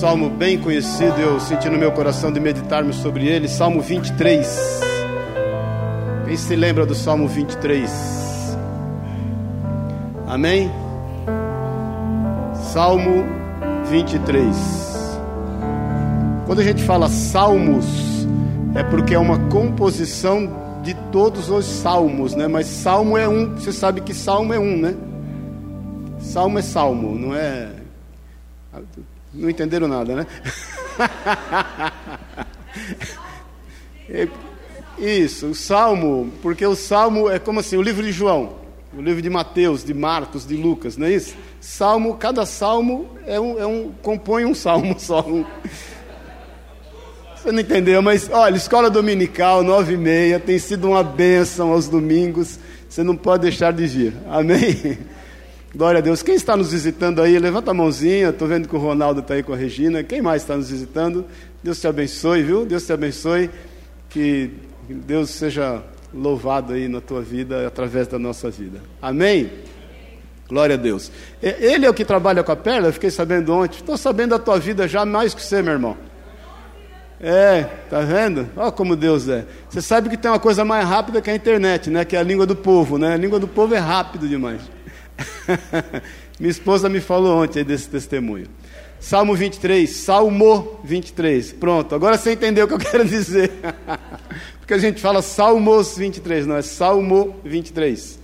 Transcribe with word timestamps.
salmo 0.00 0.30
bem 0.30 0.58
conhecido, 0.58 1.20
eu 1.20 1.38
senti 1.38 1.68
no 1.68 1.76
meu 1.76 1.92
coração 1.92 2.32
de 2.32 2.40
meditarmos 2.40 2.96
sobre 2.96 3.26
ele, 3.26 3.46
Salmo 3.46 3.82
23. 3.82 4.80
Quem 6.24 6.36
se 6.38 6.56
lembra 6.56 6.86
do 6.86 6.94
Salmo 6.94 7.28
23? 7.28 8.56
Amém? 10.26 10.70
Salmo 12.72 13.26
23. 13.90 14.56
Quando 16.46 16.60
a 16.60 16.64
gente 16.64 16.82
fala 16.82 17.06
salmos, 17.10 17.86
é 18.74 18.82
porque 18.82 19.14
é 19.14 19.18
uma 19.18 19.38
composição 19.50 20.80
de 20.82 20.94
todos 21.12 21.50
os 21.50 21.66
salmos, 21.66 22.34
né? 22.34 22.48
Mas 22.48 22.68
salmo 22.68 23.18
é 23.18 23.28
um, 23.28 23.54
você 23.54 23.70
sabe 23.70 24.00
que 24.00 24.14
salmo 24.14 24.54
é 24.54 24.58
um, 24.58 24.78
né? 24.78 24.94
Salmo 26.20 26.58
é 26.58 26.62
salmo, 26.62 27.18
não 27.18 27.34
é 27.34 27.68
não 29.32 29.48
entenderam 29.48 29.88
nada, 29.88 30.16
né? 30.16 30.26
Isso, 34.98 35.46
o 35.46 35.54
Salmo, 35.54 36.30
porque 36.42 36.66
o 36.66 36.76
Salmo 36.76 37.30
é 37.30 37.38
como 37.38 37.60
assim, 37.60 37.76
o 37.76 37.82
livro 37.82 38.02
de 38.02 38.12
João, 38.12 38.56
o 38.96 39.00
livro 39.00 39.22
de 39.22 39.30
Mateus, 39.30 39.84
de 39.84 39.94
Marcos, 39.94 40.44
de 40.46 40.56
Lucas, 40.56 40.96
não 40.96 41.06
é 41.06 41.12
isso? 41.12 41.34
Salmo, 41.60 42.14
cada 42.14 42.44
salmo 42.44 43.08
é 43.26 43.40
um, 43.40 43.58
é 43.58 43.66
um 43.66 43.92
compõe 44.02 44.44
um 44.44 44.54
salmo 44.54 44.96
só. 44.98 45.24
Você 47.36 47.52
não 47.52 47.60
entendeu, 47.60 48.02
mas 48.02 48.28
olha, 48.30 48.56
escola 48.56 48.90
dominical, 48.90 49.62
nove 49.62 49.94
e 49.94 49.96
meia, 49.96 50.38
tem 50.38 50.58
sido 50.58 50.88
uma 50.88 51.02
bênção 51.02 51.72
aos 51.72 51.88
domingos, 51.88 52.58
você 52.88 53.02
não 53.02 53.16
pode 53.16 53.42
deixar 53.44 53.72
de 53.72 53.86
vir, 53.86 54.14
amém? 54.28 54.98
Glória 55.74 55.98
a 55.98 56.00
Deus. 56.00 56.20
Quem 56.20 56.34
está 56.34 56.56
nos 56.56 56.72
visitando 56.72 57.22
aí, 57.22 57.38
levanta 57.38 57.70
a 57.70 57.74
mãozinha. 57.74 58.30
Estou 58.30 58.48
vendo 58.48 58.68
que 58.68 58.74
o 58.74 58.78
Ronaldo 58.78 59.20
está 59.20 59.34
aí 59.34 59.42
com 59.42 59.52
a 59.52 59.56
Regina. 59.56 60.02
Quem 60.02 60.20
mais 60.20 60.42
está 60.42 60.56
nos 60.56 60.68
visitando? 60.68 61.24
Deus 61.62 61.80
te 61.80 61.86
abençoe, 61.86 62.42
viu? 62.42 62.66
Deus 62.66 62.84
te 62.84 62.92
abençoe. 62.92 63.48
Que 64.08 64.50
Deus 64.88 65.30
seja 65.30 65.80
louvado 66.12 66.72
aí 66.72 66.88
na 66.88 67.00
tua 67.00 67.22
vida, 67.22 67.68
através 67.68 68.08
da 68.08 68.18
nossa 68.18 68.50
vida. 68.50 68.80
Amém? 69.00 69.48
Glória 70.48 70.74
a 70.74 70.78
Deus. 70.78 71.12
Ele 71.40 71.86
é 71.86 71.90
o 71.90 71.94
que 71.94 72.04
trabalha 72.04 72.42
com 72.42 72.50
a 72.50 72.56
perna, 72.56 72.88
eu 72.88 72.92
fiquei 72.92 73.10
sabendo 73.10 73.54
ontem. 73.54 73.76
Estou 73.76 73.96
sabendo 73.96 74.30
da 74.30 74.38
tua 74.40 74.58
vida 74.58 74.88
já 74.88 75.04
mais 75.04 75.32
que 75.32 75.40
você, 75.40 75.62
meu 75.62 75.74
irmão. 75.74 75.96
É, 77.20 77.64
tá 77.88 78.00
vendo? 78.00 78.48
Olha 78.56 78.72
como 78.72 78.96
Deus 78.96 79.28
é. 79.28 79.44
Você 79.68 79.80
sabe 79.80 80.08
que 80.08 80.16
tem 80.16 80.28
uma 80.28 80.40
coisa 80.40 80.64
mais 80.64 80.84
rápida 80.88 81.20
que 81.20 81.30
a 81.30 81.34
internet, 81.34 81.90
né? 81.90 82.04
Que 82.04 82.16
é 82.16 82.18
a 82.18 82.22
língua 82.22 82.46
do 82.46 82.56
povo, 82.56 82.98
né? 82.98 83.12
A 83.12 83.16
língua 83.16 83.38
do 83.38 83.46
povo 83.46 83.74
é 83.74 83.78
rápido 83.78 84.26
demais. 84.26 84.62
Minha 86.38 86.50
esposa 86.50 86.88
me 86.88 87.00
falou 87.00 87.42
ontem 87.42 87.64
desse 87.64 87.88
testemunho. 87.88 88.46
Salmo 88.98 89.34
23, 89.34 89.88
Salmo 89.88 90.78
23. 90.84 91.52
Pronto, 91.54 91.94
agora 91.94 92.18
você 92.18 92.32
entendeu 92.32 92.66
o 92.66 92.68
que 92.68 92.74
eu 92.74 92.78
quero 92.78 93.04
dizer. 93.04 93.50
Porque 94.60 94.74
a 94.74 94.78
gente 94.78 95.00
fala 95.00 95.22
Salmos 95.22 95.96
23, 95.96 96.46
não 96.46 96.56
é 96.56 96.62
Salmo 96.62 97.36
23. 97.42 98.18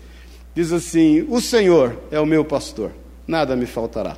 Diz 0.54 0.72
assim: 0.72 1.26
O 1.28 1.40
Senhor 1.40 1.98
é 2.10 2.20
o 2.20 2.26
meu 2.26 2.44
pastor, 2.44 2.92
nada 3.26 3.56
me 3.56 3.66
faltará. 3.66 4.16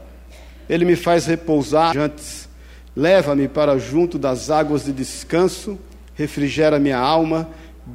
Ele 0.68 0.84
me 0.84 0.96
faz 0.96 1.26
repousar 1.26 1.96
antes, 1.96 2.48
leva-me 2.94 3.48
para 3.48 3.78
junto 3.78 4.18
das 4.18 4.50
águas 4.50 4.84
de 4.84 4.92
descanso, 4.92 5.78
refrigera 6.14 6.78
minha 6.78 6.98
alma, 6.98 7.48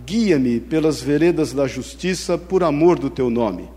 guia-me 0.05 0.59
pelas 0.59 1.01
veredas 1.01 1.53
da 1.53 1.67
justiça 1.67 2.37
por 2.37 2.63
amor 2.63 2.97
do 2.97 3.09
teu 3.09 3.29
nome. 3.29 3.69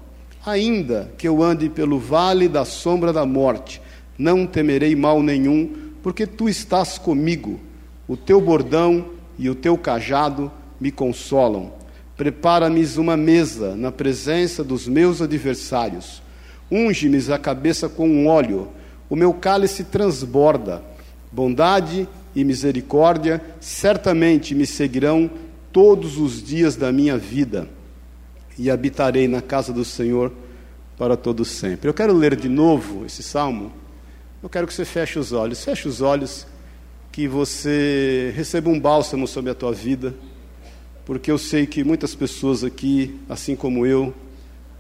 Ainda 0.47 1.11
que 1.19 1.27
eu 1.27 1.43
ande 1.43 1.69
pelo 1.69 1.99
vale 1.99 2.49
da 2.49 2.65
sombra 2.65 3.13
da 3.13 3.27
morte, 3.27 3.83
não 4.17 4.47
temerei 4.47 4.95
mal 4.95 5.21
nenhum, 5.21 5.69
porque 6.05 6.25
tu 6.25 6.49
estás 6.49 6.99
comigo. 6.99 7.59
O 8.07 8.17
teu 8.17 8.41
bordão 8.41 9.07
e 9.37 9.51
o 9.51 9.57
teu 9.57 9.77
cajado 9.77 10.49
me 10.81 10.93
consolam. 10.93 11.73
Prepara-me 12.17 12.87
uma 12.97 13.17
mesa 13.17 13.75
na 13.75 13.91
presença 13.91 14.63
dos 14.63 14.87
meus 14.87 15.21
adversários. 15.21 16.23
Unge-me 16.71 17.21
a 17.33 17.39
cabeça 17.39 17.89
com 17.89 18.09
um 18.09 18.29
óleo. 18.29 18.69
O 19.11 19.17
meu 19.17 19.35
cálice 19.35 19.83
transborda. 19.83 20.81
Bondade 21.33 22.09
e 22.37 22.45
misericórdia 22.45 23.43
certamente 23.59 24.55
me 24.55 24.65
seguirão 24.65 25.29
todos 25.73 26.19
os 26.19 26.41
dias 26.41 26.77
da 26.77 26.93
minha 26.93 27.19
vida 27.19 27.69
e 28.59 28.71
habitarei 28.71 29.29
na 29.29 29.43
casa 29.43 29.73
do 29.73 29.85
Senhor 29.85 30.33
para 30.97 31.17
todo 31.17 31.45
sempre. 31.45 31.89
Eu 31.89 31.95
quero 31.95 32.13
ler 32.13 32.37
de 32.37 32.49
novo 32.49 33.05
esse 33.05 33.23
salmo. 33.23 33.73
Eu 34.43 34.49
quero 34.49 34.67
que 34.67 34.75
você 34.75 34.85
feche 34.85 35.19
os 35.19 35.33
olhos. 35.33 35.63
Feche 35.63 35.87
os 35.87 36.01
olhos, 36.01 36.47
que 37.13 37.29
você 37.29 38.33
receba 38.35 38.71
um 38.71 38.81
bálsamo 38.81 39.27
sobre 39.27 39.51
a 39.51 39.55
tua 39.55 39.73
vida, 39.73 40.15
porque 41.05 41.31
eu 41.31 41.39
sei 41.39 41.67
que 41.67 41.85
muitas 41.85 42.15
pessoas 42.15 42.65
aqui, 42.65 43.19
assim 43.29 43.55
como 43.55 43.87
eu, 43.87 44.15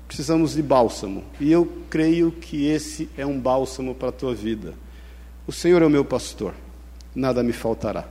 precisamos 0.06 0.54
de 0.54 0.62
bálsamo. 0.62 1.24
E 1.40 1.50
eu 1.50 1.70
creio 1.88 2.32
que 2.32 2.66
esse 2.66 3.08
é 3.16 3.24
um 3.24 3.38
bálsamo 3.38 3.94
para 3.94 4.08
a 4.08 4.12
tua 4.12 4.34
vida. 4.34 4.74
O 5.46 5.52
Senhor 5.52 5.80
é 5.82 5.86
o 5.86 5.90
meu 5.90 6.04
pastor, 6.04 6.54
nada 7.14 7.42
me 7.42 7.52
faltará. 7.52 8.08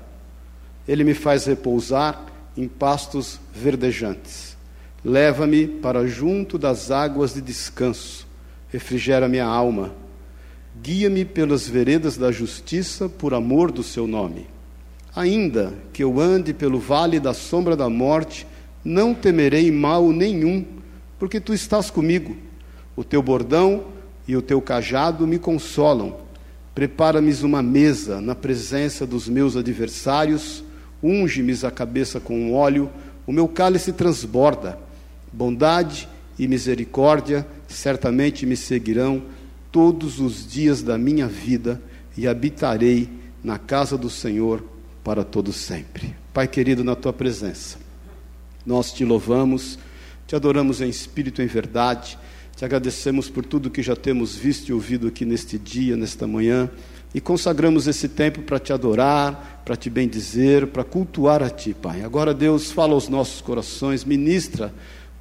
Ele 0.87 1.03
me 1.03 1.13
faz 1.13 1.45
repousar 1.45 2.25
em 2.55 2.67
pastos 2.67 3.39
verdejantes 3.53 4.54
Leva-me 5.05 5.67
para 5.67 6.07
junto 6.07 6.57
das 6.57 6.89
águas 6.89 7.35
de 7.35 7.39
descanso, 7.39 8.27
refrigera 8.69 9.29
minha 9.29 9.45
alma. 9.45 9.93
Guia-me 10.81 11.23
pelas 11.23 11.67
veredas 11.67 12.17
da 12.17 12.31
justiça 12.31 13.07
por 13.07 13.35
amor 13.35 13.71
do 13.71 13.83
seu 13.83 14.07
nome. 14.07 14.47
Ainda 15.15 15.75
que 15.93 16.03
eu 16.03 16.19
ande 16.19 16.55
pelo 16.55 16.79
vale 16.79 17.19
da 17.19 17.35
sombra 17.35 17.75
da 17.75 17.87
morte, 17.87 18.47
não 18.83 19.13
temerei 19.13 19.71
mal 19.71 20.11
nenhum, 20.11 20.65
porque 21.19 21.39
tu 21.39 21.53
estás 21.53 21.91
comigo. 21.91 22.35
O 22.95 23.03
teu 23.03 23.21
bordão 23.21 23.85
e 24.27 24.35
o 24.35 24.41
teu 24.41 24.59
cajado 24.59 25.27
me 25.27 25.37
consolam. 25.37 26.17
Prepara-me 26.73 27.31
uma 27.43 27.61
mesa 27.61 28.19
na 28.19 28.33
presença 28.33 29.05
dos 29.05 29.29
meus 29.29 29.55
adversários, 29.55 30.63
unge-me 31.03 31.53
a 31.63 31.69
cabeça 31.69 32.19
com 32.19 32.51
óleo, 32.51 32.89
o 33.27 33.31
meu 33.31 33.47
cálice 33.47 33.93
transborda. 33.93 34.83
Bondade 35.35 36.07
e 36.39 36.47
misericórdia 36.47 37.45
certamente 37.67 38.45
me 38.45 38.55
seguirão 38.55 39.21
todos 39.69 40.21
os 40.21 40.49
dias 40.49 40.81
da 40.81 40.97
minha 40.97 41.27
vida 41.27 41.81
e 42.17 42.25
habitarei 42.25 43.09
na 43.43 43.59
casa 43.59 43.97
do 43.97 44.09
Senhor 44.09 44.63
para 45.03 45.25
todo 45.25 45.51
sempre. 45.51 46.15
Pai 46.33 46.47
querido, 46.47 46.85
na 46.85 46.95
tua 46.95 47.11
presença, 47.11 47.77
nós 48.65 48.93
te 48.93 49.03
louvamos, 49.03 49.77
te 50.25 50.37
adoramos 50.37 50.79
em 50.79 50.87
espírito 50.87 51.41
e 51.41 51.43
em 51.43 51.47
verdade, 51.47 52.17
te 52.55 52.63
agradecemos 52.63 53.29
por 53.29 53.43
tudo 53.45 53.69
que 53.69 53.83
já 53.83 53.93
temos 53.93 54.37
visto 54.37 54.69
e 54.69 54.73
ouvido 54.73 55.07
aqui 55.07 55.25
neste 55.25 55.57
dia, 55.59 55.97
nesta 55.97 56.25
manhã, 56.25 56.71
e 57.13 57.19
consagramos 57.19 57.87
esse 57.87 58.07
tempo 58.07 58.41
para 58.41 58.57
te 58.57 58.71
adorar, 58.71 59.61
para 59.65 59.75
te 59.75 59.89
bendizer, 59.89 60.67
para 60.67 60.85
cultuar 60.85 61.43
a 61.43 61.49
ti, 61.49 61.73
Pai. 61.73 62.03
Agora, 62.03 62.33
Deus, 62.33 62.71
fala 62.71 62.93
aos 62.93 63.09
nossos 63.09 63.41
corações, 63.41 64.05
ministra 64.05 64.73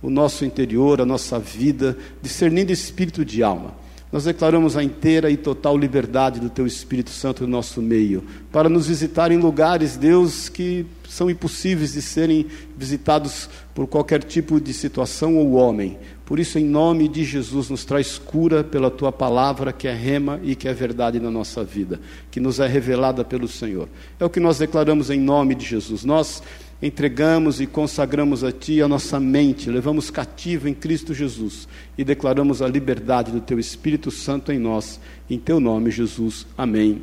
o 0.05 0.11
nosso 0.11 0.45
interior, 0.45 1.01
a 1.01 1.07
nossa 1.07 1.39
vida, 1.39 1.97
discernindo 2.21 2.71
espírito 2.71 3.25
de 3.25 3.43
alma. 3.43 3.75
Nós 4.13 4.25
declaramos 4.25 4.77
a 4.77 4.85
inteira 4.85 5.31
e 5.31 5.37
total 5.37 5.79
liberdade 5.79 6.39
do 6.39 6.51
Teu 6.51 6.67
Espírito 6.67 7.09
Santo 7.09 7.45
no 7.45 7.49
nosso 7.49 7.81
meio, 7.81 8.23
para 8.53 8.69
nos 8.69 8.87
visitar 8.87 9.33
em 9.33 9.39
lugares, 9.39 9.97
Deus, 9.97 10.51
que 10.51 10.85
são 11.09 11.31
impossíveis 11.31 11.95
de 11.95 12.03
serem 12.03 12.47
visitados 12.77 13.49
por 13.75 13.87
qualquer 13.87 14.23
tipo 14.23 14.61
de 14.61 14.75
situação 14.75 15.37
ou 15.39 15.55
homem. 15.55 15.99
Por 16.27 16.39
isso, 16.39 16.59
em 16.59 16.65
nome 16.65 17.09
de 17.09 17.25
Jesus, 17.25 17.71
nos 17.71 17.85
traz 17.85 18.19
cura 18.19 18.63
pela 18.63 18.91
Tua 18.91 19.11
palavra, 19.11 19.73
que 19.73 19.89
é 19.89 19.95
rema 19.95 20.39
e 20.45 20.55
que 20.55 20.69
é 20.69 20.75
verdade 20.75 21.19
na 21.19 21.31
nossa 21.31 21.65
vida, 21.65 21.99
que 22.31 22.39
nos 22.39 22.61
é 22.61 22.67
revelada 22.67 23.25
pelo 23.25 23.49
Senhor. 23.49 23.89
É 24.21 24.25
o 24.25 24.31
que 24.31 24.39
nós 24.39 24.59
declaramos 24.59 25.09
em 25.09 25.19
nome 25.19 25.55
de 25.55 25.65
Jesus. 25.65 26.05
Nós 26.05 26.43
entregamos 26.87 27.63
e 27.63 27.67
consagramos 27.67 28.45
a 28.45 28.53
Ti 28.53 28.83
a 28.83 28.87
nossa 28.87 29.19
mente, 29.19 29.71
levamos 29.71 30.11
cativo 30.11 30.69
em 30.69 30.75
Cristo 30.75 31.15
Jesus 31.15 31.67
e 31.97 32.05
declaramos 32.05 32.61
a 32.61 32.69
liberdade 32.69 33.33
do 33.33 33.41
Teu 33.41 33.59
Espírito 33.59 34.11
Santo 34.11 34.53
em 34.53 34.59
nós, 34.59 35.01
em 35.31 35.39
Teu 35.39 35.59
nome, 35.59 35.91
Jesus. 35.91 36.47
Amém 36.59 37.01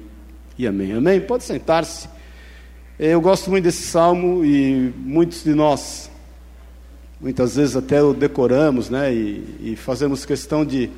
e 0.56 0.68
amém. 0.68 0.94
Amém? 0.94 1.20
Pode 1.20 1.44
sentar-se. 1.44 2.08
Eu 3.00 3.20
gosto 3.20 3.50
muito 3.50 3.64
desse 3.64 3.82
salmo 3.82 4.46
e 4.46 4.94
muitos 4.98 5.44
de 5.44 5.56
nós, 5.56 6.12
muitas 7.20 7.56
vezes 7.56 7.76
até 7.76 8.04
o 8.04 8.14
decoramos, 8.14 8.88
né, 8.88 9.12
e, 9.12 9.72
e 9.72 9.76
fazemos 9.76 10.26
questão 10.26 10.64
de, 10.64 10.92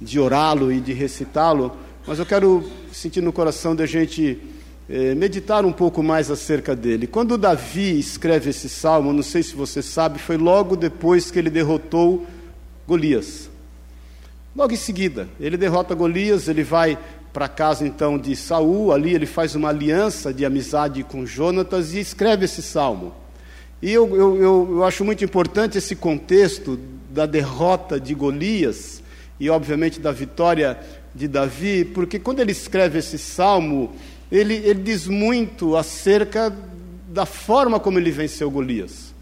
de 0.00 0.18
orá-lo 0.18 0.72
e 0.72 0.80
de 0.80 0.92
recitá-lo, 0.92 1.76
mas 2.04 2.18
eu 2.18 2.26
quero 2.26 2.68
sentir 2.90 3.20
no 3.20 3.32
coração 3.32 3.76
da 3.76 3.86
gente 3.86 4.36
é, 4.36 4.57
meditar 5.16 5.66
um 5.66 5.72
pouco 5.72 6.02
mais 6.02 6.30
acerca 6.30 6.74
dele. 6.74 7.06
Quando 7.06 7.36
Davi 7.36 7.98
escreve 7.98 8.50
esse 8.50 8.68
salmo, 8.68 9.12
não 9.12 9.22
sei 9.22 9.42
se 9.42 9.54
você 9.54 9.82
sabe, 9.82 10.18
foi 10.18 10.38
logo 10.38 10.76
depois 10.76 11.30
que 11.30 11.38
ele 11.38 11.50
derrotou 11.50 12.26
Golias. 12.86 13.50
Logo 14.56 14.72
em 14.72 14.76
seguida, 14.76 15.28
ele 15.38 15.58
derrota 15.58 15.94
Golias, 15.94 16.48
ele 16.48 16.62
vai 16.62 16.98
para 17.32 17.44
a 17.44 17.48
casa 17.48 17.86
então 17.86 18.18
de 18.18 18.34
Saul, 18.34 18.90
ali 18.90 19.14
ele 19.14 19.26
faz 19.26 19.54
uma 19.54 19.68
aliança 19.68 20.32
de 20.32 20.44
amizade 20.44 21.04
com 21.04 21.26
Jonatas 21.26 21.92
e 21.92 22.00
escreve 22.00 22.46
esse 22.46 22.62
salmo. 22.62 23.12
E 23.80 23.92
eu, 23.92 24.08
eu, 24.16 24.36
eu, 24.36 24.68
eu 24.70 24.84
acho 24.84 25.04
muito 25.04 25.24
importante 25.24 25.78
esse 25.78 25.94
contexto 25.94 26.80
da 27.10 27.26
derrota 27.26 28.00
de 28.00 28.14
Golias 28.14 29.02
e, 29.38 29.48
obviamente, 29.48 30.00
da 30.00 30.10
vitória 30.10 30.80
de 31.14 31.28
Davi, 31.28 31.84
porque 31.84 32.18
quando 32.18 32.40
ele 32.40 32.52
escreve 32.52 32.98
esse 32.98 33.18
salmo, 33.18 33.92
ele, 34.30 34.54
ele 34.54 34.82
diz 34.82 35.06
muito 35.06 35.76
acerca 35.76 36.54
da 37.08 37.24
forma 37.24 37.80
como 37.80 37.98
ele 37.98 38.10
venceu 38.10 38.50
Golias, 38.50 39.14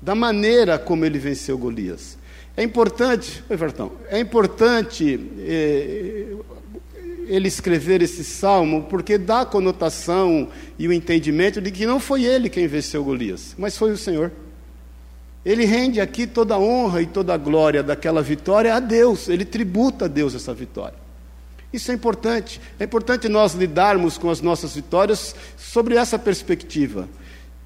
da 0.00 0.14
maneira 0.14 0.78
como 0.78 1.04
ele 1.04 1.18
venceu 1.18 1.58
Golias. 1.58 2.16
É 2.56 2.62
importante, 2.62 3.44
oi, 3.50 3.56
Vertão, 3.56 3.92
é 4.08 4.18
importante 4.18 5.20
eh, 5.40 6.36
ele 7.26 7.48
escrever 7.48 8.00
esse 8.00 8.24
salmo, 8.24 8.84
porque 8.84 9.18
dá 9.18 9.42
a 9.42 9.46
conotação 9.46 10.48
e 10.78 10.86
o 10.86 10.92
entendimento 10.92 11.60
de 11.60 11.70
que 11.70 11.84
não 11.84 11.98
foi 11.98 12.24
ele 12.24 12.48
quem 12.48 12.66
venceu 12.66 13.04
Golias, 13.04 13.54
mas 13.58 13.76
foi 13.76 13.90
o 13.90 13.98
Senhor. 13.98 14.32
Ele 15.44 15.64
rende 15.64 16.00
aqui 16.00 16.26
toda 16.26 16.54
a 16.54 16.58
honra 16.58 17.02
e 17.02 17.06
toda 17.06 17.34
a 17.34 17.36
glória 17.36 17.82
daquela 17.82 18.22
vitória 18.22 18.74
a 18.74 18.80
Deus, 18.80 19.28
ele 19.28 19.44
tributa 19.44 20.06
a 20.06 20.08
Deus 20.08 20.34
essa 20.34 20.54
vitória. 20.54 21.05
Isso 21.76 21.90
é 21.90 21.94
importante. 21.94 22.58
É 22.80 22.84
importante 22.84 23.28
nós 23.28 23.52
lidarmos 23.52 24.16
com 24.16 24.30
as 24.30 24.40
nossas 24.40 24.74
vitórias 24.74 25.36
sobre 25.58 25.94
essa 25.94 26.18
perspectiva. 26.18 27.06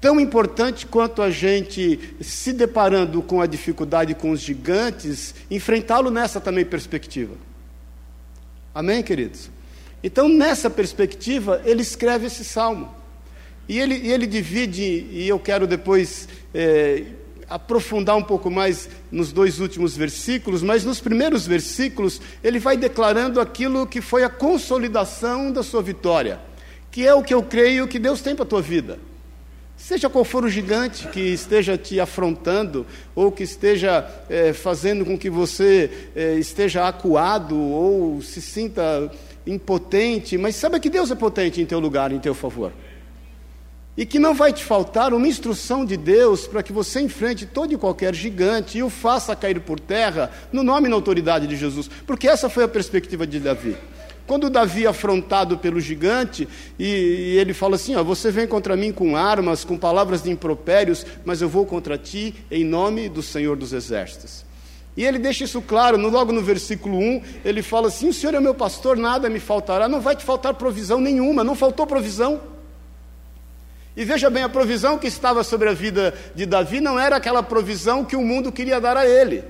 Tão 0.01 0.19
importante 0.19 0.85
quanto 0.85 1.21
a 1.21 1.31
gente 1.31 2.15
se 2.19 2.51
deparando 2.51 3.21
com 3.21 3.39
a 3.39 3.45
dificuldade 3.45 4.13
com 4.13 4.31
os 4.31 4.41
gigantes, 4.41 5.33
enfrentá-lo 5.49 6.11
nessa 6.11 6.41
também 6.41 6.65
perspectiva. 6.65 7.35
Amém, 8.75 9.01
queridos? 9.01 9.49
Então, 10.03 10.27
nessa 10.27 10.69
perspectiva, 10.69 11.61
ele 11.63 11.81
escreve 11.81 12.25
esse 12.25 12.43
salmo. 12.43 12.93
E 13.69 13.79
ele, 13.79 13.95
ele 14.09 14.27
divide, 14.27 14.83
e 14.83 15.25
eu 15.27 15.39
quero 15.39 15.65
depois 15.65 16.27
é, 16.53 17.05
aprofundar 17.51 18.15
um 18.15 18.23
pouco 18.23 18.49
mais 18.49 18.89
nos 19.11 19.33
dois 19.33 19.59
últimos 19.59 19.95
versículos, 19.95 20.63
mas 20.63 20.85
nos 20.85 21.01
primeiros 21.01 21.45
versículos, 21.45 22.21
ele 22.41 22.59
vai 22.59 22.77
declarando 22.77 23.41
aquilo 23.41 23.85
que 23.85 23.99
foi 23.99 24.23
a 24.23 24.29
consolidação 24.29 25.51
da 25.51 25.61
sua 25.61 25.81
vitória, 25.81 26.39
que 26.89 27.05
é 27.05 27.13
o 27.13 27.21
que 27.21 27.33
eu 27.33 27.43
creio 27.43 27.89
que 27.89 27.99
Deus 27.99 28.21
tem 28.21 28.33
para 28.35 28.45
a 28.45 28.47
tua 28.47 28.61
vida. 28.61 28.97
Seja 29.75 30.09
qual 30.09 30.23
for 30.23 30.45
o 30.45 30.49
gigante 30.49 31.07
que 31.09 31.19
esteja 31.19 31.77
te 31.77 31.99
afrontando, 31.99 32.85
ou 33.13 33.31
que 33.31 33.43
esteja 33.43 34.07
é, 34.29 34.53
fazendo 34.53 35.03
com 35.03 35.17
que 35.17 35.29
você 35.29 36.09
é, 36.15 36.35
esteja 36.35 36.87
acuado, 36.87 37.57
ou 37.57 38.21
se 38.21 38.41
sinta 38.41 39.11
impotente, 39.45 40.37
mas 40.37 40.55
saiba 40.55 40.79
que 40.79 40.89
Deus 40.89 41.11
é 41.11 41.15
potente 41.15 41.59
em 41.59 41.65
teu 41.65 41.79
lugar, 41.79 42.11
em 42.11 42.19
teu 42.19 42.33
favor. 42.33 42.71
E 43.97 44.05
que 44.05 44.17
não 44.17 44.33
vai 44.33 44.53
te 44.53 44.63
faltar 44.63 45.13
uma 45.13 45.27
instrução 45.27 45.83
de 45.85 45.97
Deus 45.97 46.47
para 46.47 46.63
que 46.63 46.71
você 46.71 47.01
enfrente 47.01 47.45
todo 47.45 47.73
e 47.73 47.77
qualquer 47.77 48.15
gigante 48.15 48.77
e 48.77 48.83
o 48.83 48.89
faça 48.89 49.35
cair 49.35 49.59
por 49.59 49.79
terra 49.79 50.31
no 50.51 50.63
nome 50.63 50.87
e 50.87 50.89
na 50.89 50.95
autoridade 50.95 51.45
de 51.45 51.57
Jesus, 51.57 51.89
porque 52.07 52.27
essa 52.27 52.49
foi 52.49 52.63
a 52.63 52.69
perspectiva 52.69 53.27
de 53.27 53.39
Davi. 53.39 53.75
Quando 54.25 54.49
Davi 54.49 54.85
é 54.85 54.87
afrontado 54.87 55.57
pelo 55.57 55.81
gigante, 55.81 56.47
e, 56.79 56.85
e, 56.85 57.37
ele 57.37 57.53
fala 57.53 57.75
assim: 57.75 57.95
ó, 57.95 58.03
Você 58.03 58.31
vem 58.31 58.47
contra 58.47 58.77
mim 58.77 58.91
com 58.93 59.17
armas, 59.17 59.65
com 59.65 59.77
palavras 59.77 60.23
de 60.23 60.31
impropérios, 60.31 61.05
mas 61.25 61.41
eu 61.41 61.49
vou 61.49 61.65
contra 61.65 61.97
ti 61.97 62.33
em 62.49 62.63
nome 62.63 63.09
do 63.09 63.21
Senhor 63.21 63.57
dos 63.57 63.73
Exércitos. 63.73 64.45
E 64.95 65.03
ele 65.03 65.19
deixa 65.19 65.43
isso 65.43 65.61
claro, 65.61 65.97
no, 65.97 66.09
logo 66.09 66.31
no 66.31 66.41
versículo 66.41 66.97
1, 66.97 67.21
ele 67.43 67.61
fala 67.61 67.87
assim: 67.89 68.07
O 68.07 68.13
Senhor 68.13 68.33
é 68.33 68.39
meu 68.39 68.53
pastor, 68.53 68.95
nada 68.95 69.29
me 69.29 69.39
faltará, 69.39 69.89
não 69.89 69.99
vai 69.99 70.15
te 70.15 70.23
faltar 70.23 70.53
provisão 70.53 71.01
nenhuma, 71.01 71.43
não 71.43 71.55
faltou 71.55 71.85
provisão. 71.85 72.39
E 73.95 74.05
veja 74.05 74.29
bem, 74.29 74.43
a 74.43 74.49
provisão 74.49 74.97
que 74.97 75.07
estava 75.07 75.43
sobre 75.43 75.67
a 75.69 75.73
vida 75.73 76.13
de 76.33 76.45
Davi 76.45 76.79
não 76.79 76.99
era 76.99 77.17
aquela 77.17 77.43
provisão 77.43 78.05
que 78.05 78.15
o 78.15 78.21
mundo 78.21 78.51
queria 78.51 78.79
dar 78.79 78.95
a 78.95 79.05
ele. 79.05 79.43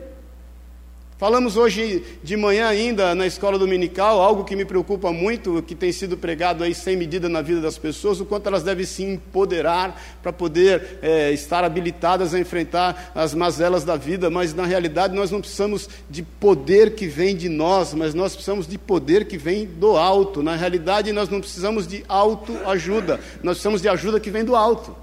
Falamos 1.22 1.56
hoje 1.56 2.04
de 2.24 2.36
manhã 2.36 2.66
ainda 2.66 3.14
na 3.14 3.28
escola 3.28 3.60
dominical, 3.60 4.20
algo 4.20 4.44
que 4.44 4.56
me 4.56 4.66
preocupa 4.66 5.14
muito, 5.14 5.62
que 5.62 5.76
tem 5.76 5.92
sido 5.92 6.18
pregado 6.18 6.64
aí 6.64 6.74
sem 6.74 6.98
medida 6.98 7.30
na 7.30 7.44
vida 7.44 7.62
das 7.62 7.78
pessoas, 7.78 8.20
o 8.20 8.26
quanto 8.26 8.48
elas 8.48 8.64
devem 8.64 8.88
se 8.88 9.04
empoderar 9.04 10.02
para 10.24 10.34
poder 10.34 10.98
é, 11.00 11.32
estar 11.32 11.64
habilitadas 11.64 12.34
a 12.34 12.40
enfrentar 12.40 13.12
as 13.14 13.36
mazelas 13.36 13.84
da 13.84 13.96
vida, 13.96 14.32
mas 14.32 14.56
na 14.56 14.66
realidade 14.66 15.14
nós 15.14 15.30
não 15.30 15.42
precisamos 15.42 15.88
de 16.10 16.24
poder 16.24 16.96
que 16.96 17.06
vem 17.06 17.36
de 17.36 17.50
nós, 17.50 17.94
mas 17.94 18.16
nós 18.16 18.34
precisamos 18.34 18.66
de 18.68 18.80
poder 18.80 19.28
que 19.28 19.38
vem 19.38 19.68
do 19.68 19.98
alto. 19.98 20.42
Na 20.42 20.56
realidade 20.56 21.12
nós 21.12 21.30
não 21.30 21.40
precisamos 21.40 21.86
de 21.86 22.04
autoajuda, 22.08 23.20
nós 23.44 23.58
precisamos 23.58 23.80
de 23.80 23.88
ajuda 23.88 24.20
que 24.20 24.32
vem 24.32 24.44
do 24.44 24.56
alto. 24.56 24.96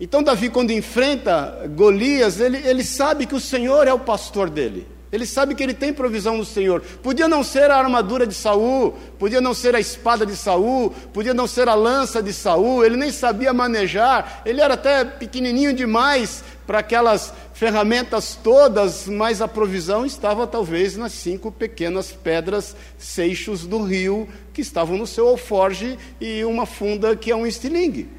Então, 0.00 0.22
Davi, 0.22 0.48
quando 0.48 0.70
enfrenta 0.70 1.68
Golias, 1.74 2.40
ele, 2.40 2.58
ele 2.58 2.84
sabe 2.84 3.26
que 3.26 3.34
o 3.34 3.40
Senhor 3.40 3.88
é 3.88 3.92
o 3.92 3.98
pastor 3.98 4.48
dele. 4.48 4.86
Ele 5.10 5.24
sabe 5.24 5.54
que 5.54 5.62
ele 5.62 5.72
tem 5.72 5.92
provisão 5.92 6.36
no 6.36 6.44
Senhor. 6.44 6.82
Podia 7.02 7.26
não 7.26 7.42
ser 7.42 7.70
a 7.70 7.78
armadura 7.78 8.26
de 8.26 8.34
Saul, 8.34 8.92
podia 9.18 9.40
não 9.40 9.54
ser 9.54 9.74
a 9.74 9.80
espada 9.80 10.26
de 10.26 10.36
Saul, 10.36 10.90
podia 11.12 11.32
não 11.32 11.46
ser 11.46 11.66
a 11.66 11.74
lança 11.74 12.22
de 12.22 12.32
Saul, 12.32 12.84
ele 12.84 12.96
nem 12.96 13.10
sabia 13.10 13.54
manejar, 13.54 14.42
ele 14.44 14.60
era 14.60 14.74
até 14.74 15.06
pequenininho 15.06 15.72
demais 15.72 16.44
para 16.66 16.80
aquelas 16.80 17.32
ferramentas 17.54 18.38
todas, 18.40 19.08
mas 19.08 19.40
a 19.40 19.48
provisão 19.48 20.04
estava 20.04 20.46
talvez 20.46 20.94
nas 20.94 21.12
cinco 21.12 21.50
pequenas 21.50 22.12
pedras 22.12 22.76
seixos 22.98 23.66
do 23.66 23.82
rio 23.82 24.28
que 24.52 24.60
estavam 24.60 24.98
no 24.98 25.06
seu 25.06 25.26
alforge 25.26 25.98
e 26.20 26.44
uma 26.44 26.66
funda 26.66 27.16
que 27.16 27.30
é 27.30 27.36
um 27.36 27.46
estilingue. 27.46 28.17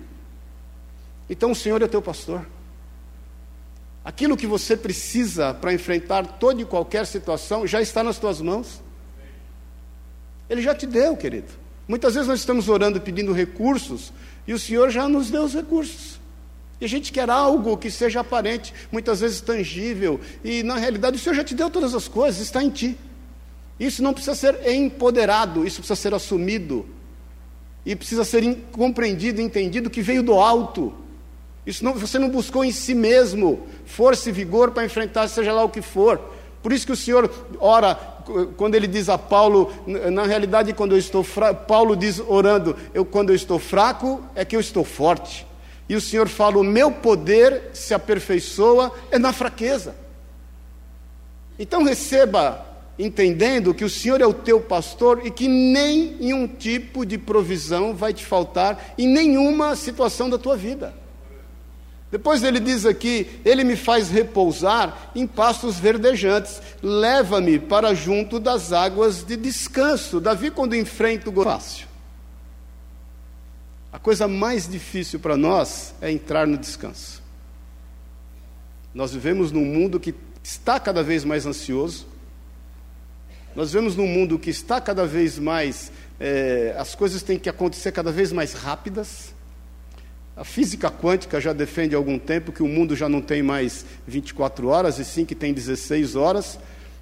Então 1.29 1.51
o 1.51 1.55
Senhor 1.55 1.81
é 1.81 1.87
teu 1.87 2.01
pastor. 2.01 2.45
Aquilo 4.03 4.35
que 4.35 4.47
você 4.47 4.75
precisa 4.75 5.53
para 5.53 5.73
enfrentar 5.73 6.25
toda 6.25 6.61
e 6.61 6.65
qualquer 6.65 7.05
situação 7.05 7.67
já 7.67 7.81
está 7.81 8.03
nas 8.03 8.17
tuas 8.17 8.41
mãos. 8.41 8.81
Ele 10.49 10.61
já 10.61 10.73
te 10.73 10.87
deu, 10.87 11.15
querido. 11.15 11.51
Muitas 11.87 12.13
vezes 12.13 12.27
nós 12.27 12.39
estamos 12.39 12.69
orando 12.69 12.99
pedindo 12.99 13.33
recursos 13.33 14.11
e 14.47 14.53
o 14.53 14.59
Senhor 14.59 14.89
já 14.89 15.07
nos 15.07 15.29
deu 15.29 15.43
os 15.43 15.53
recursos. 15.53 16.19
E 16.81 16.85
a 16.85 16.87
gente 16.87 17.11
quer 17.11 17.29
algo 17.29 17.77
que 17.77 17.91
seja 17.91 18.21
aparente, 18.21 18.73
muitas 18.91 19.19
vezes 19.19 19.41
tangível, 19.41 20.19
e 20.43 20.63
na 20.63 20.77
realidade 20.77 21.17
o 21.17 21.19
Senhor 21.19 21.35
já 21.35 21.43
te 21.43 21.53
deu 21.53 21.69
todas 21.69 21.93
as 21.93 22.07
coisas, 22.07 22.39
está 22.41 22.63
em 22.63 22.69
ti. 22.69 22.97
Isso 23.79 24.01
não 24.01 24.13
precisa 24.13 24.35
ser 24.35 24.65
empoderado, 24.71 25.65
isso 25.65 25.77
precisa 25.77 25.95
ser 25.95 26.13
assumido. 26.13 26.87
E 27.85 27.95
precisa 27.95 28.23
ser 28.23 28.57
compreendido, 28.71 29.41
entendido 29.41 29.89
que 29.89 30.01
veio 30.01 30.23
do 30.23 30.33
alto. 30.33 30.93
Isso 31.69 31.85
não, 31.85 31.93
você 31.93 32.17
não 32.17 32.29
buscou 32.29 32.65
em 32.65 32.71
si 32.71 32.95
mesmo 32.95 33.67
força 33.85 34.29
e 34.29 34.31
vigor 34.31 34.71
para 34.71 34.83
enfrentar 34.83 35.27
seja 35.27 35.53
lá 35.53 35.63
o 35.63 35.69
que 35.69 35.83
for. 35.83 36.19
Por 36.63 36.73
isso 36.73 36.83
que 36.83 36.91
o 36.91 36.95
Senhor 36.95 37.31
ora, 37.59 37.93
quando 38.57 38.73
ele 38.73 38.87
diz 38.87 39.07
a 39.07 39.19
Paulo, 39.19 39.71
na 39.85 40.23
realidade, 40.23 40.73
quando 40.73 40.93
eu 40.93 40.97
estou 40.97 41.23
fraco, 41.23 41.67
Paulo 41.67 41.95
diz 41.95 42.19
orando, 42.27 42.75
eu, 42.91 43.05
quando 43.05 43.29
eu 43.29 43.35
estou 43.35 43.59
fraco, 43.59 44.19
é 44.33 44.43
que 44.43 44.55
eu 44.55 44.59
estou 44.59 44.83
forte. 44.83 45.45
E 45.87 45.95
o 45.95 46.01
Senhor 46.01 46.27
fala: 46.27 46.57
o 46.57 46.63
meu 46.63 46.91
poder 46.91 47.69
se 47.71 47.93
aperfeiçoa 47.93 48.91
é 49.11 49.19
na 49.19 49.31
fraqueza. 49.31 49.95
Então 51.59 51.83
receba, 51.83 52.65
entendendo 52.97 53.75
que 53.75 53.85
o 53.85 53.89
Senhor 53.89 54.19
é 54.21 54.25
o 54.25 54.33
teu 54.33 54.59
pastor 54.59 55.21
e 55.23 55.29
que 55.29 55.47
nenhum 55.47 56.47
tipo 56.47 57.05
de 57.05 57.19
provisão 57.19 57.93
vai 57.93 58.11
te 58.11 58.25
faltar 58.25 58.95
em 58.97 59.07
nenhuma 59.07 59.75
situação 59.75 60.27
da 60.31 60.39
tua 60.39 60.57
vida. 60.57 60.97
Depois 62.11 62.43
ele 62.43 62.59
diz 62.59 62.85
aqui: 62.85 63.39
Ele 63.45 63.63
me 63.63 63.75
faz 63.75 64.09
repousar 64.09 65.11
em 65.15 65.27
pastos 65.27 65.79
verdejantes, 65.79 66.61
leva-me 66.81 67.59
para 67.59 67.93
junto 67.93 68.39
das 68.39 68.73
águas 68.73 69.23
de 69.23 69.35
descanso. 69.35 70.19
Davi, 70.19 70.49
quando 70.49 70.75
enfrenta 70.75 71.29
o 71.29 71.43
fácil. 71.43 71.87
A 73.91 73.97
coisa 73.97 74.27
mais 74.27 74.67
difícil 74.67 75.19
para 75.19 75.35
nós 75.35 75.93
é 76.01 76.11
entrar 76.11 76.45
no 76.45 76.57
descanso. 76.57 77.21
Nós 78.93 79.11
vivemos 79.11 79.51
num 79.51 79.65
mundo 79.65 79.99
que 79.99 80.13
está 80.43 80.79
cada 80.79 81.03
vez 81.03 81.23
mais 81.23 81.45
ansioso, 81.45 82.07
nós 83.55 83.71
vivemos 83.71 83.95
num 83.95 84.07
mundo 84.07 84.37
que 84.37 84.49
está 84.49 84.79
cada 84.79 85.05
vez 85.05 85.39
mais. 85.39 85.91
É, 86.19 86.75
as 86.77 86.95
coisas 86.95 87.23
têm 87.23 87.39
que 87.39 87.49
acontecer 87.49 87.91
cada 87.91 88.11
vez 88.11 88.31
mais 88.31 88.53
rápidas. 88.53 89.33
A 90.39 90.45
física 90.45 90.89
quântica 90.89 91.41
já 91.41 91.51
defende 91.51 91.93
há 91.93 91.97
algum 91.97 92.17
tempo 92.17 92.53
que 92.53 92.63
o 92.63 92.67
mundo 92.67 92.95
já 92.95 93.09
não 93.09 93.21
tem 93.21 93.43
mais 93.43 93.85
24 94.07 94.69
horas, 94.69 94.97
e 94.97 95.03
sim 95.03 95.25
que 95.25 95.35
tem 95.35 95.53
16 95.53 96.15
horas, 96.15 96.57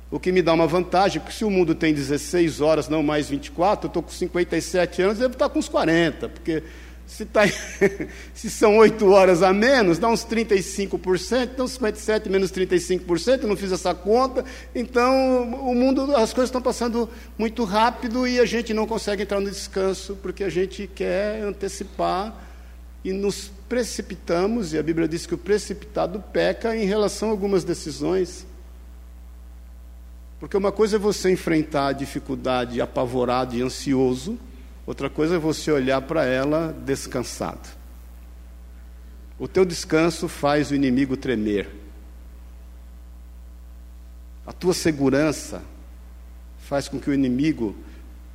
o 0.09 0.19
que 0.19 0.31
me 0.31 0.41
dá 0.41 0.53
uma 0.53 0.65
vantagem, 0.65 1.21
porque 1.21 1.37
se 1.37 1.45
o 1.45 1.51
mundo 1.51 1.75
tem 1.75 1.93
16 1.93 2.61
horas, 2.61 2.89
não 2.89 3.03
mais 3.03 3.29
24, 3.29 3.85
eu 3.85 3.87
estou 3.89 4.01
com 4.01 4.09
57 4.09 5.03
anos, 5.03 5.19
devo 5.19 5.33
estar 5.33 5.49
com 5.49 5.59
uns 5.59 5.69
40, 5.69 6.29
porque 6.29 6.63
Se, 7.05 7.25
tá, 7.25 7.43
se 8.33 8.49
são 8.49 8.75
8 8.77 9.07
horas 9.07 9.43
a 9.43 9.53
menos, 9.53 9.99
dá 9.99 10.09
uns 10.09 10.25
35%, 10.25 11.51
então 11.53 11.67
57 11.67 12.29
menos 12.29 12.51
35%, 12.51 13.43
eu 13.43 13.47
não 13.47 13.55
fiz 13.55 13.71
essa 13.71 13.93
conta. 13.93 14.43
Então, 14.73 15.43
o 15.61 15.75
mundo, 15.75 16.13
as 16.15 16.33
coisas 16.33 16.49
estão 16.49 16.61
passando 16.61 17.07
muito 17.37 17.63
rápido 17.63 18.27
e 18.27 18.39
a 18.39 18.45
gente 18.45 18.73
não 18.73 18.87
consegue 18.87 19.23
entrar 19.23 19.39
no 19.39 19.49
descanso, 19.49 20.17
porque 20.23 20.43
a 20.43 20.49
gente 20.49 20.89
quer 20.93 21.43
antecipar 21.43 22.46
e 23.03 23.13
nos 23.13 23.51
precipitamos, 23.69 24.73
e 24.73 24.77
a 24.77 24.83
Bíblia 24.83 25.07
diz 25.07 25.25
que 25.25 25.33
o 25.33 25.37
precipitado 25.37 26.19
peca 26.31 26.75
em 26.75 26.85
relação 26.85 27.29
a 27.29 27.31
algumas 27.31 27.63
decisões. 27.63 28.45
Porque 30.39 30.57
uma 30.57 30.71
coisa 30.71 30.97
é 30.97 30.99
você 30.99 31.31
enfrentar 31.31 31.87
a 31.87 31.93
dificuldade 31.93 32.79
apavorado 32.81 33.55
e 33.55 33.61
ansioso, 33.61 34.37
outra 34.85 35.09
coisa 35.09 35.35
é 35.35 35.39
você 35.39 35.71
olhar 35.71 36.01
para 36.01 36.25
ela 36.25 36.75
descansado. 36.85 37.67
O 39.39 39.47
teu 39.47 39.65
descanso 39.65 40.27
faz 40.27 40.71
o 40.71 40.75
inimigo 40.75 41.15
tremer. 41.15 41.69
A 44.45 44.51
tua 44.51 44.73
segurança 44.73 45.61
faz 46.59 46.87
com 46.87 46.99
que 46.99 47.09
o 47.09 47.13
inimigo 47.13 47.75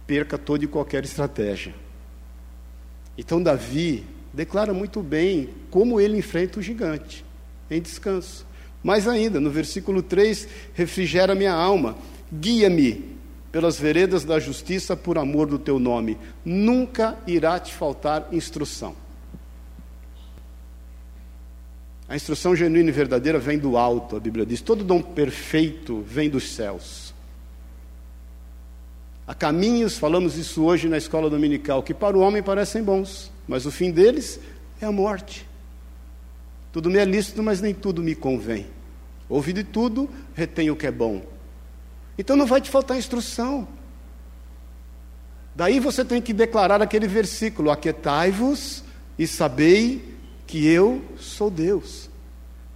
perca 0.07 0.39
toda 0.39 0.65
e 0.65 0.69
qualquer 0.69 1.05
estratégia. 1.05 1.75
Então, 3.17 3.43
Davi 3.43 4.05
declara 4.33 4.73
muito 4.73 5.03
bem 5.03 5.51
como 5.71 6.01
ele 6.01 6.19
enfrenta 6.19 6.59
o 6.59 6.63
gigante, 6.63 7.25
em 7.71 7.81
descanso. 7.81 8.47
Mais 8.83 9.07
ainda, 9.07 9.41
no 9.41 9.51
versículo 9.51 10.03
3, 10.03 10.49
refrigera 10.75 11.35
minha 11.35 11.53
alma, 11.53 11.97
guia-me 12.33 13.13
pelas 13.53 13.79
veredas 13.79 14.25
da 14.25 14.41
justiça 14.41 14.97
por 14.97 15.19
amor 15.19 15.47
do 15.47 15.59
teu 15.59 15.79
nome. 15.79 16.19
Nunca 16.45 17.19
irá 17.27 17.61
te 17.61 17.75
faltar 17.75 18.29
instrução. 18.33 18.97
A 22.13 22.17
instrução 22.17 22.55
genuína 22.55 22.91
e 22.91 22.93
verdadeira 22.93 23.39
vem 23.39 23.59
do 23.59 23.79
alto, 23.79 24.17
a 24.17 24.21
Bíblia 24.21 24.45
diz. 24.45 24.61
Todo 24.61 24.85
dom 24.85 25.01
perfeito 25.01 26.05
vem 26.07 26.29
dos 26.29 26.51
céus. 26.51 27.15
Há 29.27 29.35
caminhos, 29.35 29.97
falamos 29.97 30.37
isso 30.37 30.63
hoje 30.63 30.91
na 30.91 30.99
escola 30.99 31.31
dominical, 31.31 31.83
que 31.83 31.95
para 31.95 32.15
o 32.15 32.21
homem 32.21 32.43
parecem 32.43 32.83
bons, 32.83 33.32
mas 33.47 33.67
o 33.67 33.71
fim 33.71 33.91
deles 33.91 34.41
é 34.81 34.87
a 34.87 34.93
morte. 34.93 35.47
Tudo 36.73 36.91
me 36.91 36.99
é 36.99 37.05
lícito, 37.05 37.43
mas 37.43 37.61
nem 37.61 37.75
tudo 37.75 38.03
me 38.03 38.15
convém. 38.15 38.67
Ouvi 39.29 39.53
de 39.53 39.65
tudo, 39.65 40.09
retém 40.35 40.71
o 40.71 40.77
que 40.77 40.87
é 40.87 40.91
bom. 40.91 41.23
Então 42.19 42.37
não 42.37 42.47
vai 42.47 42.61
te 42.61 42.71
faltar 42.71 42.97
instrução. 42.97 43.67
Daí 45.55 45.81
você 45.81 46.05
tem 46.05 46.21
que 46.21 46.33
declarar 46.33 46.81
aquele 46.81 47.07
versículo: 47.07 47.71
Aquietai-vos 47.71 48.83
e 49.19 49.27
sabei 49.27 50.17
que 50.47 50.67
eu 50.67 51.03
sou 51.19 51.51
Deus. 51.51 52.09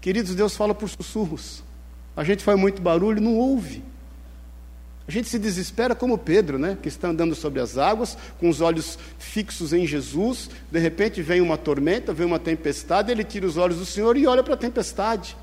Queridos, 0.00 0.34
Deus 0.34 0.56
fala 0.56 0.74
por 0.74 0.88
sussurros. 0.88 1.62
A 2.16 2.22
gente 2.22 2.44
faz 2.44 2.58
muito 2.58 2.80
barulho, 2.80 3.20
não 3.20 3.34
ouve. 3.34 3.82
A 5.08 5.12
gente 5.12 5.28
se 5.28 5.38
desespera 5.38 5.94
como 5.94 6.18
Pedro, 6.18 6.58
né? 6.58 6.76
Que 6.82 6.88
está 6.88 7.08
andando 7.08 7.34
sobre 7.34 7.60
as 7.60 7.78
águas, 7.78 8.18
com 8.40 8.48
os 8.48 8.60
olhos 8.60 8.98
fixos 9.18 9.72
em 9.72 9.86
Jesus. 9.86 10.50
De 10.70 10.80
repente 10.80 11.22
vem 11.22 11.40
uma 11.40 11.56
tormenta, 11.56 12.12
vem 12.12 12.26
uma 12.26 12.40
tempestade, 12.40 13.12
ele 13.12 13.22
tira 13.22 13.46
os 13.46 13.56
olhos 13.56 13.78
do 13.78 13.86
Senhor 13.86 14.16
e 14.16 14.26
olha 14.26 14.42
para 14.42 14.54
a 14.54 14.56
tempestade. 14.56 15.36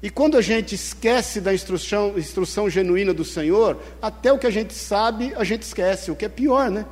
E 0.00 0.08
quando 0.08 0.36
a 0.36 0.40
gente 0.40 0.76
esquece 0.76 1.40
da 1.40 1.52
instrução, 1.52 2.14
instrução 2.16 2.70
genuína 2.70 3.12
do 3.12 3.24
Senhor, 3.24 3.76
até 4.00 4.32
o 4.32 4.38
que 4.38 4.46
a 4.46 4.50
gente 4.50 4.72
sabe, 4.72 5.34
a 5.36 5.42
gente 5.42 5.62
esquece, 5.62 6.12
o 6.12 6.14
que 6.14 6.24
é 6.24 6.28
pior, 6.28 6.70
né? 6.70 6.86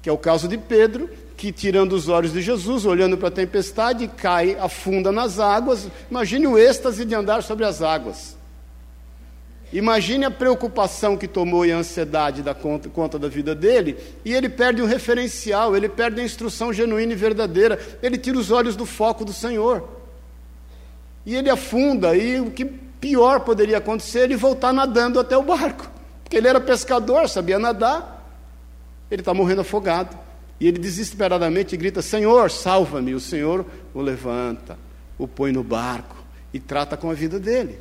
Que 0.00 0.08
é 0.08 0.12
o 0.12 0.16
caso 0.16 0.48
de 0.48 0.56
Pedro, 0.56 1.10
que 1.36 1.52
tirando 1.52 1.92
os 1.92 2.08
olhos 2.08 2.32
de 2.32 2.40
Jesus, 2.40 2.86
olhando 2.86 3.18
para 3.18 3.28
a 3.28 3.32
tempestade, 3.32 4.08
cai, 4.08 4.56
afunda 4.58 5.12
nas 5.12 5.38
águas. 5.38 5.88
Imagine 6.10 6.46
o 6.46 6.56
êxtase 6.56 7.04
de 7.04 7.14
andar 7.14 7.42
sobre 7.42 7.66
as 7.66 7.82
águas. 7.82 8.37
Imagine 9.72 10.24
a 10.24 10.30
preocupação 10.30 11.16
que 11.16 11.28
tomou 11.28 11.66
e 11.66 11.72
a 11.72 11.76
ansiedade 11.76 12.42
da 12.42 12.54
conta, 12.54 12.88
conta, 12.88 13.18
da 13.18 13.28
vida 13.28 13.54
dele, 13.54 13.98
e 14.24 14.32
ele 14.32 14.48
perde 14.48 14.80
o 14.80 14.86
referencial, 14.86 15.76
ele 15.76 15.88
perde 15.88 16.20
a 16.20 16.24
instrução 16.24 16.72
genuína 16.72 17.12
e 17.12 17.16
verdadeira, 17.16 17.78
ele 18.02 18.16
tira 18.16 18.38
os 18.38 18.50
olhos 18.50 18.76
do 18.76 18.86
foco 18.86 19.24
do 19.24 19.32
Senhor. 19.32 19.86
E 21.26 21.36
ele 21.36 21.50
afunda, 21.50 22.16
e 22.16 22.40
o 22.40 22.50
que 22.50 22.64
pior 22.64 23.40
poderia 23.40 23.76
acontecer, 23.76 24.20
ele 24.20 24.36
voltar 24.36 24.72
nadando 24.72 25.20
até 25.20 25.36
o 25.36 25.42
barco, 25.42 25.90
porque 26.24 26.36
ele 26.36 26.48
era 26.48 26.60
pescador, 26.60 27.28
sabia 27.28 27.58
nadar, 27.58 28.26
ele 29.10 29.20
está 29.20 29.34
morrendo 29.34 29.60
afogado. 29.60 30.16
E 30.60 30.66
ele 30.66 30.78
desesperadamente 30.78 31.76
grita: 31.76 32.02
Senhor, 32.02 32.50
salva-me. 32.50 33.14
O 33.14 33.20
Senhor 33.20 33.64
o 33.94 34.00
levanta, 34.00 34.76
o 35.16 35.28
põe 35.28 35.52
no 35.52 35.62
barco 35.62 36.16
e 36.52 36.58
trata 36.58 36.96
com 36.96 37.10
a 37.10 37.14
vida 37.14 37.38
dele. 37.38 37.78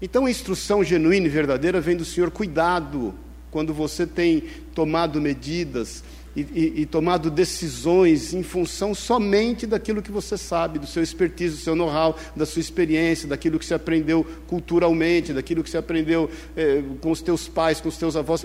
Então 0.00 0.26
a 0.26 0.30
instrução 0.30 0.84
genuína 0.84 1.26
e 1.26 1.30
verdadeira 1.30 1.80
vem 1.80 1.96
do 1.96 2.04
Senhor. 2.04 2.30
Cuidado 2.30 3.14
quando 3.50 3.72
você 3.72 4.06
tem 4.06 4.42
tomado 4.74 5.20
medidas 5.20 6.04
e, 6.36 6.42
e, 6.42 6.82
e, 6.82 6.86
tomado 6.86 7.30
decisões 7.30 8.34
em 8.34 8.42
função 8.42 8.94
somente 8.94 9.66
daquilo 9.66 10.02
que 10.02 10.12
você 10.12 10.36
sabe, 10.36 10.78
do 10.78 10.86
seu 10.86 11.02
expertise, 11.02 11.56
do 11.56 11.62
seu 11.62 11.74
know-how, 11.74 12.14
da 12.36 12.44
sua 12.44 12.60
experiência, 12.60 13.26
daquilo 13.26 13.58
que 13.58 13.64
você 13.64 13.72
aprendeu 13.72 14.22
culturalmente, 14.46 15.32
daquilo 15.32 15.64
que 15.64 15.70
você 15.70 15.78
aprendeu 15.78 16.30
eh, 16.54 16.82
com 17.00 17.10
os 17.10 17.22
teus 17.22 17.48
pais, 17.48 17.80
com 17.80 17.88
os 17.88 17.96
teus 17.96 18.16
avós. 18.16 18.44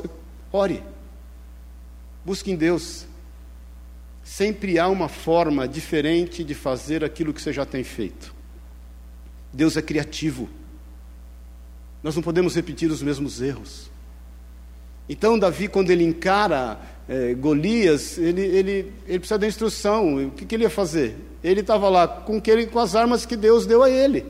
Ore. 0.54 0.82
Busque 2.24 2.50
em 2.50 2.56
Deus. 2.56 3.06
Sempre 4.24 4.80
há 4.80 4.88
uma 4.88 5.10
forma 5.10 5.68
diferente 5.68 6.46
de 6.46 6.54
fazer 6.54 7.04
aquilo 7.04 7.34
que 7.34 7.42
você 7.42 7.52
já 7.52 7.66
tem 7.66 7.84
feito. 7.84 8.34
Deus 9.52 9.76
é 9.76 9.82
criativo. 9.82 10.48
Nós 12.04 12.16
não 12.16 12.24
podemos 12.24 12.56
repetir 12.56 12.90
os 12.90 13.02
mesmos 13.02 13.42
erros. 13.42 13.90
Então, 15.08 15.38
Davi, 15.38 15.68
quando 15.68 15.92
ele 15.92 16.04
encara 16.04 16.80
é, 17.08 17.34
Golias, 17.34 18.18
ele, 18.18 18.42
ele, 18.42 18.94
ele 19.08 19.20
precisa 19.20 19.38
da 19.38 19.48
instrução. 19.48 20.28
O 20.28 20.32
que, 20.32 20.46
que 20.46 20.56
ele 20.56 20.64
ia 20.64 20.70
fazer? 20.70 21.16
Ele 21.44 21.62
estava 21.62 21.90
lá 21.90 22.08
com, 22.08 22.42
com 22.72 22.80
as 22.80 22.96
armas 22.96 23.26
que 23.26 23.36
Deus 23.36 23.66
deu 23.66 23.84
a 23.84 23.90
ele. 23.90 24.26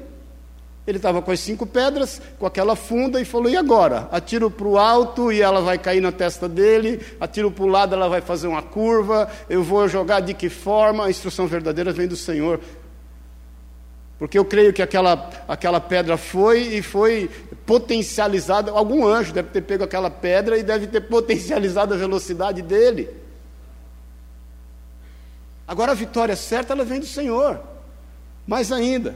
Ele 0.88 0.98
estava 0.98 1.22
com 1.22 1.30
as 1.30 1.40
cinco 1.40 1.68
pedras, 1.68 2.20
com 2.40 2.46
aquela 2.46 2.76
funda, 2.76 3.22
e 3.22 3.26
falou: 3.26 3.50
e 3.50 3.56
agora? 3.56 4.10
Atiro 4.12 4.50
para 4.50 4.68
o 4.68 4.80
alto 4.80 5.32
e 5.32 5.40
ela 5.40 5.62
vai 5.62 5.78
cair 5.78 6.02
na 6.02 6.12
testa 6.12 6.50
dele, 6.50 7.00
atiro 7.20 7.52
para 7.52 7.64
o 7.64 7.68
lado, 7.68 7.94
ela 7.94 8.10
vai 8.10 8.20
fazer 8.20 8.48
uma 8.48 8.64
curva, 8.64 9.30
eu 9.48 9.64
vou 9.64 9.88
jogar 9.88 10.22
de 10.22 10.34
que 10.34 10.50
forma? 10.50 11.06
A 11.06 11.10
instrução 11.10 11.46
verdadeira 11.46 11.94
vem 11.94 12.08
do 12.08 12.16
Senhor. 12.16 12.60
Porque 14.22 14.38
eu 14.38 14.46
creio 14.46 14.72
que 14.72 14.84
aquela, 14.84 15.32
aquela 15.48 15.82
pedra 15.82 16.16
foi 16.16 16.76
e 16.76 16.84
foi 16.84 17.28
potencializada. 17.66 18.70
Algum 18.70 19.04
anjo 19.04 19.34
deve 19.34 19.50
ter 19.50 19.62
pego 19.62 19.84
aquela 19.84 20.12
pedra 20.12 20.60
e 20.60 20.62
deve 20.62 20.86
ter 20.86 21.02
potencializado 21.02 21.96
a 21.96 21.98
velocidade 21.98 22.62
dele. 22.62 23.10
Agora 25.68 25.94
a 25.94 25.96
vitória 25.96 26.36
certa 26.36 26.72
ela 26.72 26.86
vem 26.86 27.00
do 27.00 27.08
Senhor. 27.08 27.60
Mais 28.46 28.72
ainda, 28.72 29.16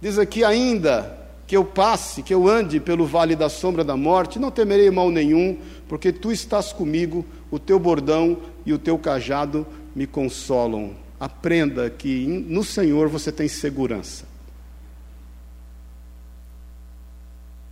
diz 0.00 0.18
aqui: 0.18 0.42
ainda 0.42 1.14
que 1.46 1.54
eu 1.54 1.62
passe, 1.62 2.22
que 2.22 2.32
eu 2.32 2.48
ande 2.48 2.80
pelo 2.80 3.04
vale 3.04 3.36
da 3.36 3.50
sombra 3.50 3.84
da 3.84 3.94
morte, 3.94 4.38
não 4.38 4.50
temerei 4.50 4.90
mal 4.90 5.10
nenhum, 5.10 5.58
porque 5.86 6.10
tu 6.10 6.32
estás 6.32 6.72
comigo, 6.72 7.26
o 7.50 7.58
teu 7.58 7.78
bordão 7.78 8.38
e 8.64 8.72
o 8.72 8.78
teu 8.78 8.96
cajado 8.98 9.66
me 9.94 10.06
consolam. 10.06 10.94
Aprenda 11.20 11.90
que 11.90 12.26
no 12.26 12.64
Senhor 12.64 13.06
você 13.10 13.30
tem 13.30 13.48
segurança. 13.48 14.25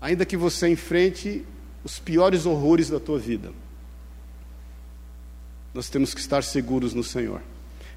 Ainda 0.05 0.27
que 0.27 0.37
você 0.37 0.69
enfrente 0.69 1.43
os 1.83 1.99
piores 1.99 2.45
horrores 2.45 2.91
da 2.91 3.01
tua 3.01 3.19
vida. 3.19 3.51
Nós 5.73 5.89
temos 5.89 6.13
que 6.13 6.21
estar 6.21 6.45
seguros 6.45 6.93
no 6.93 7.03
Senhor. 7.03 7.41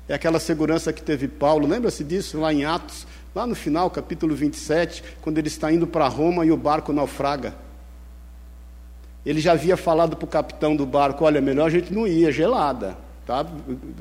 É 0.08 0.14
aquela 0.14 0.40
segurança 0.40 0.94
que 0.94 1.02
teve 1.02 1.28
Paulo, 1.28 1.68
lembra-se 1.68 2.06
disso 2.06 2.40
lá 2.40 2.54
em 2.54 2.64
Atos, 2.64 3.06
lá 3.36 3.46
no 3.46 3.54
final, 3.54 3.90
capítulo 3.92 4.34
27, 4.34 5.04
quando 5.22 5.38
ele 5.38 5.50
está 5.50 5.70
indo 5.70 5.86
para 5.86 6.08
Roma 6.08 6.46
e 6.46 6.52
o 6.52 6.56
barco 6.56 6.94
naufraga. 6.94 7.54
Ele 9.26 9.42
já 9.42 9.52
havia 9.52 9.76
falado 9.76 10.16
para 10.16 10.26
o 10.26 10.30
capitão 10.30 10.78
do 10.78 10.86
barco: 10.86 11.26
olha, 11.26 11.42
melhor 11.42 11.68
a 11.68 11.70
gente 11.70 11.94
não 11.94 12.08
ir, 12.08 12.30
é 12.30 12.32
gelada. 12.32 12.98
Tá? 13.26 13.46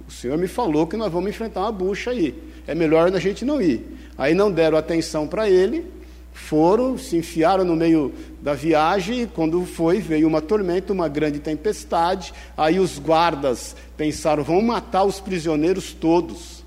O 0.06 0.12
senhor 0.12 0.38
me 0.38 0.46
falou 0.46 0.86
que 0.86 0.96
nós 0.96 1.12
vamos 1.12 1.30
enfrentar 1.30 1.62
uma 1.62 1.72
bucha 1.72 2.12
aí. 2.12 2.40
É 2.68 2.74
melhor 2.76 3.12
a 3.12 3.18
gente 3.18 3.44
não 3.44 3.60
ir. 3.60 3.84
Aí 4.16 4.32
não 4.32 4.48
deram 4.48 4.78
atenção 4.78 5.26
para 5.26 5.50
ele, 5.50 5.95
foram, 6.36 6.98
se 6.98 7.16
enfiaram 7.16 7.64
no 7.64 7.74
meio 7.74 8.12
da 8.40 8.54
viagem, 8.54 9.22
e 9.22 9.26
quando 9.26 9.64
foi, 9.64 10.00
veio 10.00 10.28
uma 10.28 10.40
tormenta, 10.40 10.92
uma 10.92 11.08
grande 11.08 11.38
tempestade. 11.38 12.32
Aí 12.56 12.78
os 12.78 12.98
guardas 12.98 13.74
pensaram: 13.96 14.44
vamos 14.44 14.64
matar 14.64 15.04
os 15.04 15.18
prisioneiros 15.18 15.92
todos, 15.92 16.64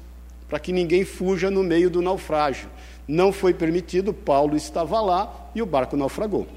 para 0.47 0.59
que 0.59 0.71
ninguém 0.71 1.05
fuja 1.05 1.49
no 1.49 1.63
meio 1.63 1.89
do 1.89 2.01
naufrágio. 2.01 2.67
Não 3.07 3.31
foi 3.31 3.53
permitido, 3.53 4.13
Paulo 4.13 4.55
estava 4.55 4.99
lá 5.01 5.49
e 5.55 5.61
o 5.61 5.65
barco 5.65 5.95
naufragou. 5.95 6.47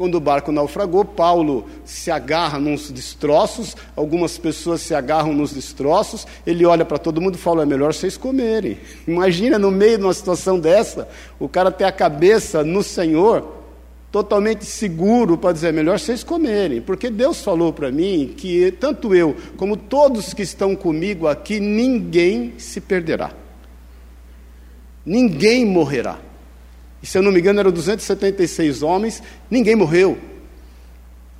Quando 0.00 0.14
o 0.14 0.20
barco 0.20 0.50
naufragou, 0.50 1.04
Paulo 1.04 1.66
se 1.84 2.10
agarra 2.10 2.58
nos 2.58 2.90
destroços, 2.90 3.76
algumas 3.94 4.38
pessoas 4.38 4.80
se 4.80 4.94
agarram 4.94 5.34
nos 5.34 5.52
destroços, 5.52 6.26
ele 6.46 6.64
olha 6.64 6.86
para 6.86 6.96
todo 6.96 7.20
mundo 7.20 7.34
e 7.34 7.38
fala: 7.38 7.64
é 7.64 7.66
melhor 7.66 7.92
vocês 7.92 8.16
comerem. 8.16 8.78
Imagina 9.06 9.58
no 9.58 9.70
meio 9.70 9.98
de 9.98 10.04
uma 10.04 10.14
situação 10.14 10.58
dessa, 10.58 11.06
o 11.38 11.46
cara 11.50 11.70
ter 11.70 11.84
a 11.84 11.92
cabeça 11.92 12.64
no 12.64 12.82
Senhor, 12.82 13.46
totalmente 14.10 14.64
seguro 14.64 15.36
para 15.36 15.52
dizer: 15.52 15.68
é 15.68 15.72
melhor 15.72 15.98
vocês 15.98 16.24
comerem, 16.24 16.80
porque 16.80 17.10
Deus 17.10 17.42
falou 17.42 17.70
para 17.70 17.92
mim 17.92 18.32
que 18.34 18.72
tanto 18.72 19.14
eu 19.14 19.36
como 19.58 19.76
todos 19.76 20.32
que 20.32 20.40
estão 20.40 20.74
comigo 20.74 21.28
aqui, 21.28 21.60
ninguém 21.60 22.54
se 22.56 22.80
perderá, 22.80 23.32
ninguém 25.04 25.66
morrerá. 25.66 26.29
E 27.02 27.06
se 27.06 27.16
eu 27.16 27.22
não 27.22 27.32
me 27.32 27.40
engano, 27.40 27.60
eram 27.60 27.72
276 27.72 28.82
homens, 28.82 29.22
ninguém 29.50 29.74
morreu. 29.74 30.18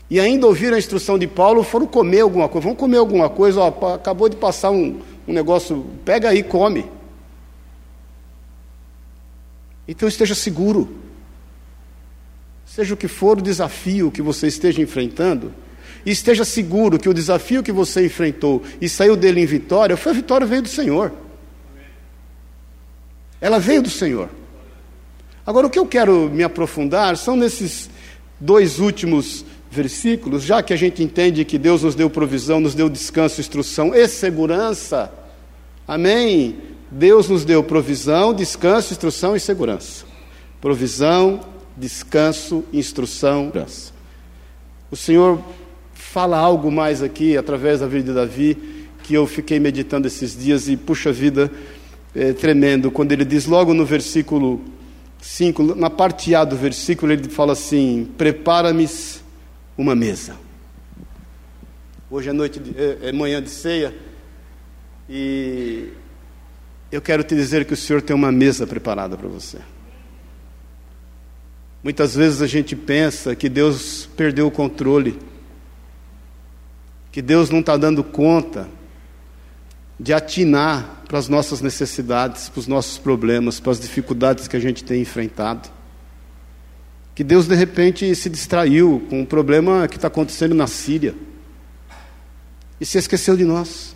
E 0.09 0.19
ainda 0.19 0.47
ouviram 0.47 0.75
a 0.75 0.79
instrução 0.79 1.19
de 1.19 1.27
Paulo, 1.27 1.63
foram 1.63 1.87
comer 1.87 2.21
alguma 2.21 2.49
coisa. 2.49 2.65
Vamos 2.65 2.79
comer 2.79 2.97
alguma 2.97 3.29
coisa, 3.29 3.61
ó, 3.61 3.95
acabou 3.95 4.29
de 4.29 4.37
passar 4.37 4.71
um, 4.71 5.01
um 5.29 5.33
negócio, 5.33 5.87
pega 6.05 6.31
aí, 6.31 6.43
come. 6.43 6.85
Então 9.87 10.09
esteja 10.09 10.35
seguro. 10.35 10.97
Seja 12.65 12.95
o 12.95 12.97
que 12.97 13.09
for 13.09 13.39
o 13.39 13.43
desafio 13.43 14.11
que 14.11 14.23
você 14.23 14.47
esteja 14.47 14.81
enfrentando, 14.81 15.53
esteja 16.07 16.45
seguro 16.45 16.99
que 16.99 17.09
o 17.09 17.15
desafio 17.15 17.63
que 17.63 17.73
você 17.73 18.07
enfrentou 18.07 18.63
e 18.81 18.89
saiu 18.89 19.17
dele 19.17 19.41
em 19.41 19.47
vitória, 19.47 19.97
foi 19.97 20.13
a 20.13 20.15
vitória 20.15 20.47
veio 20.47 20.63
do 20.63 20.69
Senhor. 20.69 21.13
Ela 23.41 23.59
veio 23.59 23.83
do 23.83 23.91
Senhor. 23.91 24.29
Agora, 25.51 25.67
o 25.67 25.71
que 25.71 25.81
eu 25.81 25.85
quero 25.85 26.31
me 26.31 26.45
aprofundar 26.45 27.17
são 27.17 27.35
nesses 27.35 27.91
dois 28.39 28.79
últimos 28.79 29.45
versículos, 29.69 30.45
já 30.45 30.63
que 30.63 30.73
a 30.73 30.77
gente 30.77 31.03
entende 31.03 31.45
que 31.45 31.59
Deus 31.59 31.83
nos 31.83 31.97
deu 31.97 32.09
provisão, 32.09 32.61
nos 32.61 32.73
deu 32.73 32.89
descanso, 32.89 33.41
instrução 33.41 33.93
e 33.93 34.07
segurança. 34.07 35.13
Amém? 35.89 36.57
Deus 36.89 37.29
nos 37.29 37.45
deu 37.45 37.65
provisão, 37.65 38.33
descanso, 38.33 38.93
instrução 38.93 39.35
e 39.35 39.41
segurança. 39.41 40.05
Provisão, 40.61 41.41
descanso, 41.77 42.63
instrução, 42.73 43.47
segurança. 43.47 43.93
O 44.89 44.97
Senhor 44.97 45.43
fala 45.93 46.39
algo 46.39 46.71
mais 46.71 47.03
aqui 47.03 47.37
através 47.37 47.81
da 47.81 47.89
vida 47.89 48.05
de 48.05 48.15
Davi 48.15 48.87
que 49.03 49.15
eu 49.15 49.27
fiquei 49.27 49.59
meditando 49.59 50.07
esses 50.07 50.41
dias 50.41 50.69
e 50.69 50.77
puxa 50.77 51.11
vida 51.11 51.51
é 52.15 52.33
tremendo 52.33 52.89
quando 52.93 53.11
ele 53.11 53.25
diz 53.25 53.47
logo 53.47 53.75
no 53.75 53.85
versículo 53.85 54.61
5, 55.21 55.75
na 55.75 55.91
parte 55.91 56.35
A 56.35 56.45
do 56.45 56.57
versículo, 56.57 57.13
ele 57.13 57.29
fala 57.29 57.53
assim: 57.53 58.11
Prepara-me 58.17 58.89
uma 59.77 59.95
mesa. 59.95 60.37
Hoje 62.11 62.31
é 62.31 62.33
noite, 62.33 62.59
de, 62.59 62.77
é, 62.77 63.09
é 63.09 63.13
manhã 63.13 63.43
de 63.43 63.51
ceia, 63.51 63.95
e 65.09 65.93
eu 66.91 67.01
quero 67.01 67.23
te 67.23 67.35
dizer 67.35 67.65
que 67.65 67.75
o 67.75 67.77
Senhor 67.77 68.03
tem 68.03 68.17
uma 68.17 68.33
mesa 68.33 68.67
preparada 68.67 69.17
para 69.17 69.29
você. 69.29 69.59
Muitas 71.83 72.15
vezes 72.15 72.43
a 72.43 72.47
gente 72.47 72.75
pensa 72.75 73.35
que 73.35 73.49
Deus 73.49 74.09
perdeu 74.17 74.47
o 74.47 74.51
controle, 74.51 75.19
que 77.13 77.23
Deus 77.23 77.49
não 77.49 77.61
está 77.61 77.77
dando 77.77 78.03
conta 78.03 78.69
de 80.01 80.15
atinar 80.15 81.03
para 81.07 81.19
as 81.19 81.29
nossas 81.29 81.61
necessidades, 81.61 82.49
para 82.49 82.59
os 82.59 82.67
nossos 82.67 82.97
problemas, 82.97 83.61
para 83.61 83.73
as 83.73 83.79
dificuldades 83.79 84.49
que 84.49 84.57
a 84.57 84.61
gente 84.61 84.83
tem 84.83 85.03
enfrentado. 85.03 85.69
Que 87.15 87.23
Deus 87.23 87.47
de 87.47 87.55
repente 87.55 88.15
se 88.15 88.31
distraiu 88.31 89.07
com 89.11 89.21
o 89.21 89.27
problema 89.27 89.87
que 89.87 89.97
está 89.97 90.09
acontecendo 90.09 90.55
na 90.55 90.67
Síria 90.67 91.15
e 92.81 92.87
se 92.87 92.97
esqueceu 92.97 93.37
de 93.37 93.45
nós. 93.45 93.95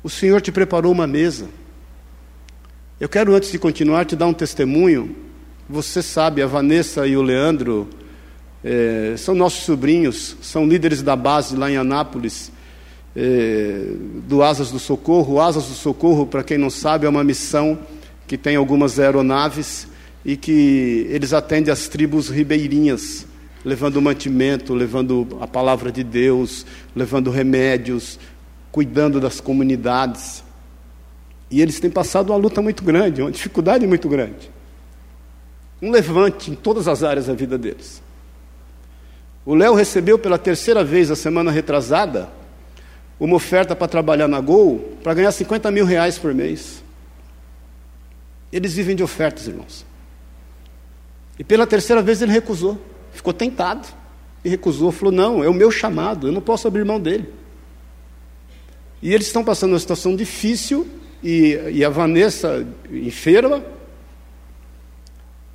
O 0.00 0.08
Senhor 0.08 0.40
te 0.40 0.52
preparou 0.52 0.92
uma 0.92 1.08
mesa. 1.08 1.48
Eu 3.00 3.08
quero, 3.08 3.34
antes 3.34 3.50
de 3.50 3.58
continuar, 3.58 4.04
te 4.04 4.14
dar 4.14 4.26
um 4.26 4.32
testemunho. 4.32 5.16
Você 5.68 6.02
sabe, 6.02 6.40
a 6.40 6.46
Vanessa 6.46 7.04
e 7.04 7.16
o 7.16 7.22
Leandro 7.22 7.90
é, 8.62 9.14
são 9.18 9.34
nossos 9.34 9.64
sobrinhos, 9.64 10.36
são 10.40 10.68
líderes 10.68 11.02
da 11.02 11.16
base 11.16 11.56
lá 11.56 11.68
em 11.68 11.76
Anápolis 11.76 12.52
é, 13.14 13.84
do 14.26 14.42
Asas 14.42 14.70
do 14.70 14.78
Socorro. 14.78 15.34
O 15.34 15.40
Asas 15.40 15.66
do 15.66 15.74
Socorro, 15.74 16.26
para 16.26 16.42
quem 16.42 16.58
não 16.58 16.70
sabe, 16.70 17.06
é 17.06 17.08
uma 17.08 17.24
missão 17.24 17.78
que 18.26 18.38
tem 18.38 18.56
algumas 18.56 18.98
aeronaves 18.98 19.88
e 20.24 20.36
que 20.36 21.06
eles 21.10 21.32
atendem 21.32 21.72
as 21.72 21.88
tribos 21.88 22.28
ribeirinhas, 22.28 23.26
levando 23.64 24.00
mantimento, 24.00 24.74
levando 24.74 25.38
a 25.40 25.46
palavra 25.46 25.90
de 25.90 26.04
Deus, 26.04 26.64
levando 26.94 27.30
remédios, 27.30 28.18
cuidando 28.70 29.20
das 29.20 29.40
comunidades. 29.40 30.44
E 31.50 31.60
eles 31.60 31.80
têm 31.80 31.90
passado 31.90 32.30
uma 32.30 32.38
luta 32.38 32.62
muito 32.62 32.84
grande, 32.84 33.22
uma 33.22 33.30
dificuldade 33.30 33.86
muito 33.86 34.08
grande. 34.08 34.50
Um 35.82 35.90
levante 35.90 36.50
em 36.50 36.54
todas 36.54 36.86
as 36.86 37.02
áreas 37.02 37.26
da 37.26 37.34
vida 37.34 37.58
deles. 37.58 38.02
O 39.44 39.54
Léo 39.54 39.74
recebeu 39.74 40.18
pela 40.18 40.38
terceira 40.38 40.84
vez 40.84 41.10
a 41.10 41.16
semana 41.16 41.50
retrasada 41.50 42.28
uma 43.20 43.36
oferta 43.36 43.76
para 43.76 43.86
trabalhar 43.86 44.26
na 44.26 44.40
Gol 44.40 44.96
para 45.02 45.12
ganhar 45.12 45.30
50 45.30 45.70
mil 45.70 45.84
reais 45.84 46.18
por 46.18 46.34
mês. 46.34 46.82
Eles 48.50 48.74
vivem 48.74 48.96
de 48.96 49.02
ofertas, 49.02 49.46
irmãos. 49.46 49.84
E 51.38 51.44
pela 51.44 51.66
terceira 51.66 52.02
vez 52.02 52.22
ele 52.22 52.32
recusou, 52.32 52.80
ficou 53.12 53.32
tentado 53.32 53.86
e 54.42 54.48
recusou. 54.48 54.90
Falou: 54.90 55.12
Não, 55.12 55.44
é 55.44 55.48
o 55.48 55.54
meu 55.54 55.70
chamado, 55.70 56.28
eu 56.28 56.32
não 56.32 56.40
posso 56.40 56.66
abrir 56.66 56.84
mão 56.84 56.98
dele. 56.98 57.30
E 59.02 59.12
eles 59.12 59.26
estão 59.26 59.44
passando 59.44 59.72
uma 59.72 59.78
situação 59.78 60.16
difícil, 60.16 60.86
e, 61.22 61.58
e 61.72 61.84
a 61.84 61.90
Vanessa 61.90 62.66
enferma. 62.90 63.62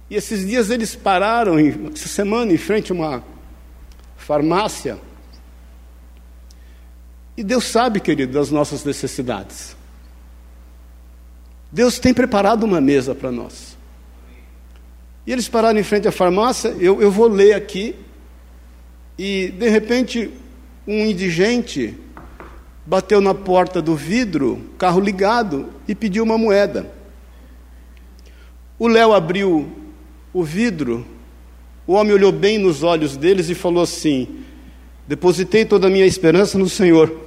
E 0.09 0.15
esses 0.15 0.47
dias 0.47 0.69
eles 0.69 0.95
pararam, 0.95 1.57
essa 1.59 2.07
semana, 2.07 2.53
em 2.53 2.57
frente 2.57 2.91
a 2.91 2.95
uma 2.95 3.23
farmácia, 4.15 4.99
e 7.37 7.43
Deus 7.43 7.65
sabe, 7.65 7.99
querido, 7.99 8.33
das 8.33 8.49
nossas 8.49 8.83
necessidades. 8.83 9.75
Deus 11.71 11.99
tem 11.99 12.13
preparado 12.13 12.63
uma 12.63 12.79
mesa 12.79 13.13
para 13.13 13.31
nós. 13.31 13.75
E 15.27 15.31
eles 15.31 15.49
pararam 15.49 15.79
em 15.79 15.83
frente 15.83 16.07
à 16.07 16.11
farmácia, 16.11 16.69
eu, 16.79 17.01
eu 17.01 17.11
vou 17.11 17.27
ler 17.27 17.53
aqui, 17.53 17.95
e 19.17 19.49
de 19.49 19.69
repente 19.69 20.31
um 20.87 21.05
indigente 21.05 21.97
bateu 22.85 23.19
na 23.19 23.33
porta 23.33 23.81
do 23.81 23.95
vidro, 23.95 24.61
carro 24.77 25.01
ligado, 25.01 25.69
e 25.87 25.95
pediu 25.95 26.23
uma 26.23 26.37
moeda. 26.37 26.93
O 28.77 28.87
Léo 28.87 29.13
abriu 29.13 29.71
o 30.31 30.43
vidro, 30.43 31.05
o 31.87 31.93
homem 31.93 32.13
olhou 32.13 32.31
bem 32.31 32.57
nos 32.57 32.83
olhos 32.83 33.17
deles 33.17 33.49
e 33.49 33.55
falou 33.55 33.83
assim: 33.83 34.43
Depositei 35.07 35.65
toda 35.65 35.87
a 35.87 35.89
minha 35.89 36.05
esperança 36.05 36.57
no 36.57 36.69
Senhor. 36.69 37.24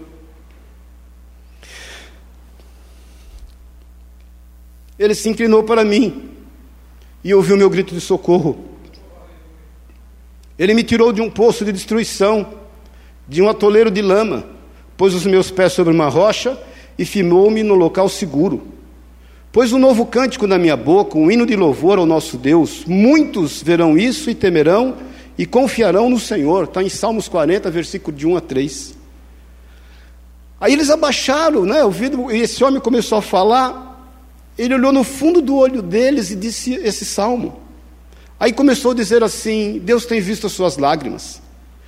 Ele 4.98 5.14
se 5.14 5.28
inclinou 5.28 5.62
para 5.62 5.84
mim 5.84 6.30
e 7.22 7.32
ouviu 7.32 7.56
meu 7.56 7.70
grito 7.70 7.94
de 7.94 8.00
socorro. 8.00 8.64
Ele 10.58 10.74
me 10.74 10.82
tirou 10.82 11.12
de 11.12 11.20
um 11.20 11.30
poço 11.30 11.64
de 11.64 11.72
destruição, 11.72 12.54
de 13.28 13.40
um 13.40 13.48
atoleiro 13.48 13.90
de 13.90 14.02
lama, 14.02 14.44
pôs 14.96 15.14
os 15.14 15.24
meus 15.24 15.50
pés 15.50 15.72
sobre 15.72 15.94
uma 15.94 16.08
rocha 16.08 16.58
e 16.98 17.04
firmou-me 17.04 17.62
no 17.62 17.74
local 17.74 18.08
seguro. 18.08 18.66
Pôs 19.52 19.72
um 19.72 19.78
novo 19.78 20.04
cântico 20.04 20.46
na 20.46 20.58
minha 20.58 20.76
boca, 20.76 21.16
um 21.16 21.30
hino 21.30 21.46
de 21.46 21.54
louvor 21.54 21.98
ao 21.98 22.04
nosso 22.04 22.36
Deus. 22.36 22.84
Muitos 22.84 23.62
verão 23.62 23.96
isso 23.96 24.28
e 24.28 24.34
temerão 24.34 24.96
e 25.38 25.46
confiarão 25.46 26.10
no 26.10 26.18
Senhor. 26.18 26.64
Está 26.64 26.82
em 26.82 26.88
Salmos 26.88 27.28
40, 27.28 27.70
versículo 27.70 28.16
de 28.16 28.26
1 28.26 28.36
a 28.36 28.40
3. 28.40 28.94
Aí 30.60 30.72
eles 30.72 30.90
abaixaram, 30.90 31.64
né? 31.64 31.84
O 31.84 31.92
e 32.32 32.40
esse 32.40 32.62
homem 32.64 32.80
começou 32.80 33.18
a 33.18 33.22
falar. 33.22 33.87
Ele 34.58 34.74
olhou 34.74 34.92
no 34.92 35.04
fundo 35.04 35.40
do 35.40 35.56
olho 35.56 35.80
deles 35.80 36.30
e 36.30 36.36
disse 36.36 36.74
esse 36.74 37.04
salmo. 37.04 37.60
Aí 38.40 38.52
começou 38.52 38.90
a 38.90 38.94
dizer 38.94 39.22
assim: 39.22 39.80
Deus 39.84 40.04
tem 40.04 40.20
visto 40.20 40.48
as 40.48 40.52
suas 40.52 40.76
lágrimas, 40.76 41.40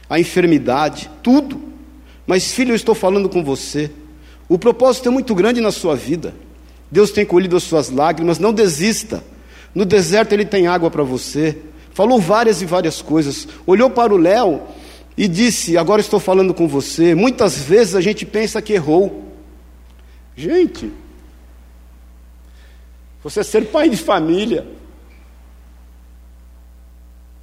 a 0.09 0.21
enfermidade, 0.21 1.11
tudo. 1.23 1.61
Mas, 2.27 2.53
filho, 2.53 2.71
eu 2.71 2.77
estou 2.77 2.95
falando 2.95 3.29
com 3.29 3.43
você. 3.43 3.91
O 4.49 4.57
propósito 4.59 5.09
é 5.09 5.11
muito 5.11 5.35
grande 5.35 5.61
na 5.61 5.73
sua 5.73 5.97
vida. 5.97 6.33
Deus 6.91 7.11
tem 7.11 7.25
colhido 7.25 7.57
as 7.57 7.65
suas 7.65 7.91
lágrimas, 7.91 8.39
não 8.39 8.53
desista. 8.53 9.23
No 9.75 9.85
deserto 9.85 10.33
ele 10.33 10.45
tem 10.45 10.67
água 10.67 10.91
para 10.91 11.03
você. 11.03 11.59
Falou 11.93 12.21
várias 12.21 12.63
e 12.63 12.67
várias 12.67 13.03
coisas. 13.03 13.47
Olhou 13.67 13.91
para 13.91 14.15
o 14.15 14.17
Léo 14.17 14.63
e 15.17 15.27
disse: 15.27 15.77
Agora 15.77 16.01
estou 16.01 16.21
falando 16.21 16.55
com 16.55 16.69
você. 16.69 17.15
Muitas 17.15 17.59
vezes 17.59 17.95
a 17.95 18.01
gente 18.01 18.25
pensa 18.25 18.63
que 18.63 18.73
errou. 18.73 19.25
Gente, 20.37 20.91
você 23.23 23.45
ser 23.45 23.67
pai 23.71 23.89
de 23.89 23.97
família 23.97 24.67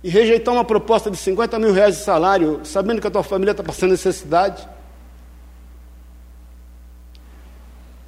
e 0.04 0.10
rejeitar 0.10 0.54
uma 0.54 0.66
proposta 0.66 1.12
de 1.12 1.18
50 1.18 1.60
mil 1.60 1.74
reais 1.74 1.98
de 1.98 2.04
salário, 2.04 2.62
sabendo 2.64 3.02
que 3.02 3.08
a 3.08 3.12
tua 3.12 3.24
família 3.24 3.52
está 3.52 3.64
passando 3.64 3.92
necessidade? 3.92 4.68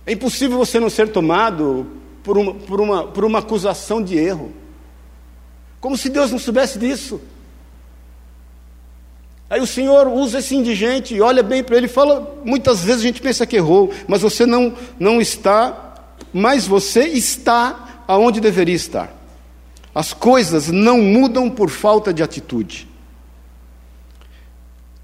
É 0.06 0.14
impossível 0.14 0.58
você 0.58 0.80
não 0.80 0.90
ser 0.90 1.12
tomado 1.12 1.86
por 2.24 2.38
uma, 2.38 2.54
por 2.56 2.82
uma, 2.82 3.08
por 3.08 3.26
uma 3.26 3.40
acusação 3.40 4.02
de 4.02 4.18
erro. 4.18 4.52
Como 5.80 5.96
se 5.96 6.10
Deus 6.10 6.32
não 6.32 6.40
soubesse 6.40 6.80
disso. 6.80 7.22
Aí 9.50 9.62
o 9.62 9.68
Senhor 9.68 10.08
usa 10.08 10.40
esse 10.40 10.56
indigente 10.56 11.20
olha 11.22 11.42
bem 11.42 11.64
para 11.64 11.78
ele 11.78 11.88
fala: 11.88 12.40
muitas 12.44 12.84
vezes 12.84 13.02
a 13.02 13.06
gente 13.06 13.22
pensa 13.22 13.46
que 13.46 13.56
errou, 13.56 13.92
mas 14.08 14.22
você 14.22 14.46
não, 14.46 14.74
não 15.00 15.20
está, 15.20 15.89
mas 16.34 16.68
você 16.68 17.06
está 17.06 18.04
aonde 18.08 18.40
deveria 18.40 18.76
estar. 18.76 19.14
As 19.94 20.14
coisas 20.14 20.70
não 20.70 21.02
mudam 21.02 21.50
por 21.50 21.70
falta 21.70 22.14
de 22.14 22.24
atitude. 22.24 22.88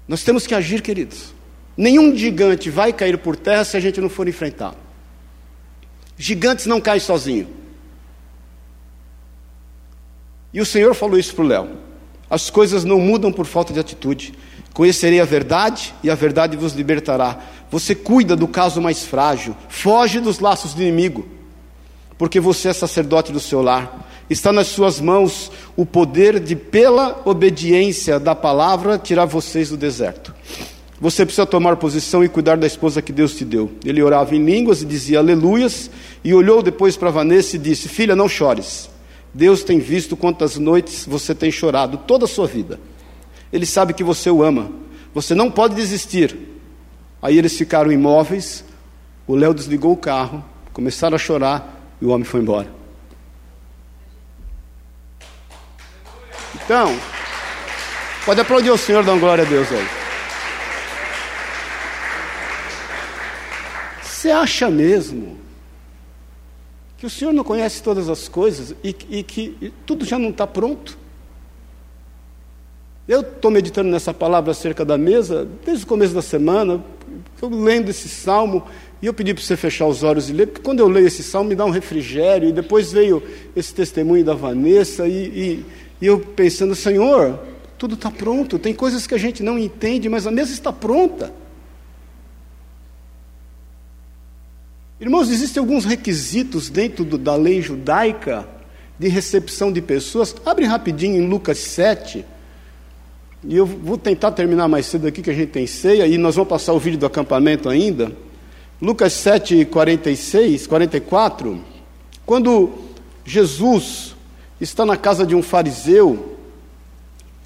Nós 0.06 0.22
temos 0.22 0.46
que 0.46 0.54
agir, 0.54 0.82
queridos. 0.82 1.34
Nenhum 1.76 2.16
gigante 2.16 2.70
vai 2.70 2.92
cair 2.92 3.18
por 3.18 3.36
terra 3.36 3.64
se 3.64 3.76
a 3.76 3.80
gente 3.80 4.00
não 4.00 4.08
for 4.08 4.28
enfrentá-lo. 4.28 4.76
Gigantes 6.16 6.66
não 6.66 6.80
caem 6.80 7.00
sozinhos. 7.00 7.48
E 10.52 10.60
o 10.60 10.64
Senhor 10.64 10.94
falou 10.94 11.18
isso 11.18 11.34
para 11.34 11.44
o 11.44 11.48
Léo. 11.48 11.76
As 12.30 12.48
coisas 12.48 12.84
não 12.84 12.98
mudam 12.98 13.30
por 13.30 13.44
falta 13.44 13.72
de 13.72 13.80
atitude. 13.80 14.32
Conhecerei 14.72 15.20
a 15.20 15.24
verdade 15.24 15.94
e 16.02 16.08
a 16.08 16.14
verdade 16.14 16.56
vos 16.56 16.72
libertará. 16.72 17.38
Você 17.70 17.94
cuida 17.94 18.36
do 18.36 18.46
caso 18.46 18.80
mais 18.80 19.04
frágil, 19.04 19.56
foge 19.68 20.20
dos 20.20 20.38
laços 20.38 20.72
do 20.72 20.82
inimigo, 20.82 21.26
porque 22.16 22.38
você 22.40 22.68
é 22.68 22.72
sacerdote 22.72 23.32
do 23.32 23.40
seu 23.40 23.60
lar. 23.60 24.06
Está 24.28 24.52
nas 24.52 24.68
suas 24.68 25.00
mãos 25.00 25.52
o 25.76 25.86
poder 25.86 26.40
de, 26.40 26.56
pela 26.56 27.22
obediência 27.24 28.18
da 28.18 28.34
palavra, 28.34 28.98
tirar 28.98 29.24
vocês 29.24 29.70
do 29.70 29.76
deserto. 29.76 30.34
Você 31.00 31.24
precisa 31.24 31.46
tomar 31.46 31.76
posição 31.76 32.24
e 32.24 32.28
cuidar 32.28 32.56
da 32.56 32.66
esposa 32.66 33.02
que 33.02 33.12
Deus 33.12 33.34
te 33.34 33.44
deu. 33.44 33.70
Ele 33.84 34.02
orava 34.02 34.34
em 34.34 34.44
línguas 34.44 34.82
e 34.82 34.86
dizia 34.86 35.18
aleluias, 35.18 35.90
e 36.24 36.32
olhou 36.34 36.62
depois 36.62 36.96
para 36.96 37.10
Vanessa 37.10 37.56
e 37.56 37.58
disse: 37.58 37.88
Filha, 37.88 38.16
não 38.16 38.28
chores. 38.28 38.88
Deus 39.32 39.62
tem 39.62 39.78
visto 39.78 40.16
quantas 40.16 40.56
noites 40.56 41.04
você 41.06 41.34
tem 41.34 41.50
chorado 41.50 41.98
toda 41.98 42.24
a 42.24 42.28
sua 42.28 42.46
vida. 42.46 42.80
Ele 43.52 43.66
sabe 43.66 43.92
que 43.92 44.02
você 44.02 44.30
o 44.30 44.42
ama. 44.42 44.70
Você 45.14 45.34
não 45.34 45.50
pode 45.50 45.74
desistir. 45.74 46.55
Aí 47.20 47.38
eles 47.38 47.56
ficaram 47.56 47.90
imóveis. 47.90 48.64
O 49.26 49.34
Léo 49.34 49.52
desligou 49.54 49.92
o 49.92 49.96
carro, 49.96 50.44
começaram 50.72 51.16
a 51.16 51.18
chorar 51.18 51.96
e 52.00 52.04
o 52.04 52.10
homem 52.10 52.24
foi 52.24 52.40
embora. 52.40 52.68
Então, 56.54 56.96
pode 58.24 58.40
aplaudir 58.40 58.70
o 58.70 58.78
Senhor, 58.78 59.04
dar 59.04 59.18
glória 59.18 59.44
a 59.44 59.46
Deus 59.46 59.70
aí. 59.70 59.86
Você 64.02 64.30
acha 64.30 64.68
mesmo 64.68 65.38
que 66.98 67.06
o 67.06 67.10
Senhor 67.10 67.32
não 67.32 67.44
conhece 67.44 67.82
todas 67.82 68.08
as 68.08 68.26
coisas 68.26 68.74
e, 68.82 68.88
e 69.10 69.22
que 69.22 69.56
e 69.60 69.70
tudo 69.84 70.04
já 70.04 70.18
não 70.18 70.30
está 70.30 70.46
pronto? 70.46 70.98
Eu 73.06 73.20
estou 73.20 73.50
meditando 73.50 73.88
nessa 73.88 74.12
palavra 74.12 74.50
acerca 74.50 74.84
da 74.84 74.98
mesa 74.98 75.46
desde 75.64 75.84
o 75.84 75.86
começo 75.86 76.12
da 76.12 76.22
semana, 76.22 76.82
eu 77.40 77.48
lendo 77.48 77.90
esse 77.90 78.08
salmo, 78.08 78.64
e 79.00 79.06
eu 79.06 79.14
pedi 79.14 79.34
para 79.34 79.42
você 79.42 79.56
fechar 79.56 79.86
os 79.86 80.02
olhos 80.02 80.30
e 80.30 80.32
ler, 80.32 80.46
porque 80.46 80.62
quando 80.62 80.80
eu 80.80 80.88
leio 80.88 81.06
esse 81.06 81.22
salmo 81.22 81.50
me 81.50 81.54
dá 81.54 81.64
um 81.64 81.70
refrigério, 81.70 82.48
e 82.48 82.52
depois 82.52 82.92
veio 82.92 83.22
esse 83.54 83.74
testemunho 83.74 84.24
da 84.24 84.34
Vanessa, 84.34 85.06
e, 85.06 85.12
e, 85.12 85.66
e 86.00 86.06
eu 86.06 86.18
pensando, 86.18 86.74
Senhor, 86.74 87.38
tudo 87.78 87.94
está 87.94 88.10
pronto, 88.10 88.58
tem 88.58 88.74
coisas 88.74 89.06
que 89.06 89.14
a 89.14 89.18
gente 89.18 89.42
não 89.42 89.58
entende, 89.58 90.08
mas 90.08 90.26
a 90.26 90.30
mesa 90.30 90.52
está 90.52 90.72
pronta. 90.72 91.32
Irmãos, 94.98 95.30
existem 95.30 95.60
alguns 95.60 95.84
requisitos 95.84 96.70
dentro 96.70 97.04
do, 97.04 97.18
da 97.18 97.36
lei 97.36 97.60
judaica 97.60 98.48
de 98.98 99.08
recepção 99.08 99.70
de 99.70 99.82
pessoas. 99.82 100.34
Abre 100.44 100.64
rapidinho 100.64 101.22
em 101.22 101.28
Lucas 101.28 101.58
7. 101.58 102.24
E 103.48 103.56
eu 103.56 103.64
vou 103.64 103.96
tentar 103.96 104.32
terminar 104.32 104.66
mais 104.66 104.86
cedo 104.86 105.06
aqui, 105.06 105.22
que 105.22 105.30
a 105.30 105.34
gente 105.34 105.50
tem 105.50 105.68
ceia, 105.68 106.04
e 106.04 106.18
nós 106.18 106.34
vamos 106.34 106.48
passar 106.48 106.72
o 106.72 106.80
vídeo 106.80 106.98
do 106.98 107.06
acampamento 107.06 107.68
ainda. 107.68 108.10
Lucas 108.82 109.12
7, 109.12 109.66
46, 109.66 110.66
44. 110.66 111.60
Quando 112.24 112.72
Jesus 113.24 114.16
está 114.60 114.84
na 114.84 114.96
casa 114.96 115.24
de 115.24 115.36
um 115.36 115.42
fariseu, 115.42 116.36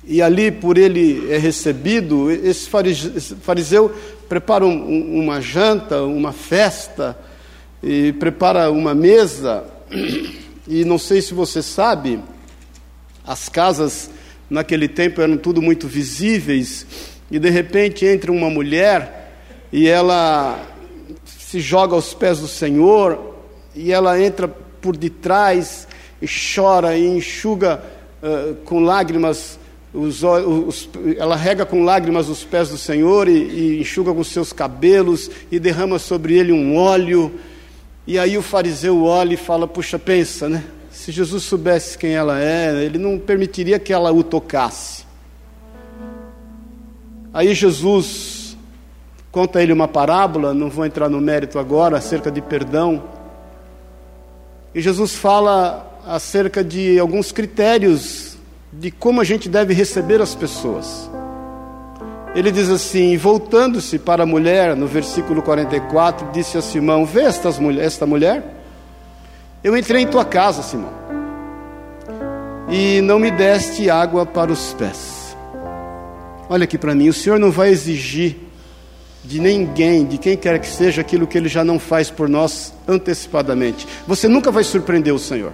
e 0.03 0.23
ali 0.23 0.51
por 0.51 0.79
ele 0.79 1.31
é 1.31 1.37
recebido, 1.37 2.31
esse 2.31 2.67
fariseu 3.43 3.95
prepara 4.27 4.65
um, 4.65 5.21
uma 5.21 5.39
janta, 5.43 6.03
uma 6.03 6.33
festa, 6.33 7.19
e 7.83 8.15
prepara 8.15 8.71
uma 8.71 8.95
mesa, 8.95 9.65
e 10.67 10.83
não 10.83 10.97
sei 10.97 11.21
se 11.21 11.35
você 11.35 11.63
sabe, 11.63 12.21
as 13.23 13.51
casas 13.51 14.09
naquele 14.51 14.89
tempo 14.89 15.21
eram 15.21 15.37
tudo 15.37 15.63
muito 15.63 15.87
visíveis, 15.87 16.87
e 17.31 17.39
de 17.39 17.49
repente 17.49 18.05
entra 18.05 18.33
uma 18.33 18.51
mulher 18.51 19.33
e 19.73 19.89
ela 19.89 20.61
se 21.25 21.61
joga 21.61 21.95
aos 21.95 22.13
pés 22.13 22.41
do 22.41 22.49
Senhor, 22.49 23.37
e 23.75 23.93
ela 23.93 24.21
entra 24.21 24.49
por 24.49 24.97
detrás 24.97 25.87
e 26.21 26.27
chora 26.27 26.99
e 26.99 27.07
enxuga 27.07 27.81
uh, 28.23 28.57
com 28.65 28.81
lágrimas 28.81 29.59
os, 29.93 30.23
os, 30.23 30.89
ela 31.17 31.35
rega 31.35 31.67
com 31.67 31.83
lágrimas 31.83 32.29
os 32.29 32.45
pés 32.45 32.69
do 32.69 32.79
Senhor 32.79 33.29
e, 33.29 33.33
e 33.33 33.81
enxuga 33.81 34.13
com 34.13 34.23
seus 34.23 34.53
cabelos 34.53 35.31
e 35.51 35.59
derrama 35.59 35.99
sobre 35.99 36.39
ele 36.39 36.53
um 36.53 36.77
óleo 36.77 37.33
e 38.07 38.19
aí 38.19 38.37
o 38.37 38.43
fariseu 38.43 39.05
olha 39.05 39.35
e 39.35 39.37
fala: 39.37 39.69
Puxa, 39.69 39.99
pensa, 39.99 40.49
né? 40.49 40.65
Se 40.91 41.13
Jesus 41.13 41.45
soubesse 41.45 41.97
quem 41.97 42.15
ela 42.15 42.41
é, 42.41 42.85
ele 42.85 42.99
não 42.99 43.19
permitiria 43.19 43.79
que 43.79 43.93
ela 43.93 44.13
o 44.13 44.25
tocasse. 44.25 45.05
Aí 47.33 47.55
Jesus 47.55 48.57
conta 49.31 49.61
a 49.61 49.63
ele 49.63 49.73
uma 49.73 49.87
parábola, 49.87 50.53
não 50.53 50.69
vou 50.69 50.85
entrar 50.85 51.09
no 51.09 51.21
mérito 51.21 51.59
agora, 51.59 51.97
acerca 51.97 52.31
de 52.31 52.43
perdão. 52.43 53.05
E 54.75 54.81
Jesus 54.81 55.15
fala 55.15 55.99
acerca 56.07 56.65
de 56.65 56.99
alguns 56.99 57.31
critérios 57.31 58.37
de 58.73 58.91
como 58.91 59.21
a 59.21 59.25
gente 59.25 59.49
deve 59.49 59.73
receber 59.73 60.21
as 60.21 60.35
pessoas. 60.35 61.09
Ele 62.35 62.51
diz 62.51 62.69
assim: 62.69 63.17
voltando-se 63.17 63.99
para 63.99 64.25
a 64.25 64.27
mulher, 64.27 64.77
no 64.77 64.87
versículo 64.87 65.43
44, 65.43 66.31
disse 66.33 66.59
a 66.59 66.63
Simão: 66.63 67.05
Vê 67.05 67.23
esta 67.23 68.07
mulher? 68.07 68.60
Eu 69.63 69.77
entrei 69.77 70.03
em 70.03 70.07
tua 70.07 70.25
casa, 70.25 70.63
Simão, 70.63 70.91
e 72.69 73.01
não 73.03 73.19
me 73.19 73.31
deste 73.31 73.91
água 73.91 74.25
para 74.25 74.51
os 74.51 74.73
pés. 74.73 75.37
Olha 76.49 76.65
aqui 76.65 76.79
para 76.79 76.95
mim: 76.95 77.09
o 77.11 77.13
Senhor 77.13 77.39
não 77.39 77.51
vai 77.51 77.69
exigir 77.69 78.37
de 79.23 79.39
ninguém, 79.39 80.07
de 80.07 80.17
quem 80.17 80.37
quer 80.37 80.59
que 80.59 80.67
seja, 80.67 81.03
aquilo 81.03 81.27
que 81.27 81.37
Ele 81.37 81.49
já 81.49 81.63
não 81.63 81.79
faz 81.79 82.11
por 82.11 82.27
nós 82.27 82.73
antecipadamente. 82.89 83.87
Você 84.07 84.27
nunca 84.29 84.51
vai 84.51 84.65
surpreender 84.65 85.15
o 85.15 85.19
Senhor. 85.19 85.53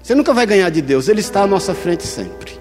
Você 0.00 0.14
nunca 0.14 0.32
vai 0.32 0.46
ganhar 0.46 0.70
de 0.70 0.80
Deus, 0.80 1.08
Ele 1.08 1.20
está 1.20 1.42
à 1.42 1.46
nossa 1.46 1.74
frente 1.74 2.06
sempre. 2.06 2.52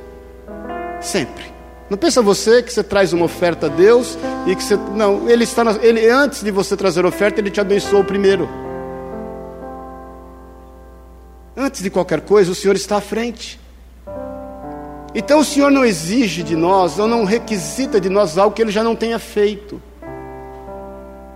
Sempre. 0.99 1.53
Não 1.89 1.97
pensa 1.97 2.23
você 2.23 2.63
que 2.63 2.73
você 2.73 2.81
traz 2.81 3.13
uma 3.13 3.25
oferta 3.25 3.67
a 3.67 3.69
Deus 3.69 4.17
e 4.47 4.55
que 4.55 4.63
você. 4.63 4.75
Não, 4.75 5.29
ele 5.29 5.43
está. 5.43 5.63
Na, 5.63 5.73
ele, 5.81 6.09
antes 6.09 6.41
de 6.41 6.49
você 6.49 6.75
trazer 6.75 7.05
oferta, 7.05 7.39
ele 7.39 7.51
te 7.51 7.61
abençoou 7.61 8.03
primeiro. 8.03 8.62
Antes 11.55 11.83
de 11.83 11.89
qualquer 11.89 12.21
coisa, 12.21 12.51
o 12.51 12.55
Senhor 12.55 12.75
está 12.75 12.97
à 12.97 13.01
frente. 13.01 13.59
Então 15.15 15.39
o 15.39 15.45
Senhor 15.45 15.69
não 15.69 15.85
exige 15.85 16.41
de 16.41 16.55
nós, 16.55 16.97
ou 16.97 17.07
não 17.07 17.23
requisita 17.23 18.01
de 18.01 18.09
nós 18.09 18.37
algo 18.37 18.55
que 18.55 18.61
Ele 18.61 18.71
já 18.71 18.83
não 18.83 18.95
tenha 18.95 19.19
feito. 19.19 19.79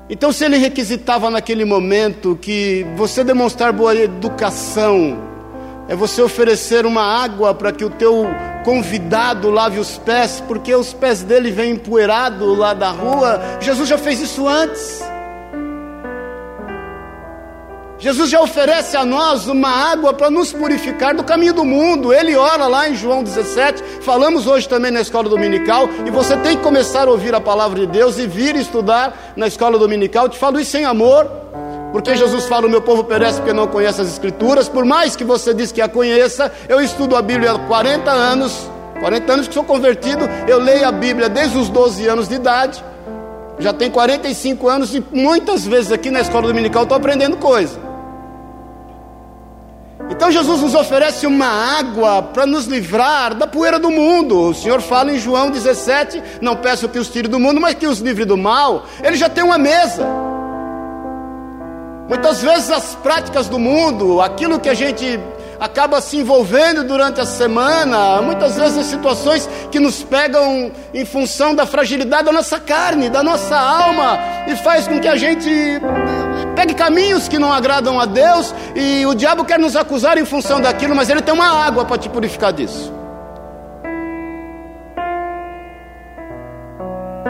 Então, 0.09 0.31
se 0.31 0.45
Ele 0.45 0.57
requisitava 0.57 1.29
naquele 1.29 1.65
momento 1.65 2.37
que 2.41 2.85
você 2.95 3.23
demonstrar 3.23 3.73
boa 3.73 3.93
educação, 3.93 5.17
é 5.87 5.95
você 5.95 6.21
oferecer 6.21 6.85
uma 6.85 7.03
água 7.03 7.53
para 7.53 7.71
que 7.71 7.83
o 7.83 7.89
teu 7.89 8.25
convidado 8.63 9.49
lave 9.49 9.79
os 9.79 9.97
pés, 9.97 10.41
porque 10.47 10.73
os 10.73 10.93
pés 10.93 11.23
dele 11.23 11.51
vêm 11.51 11.73
empoeirados 11.73 12.57
lá 12.57 12.73
da 12.73 12.89
rua. 12.89 13.41
Jesus 13.59 13.87
já 13.87 13.97
fez 13.97 14.19
isso 14.21 14.47
antes. 14.47 15.01
Jesus 17.99 18.29
já 18.29 18.39
oferece 18.41 18.95
a 18.95 19.03
nós 19.03 19.47
uma 19.47 19.69
água 19.69 20.13
para 20.13 20.29
nos 20.29 20.53
purificar 20.53 21.15
do 21.15 21.23
caminho 21.23 21.53
do 21.53 21.65
mundo. 21.65 22.13
Ele 22.13 22.35
ora 22.35 22.67
lá 22.67 22.87
em 22.87 22.95
João 22.95 23.23
17. 23.23 23.83
Falamos 24.01 24.45
hoje 24.45 24.69
também 24.69 24.91
na 24.91 25.01
escola 25.01 25.27
dominical. 25.27 25.89
E 26.05 26.11
você 26.11 26.37
tem 26.37 26.57
que 26.57 26.63
começar 26.63 27.07
a 27.07 27.11
ouvir 27.11 27.33
a 27.33 27.41
palavra 27.41 27.79
de 27.79 27.87
Deus 27.87 28.19
e 28.19 28.27
vir 28.27 28.55
estudar 28.55 29.33
na 29.35 29.47
escola 29.47 29.79
dominical. 29.79 30.25
Eu 30.25 30.29
te 30.29 30.37
falo 30.37 30.59
isso 30.59 30.71
sem 30.71 30.85
amor. 30.85 31.25
Porque 31.91 32.15
Jesus 32.15 32.45
fala: 32.45 32.67
O 32.67 32.69
meu 32.69 32.81
povo 32.81 33.03
perece 33.03 33.39
porque 33.39 33.53
não 33.53 33.65
conhece 33.65 34.01
as 34.01 34.09
Escrituras. 34.09 34.69
Por 34.69 34.85
mais 34.85 35.15
que 35.15 35.23
você 35.23 35.53
diz 35.53 35.71
que 35.71 35.81
a 35.81 35.89
conheça, 35.89 36.51
eu 36.69 36.79
estudo 36.79 37.15
a 37.15 37.21
Bíblia 37.21 37.53
há 37.53 37.59
40 37.59 38.11
anos 38.11 38.69
40 38.99 39.31
anos 39.31 39.47
que 39.47 39.53
sou 39.53 39.63
convertido, 39.63 40.27
eu 40.47 40.59
leio 40.59 40.87
a 40.87 40.91
Bíblia 40.91 41.29
desde 41.29 41.57
os 41.57 41.69
12 41.69 42.07
anos 42.07 42.27
de 42.27 42.35
idade. 42.35 42.83
Já 43.59 43.73
tenho 43.73 43.91
45 43.91 44.67
anos 44.67 44.93
e 44.93 45.03
muitas 45.11 45.65
vezes 45.65 45.91
aqui 45.91 46.11
na 46.11 46.21
escola 46.21 46.47
dominical 46.47 46.83
estou 46.83 46.97
aprendendo 46.97 47.37
coisa. 47.37 47.86
Então 50.09 50.31
Jesus 50.31 50.61
nos 50.61 50.73
oferece 50.73 51.27
uma 51.27 51.47
água 51.47 52.21
para 52.21 52.45
nos 52.45 52.65
livrar 52.65 53.33
da 53.33 53.45
poeira 53.45 53.77
do 53.77 53.91
mundo. 53.91 54.49
O 54.49 54.53
Senhor 54.53 54.81
fala 54.81 55.11
em 55.11 55.19
João 55.19 55.51
17: 55.51 56.23
Não 56.41 56.55
peço 56.55 56.87
que 56.87 56.97
os 56.97 57.09
tire 57.09 57.27
do 57.27 57.39
mundo, 57.39 57.59
mas 57.59 57.75
que 57.75 57.87
os 57.87 57.99
livre 57.99 58.25
do 58.25 58.37
mal. 58.37 58.85
Ele 59.03 59.17
já 59.17 59.29
tem 59.29 59.43
uma 59.43 59.57
mesa. 59.57 60.05
Muitas 62.07 62.41
vezes 62.41 62.71
as 62.71 62.95
práticas 62.95 63.49
do 63.49 63.59
mundo, 63.59 64.21
aquilo 64.21 64.59
que 64.59 64.69
a 64.69 64.73
gente 64.73 65.19
acaba 65.59 65.99
se 65.99 66.17
envolvendo 66.17 66.83
durante 66.83 67.19
a 67.19 67.25
semana, 67.25 68.21
muitas 68.21 68.55
vezes 68.55 68.77
em 68.77 68.83
situações 68.83 69.49
que 69.71 69.79
nos 69.79 70.03
pegam 70.03 70.71
em 70.93 71.03
função 71.03 71.53
da 71.53 71.65
fragilidade 71.65 72.25
da 72.25 72.31
nossa 72.31 72.59
carne, 72.59 73.09
da 73.09 73.21
nossa 73.23 73.57
alma, 73.57 74.19
e 74.47 74.55
faz 74.55 74.87
com 74.87 74.99
que 74.99 75.07
a 75.07 75.15
gente 75.15 75.49
pegue 76.57 76.73
caminhos 76.73 77.27
que 77.27 77.37
não 77.37 77.53
agradam 77.53 77.99
a 77.99 78.07
Deus, 78.07 78.51
e 78.75 79.05
o 79.05 79.13
diabo 79.13 79.45
quer 79.45 79.59
nos 79.59 79.75
acusar 79.75 80.17
em 80.17 80.25
função 80.25 80.59
daquilo, 80.59 80.95
mas 80.95 81.07
ele 81.07 81.21
tem 81.21 81.31
uma 81.31 81.45
água 81.45 81.85
para 81.85 81.99
te 81.99 82.09
purificar 82.09 82.51
disso. 82.51 82.91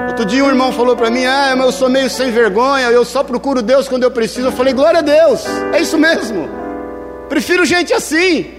Outro 0.07 0.23
dia 0.25 0.45
um 0.45 0.47
irmão 0.47 0.71
falou 0.71 0.95
para 0.95 1.09
mim: 1.09 1.25
Ah, 1.25 1.53
mas 1.57 1.65
eu 1.65 1.71
sou 1.73 1.89
meio 1.89 2.09
sem 2.09 2.31
vergonha, 2.31 2.89
eu 2.89 3.03
só 3.03 3.21
procuro 3.21 3.61
Deus 3.61 3.89
quando 3.89 4.03
eu 4.03 4.11
preciso. 4.11 4.47
Eu 4.47 4.53
falei: 4.53 4.73
Glória 4.73 4.99
a 4.99 5.03
Deus, 5.03 5.43
é 5.73 5.81
isso 5.81 5.97
mesmo. 5.97 6.49
Prefiro 7.27 7.65
gente 7.65 7.93
assim. 7.93 8.53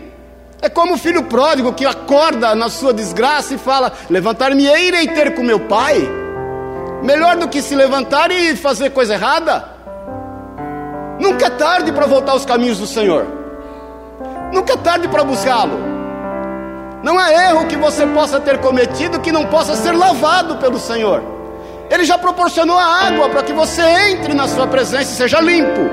É 0.60 0.68
como 0.68 0.94
o 0.94 0.98
filho 0.98 1.22
pródigo 1.22 1.72
que 1.72 1.86
acorda 1.86 2.54
na 2.54 2.68
sua 2.68 2.92
desgraça 2.92 3.54
e 3.54 3.58
fala: 3.58 3.90
Levantar-me-ei 4.10 4.84
e 4.84 4.88
irei 4.88 5.08
ter 5.08 5.34
com 5.34 5.42
meu 5.42 5.60
pai. 5.60 6.06
Melhor 7.02 7.36
do 7.36 7.48
que 7.48 7.62
se 7.62 7.74
levantar 7.74 8.30
e 8.30 8.54
fazer 8.54 8.90
coisa 8.90 9.14
errada. 9.14 9.77
Nunca 11.18 11.46
é 11.46 11.50
tarde 11.50 11.92
para 11.92 12.06
voltar 12.06 12.32
aos 12.32 12.44
caminhos 12.44 12.78
do 12.78 12.86
Senhor. 12.86 13.26
Nunca 14.52 14.74
é 14.74 14.76
tarde 14.76 15.08
para 15.08 15.24
buscá-lo. 15.24 15.78
Não 17.02 17.18
há 17.18 17.32
erro 17.32 17.66
que 17.66 17.76
você 17.76 18.06
possa 18.06 18.40
ter 18.40 18.58
cometido 18.58 19.20
que 19.20 19.30
não 19.30 19.46
possa 19.46 19.74
ser 19.76 19.92
lavado 19.92 20.56
pelo 20.56 20.78
Senhor. 20.78 21.22
Ele 21.90 22.04
já 22.04 22.18
proporcionou 22.18 22.78
a 22.78 22.84
água 22.84 23.28
para 23.30 23.42
que 23.42 23.52
você 23.52 23.82
entre 23.82 24.34
na 24.34 24.46
sua 24.46 24.66
presença 24.66 25.12
e 25.12 25.16
seja 25.16 25.40
limpo. 25.40 25.88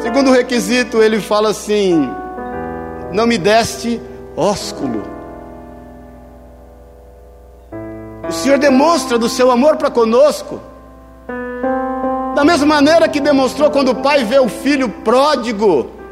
Segundo 0.00 0.30
requisito, 0.30 1.02
ele 1.02 1.20
fala 1.20 1.50
assim: 1.50 2.10
Não 3.12 3.26
me 3.26 3.36
deste 3.36 4.00
ósculo. 4.36 5.11
O 8.28 8.32
Senhor 8.32 8.58
demonstra 8.58 9.18
do 9.18 9.28
seu 9.28 9.50
amor 9.50 9.76
para 9.76 9.90
conosco. 9.90 10.60
Da 12.34 12.44
mesma 12.44 12.66
maneira 12.66 13.08
que 13.08 13.20
demonstrou 13.20 13.70
quando 13.70 13.90
o 13.90 13.94
pai 13.96 14.24
vê 14.24 14.38
o 14.38 14.48
filho 14.48 14.88
pródigo 14.88 16.02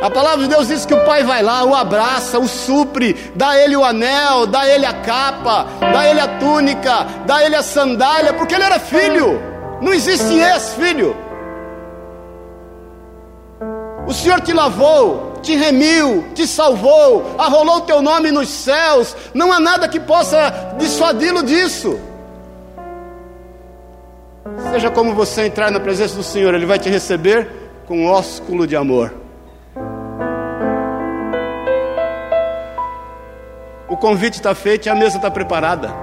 a 0.00 0.10
palavra 0.10 0.44
de 0.44 0.50
Deus 0.50 0.68
diz 0.68 0.84
que 0.84 0.92
o 0.92 1.04
pai 1.06 1.24
vai 1.24 1.42
lá, 1.42 1.64
o 1.64 1.74
abraça, 1.74 2.38
o 2.38 2.46
supre, 2.46 3.14
dá 3.34 3.56
ele 3.56 3.74
o 3.74 3.82
anel, 3.82 4.46
dá 4.46 4.68
ele 4.68 4.84
a 4.84 4.92
capa, 4.92 5.66
dá 5.80 6.06
ele 6.06 6.20
a 6.20 6.38
túnica, 6.38 7.06
dá 7.24 7.42
ele 7.42 7.56
a 7.56 7.62
sandália, 7.62 8.34
porque 8.34 8.54
ele 8.54 8.64
era 8.64 8.78
filho. 8.78 9.40
Não 9.80 9.94
existe 9.94 10.38
ex-filho. 10.38 11.16
O 14.06 14.12
Senhor 14.12 14.40
te 14.42 14.52
lavou, 14.52 15.32
te 15.46 15.54
remiu, 15.54 16.24
te 16.34 16.44
salvou, 16.46 17.36
arrolou 17.38 17.76
o 17.76 17.80
teu 17.82 18.02
nome 18.02 18.32
nos 18.32 18.48
céus. 18.48 19.16
Não 19.32 19.52
há 19.52 19.60
nada 19.60 19.88
que 19.88 20.00
possa 20.00 20.74
dissuadi-lo 20.76 21.44
disso. 21.44 21.98
Seja 24.72 24.90
como 24.90 25.14
você 25.14 25.46
entrar 25.46 25.70
na 25.70 25.78
presença 25.78 26.16
do 26.16 26.22
Senhor, 26.22 26.52
Ele 26.52 26.66
vai 26.66 26.78
te 26.78 26.88
receber 26.88 27.48
com 27.86 28.00
um 28.00 28.06
ósculo 28.06 28.66
de 28.66 28.74
amor. 28.74 29.14
O 33.88 33.96
convite 33.96 34.34
está 34.34 34.52
feito 34.52 34.86
e 34.86 34.90
a 34.90 34.94
mesa 34.96 35.16
está 35.16 35.30
preparada. 35.30 35.94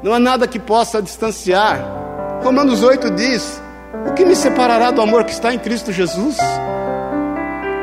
Não 0.00 0.14
há 0.14 0.20
nada 0.20 0.46
que 0.46 0.60
possa 0.60 1.02
distanciar. 1.02 1.80
Romanos 2.44 2.84
8 2.84 3.10
diz: 3.10 3.60
O 3.94 4.12
que 4.12 4.24
me 4.24 4.36
separará 4.36 4.90
do 4.90 5.00
amor 5.00 5.24
que 5.24 5.32
está 5.32 5.52
em 5.54 5.58
Cristo 5.58 5.90
Jesus? 5.92 6.36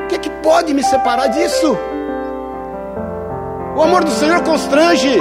O 0.04 0.08
que, 0.08 0.16
é 0.16 0.18
que 0.20 0.30
pode 0.30 0.74
me 0.74 0.84
separar 0.84 1.28
disso? 1.28 1.78
O 3.76 3.82
amor 3.82 4.04
do 4.04 4.12
Senhor 4.12 4.44
constrange. 4.44 5.20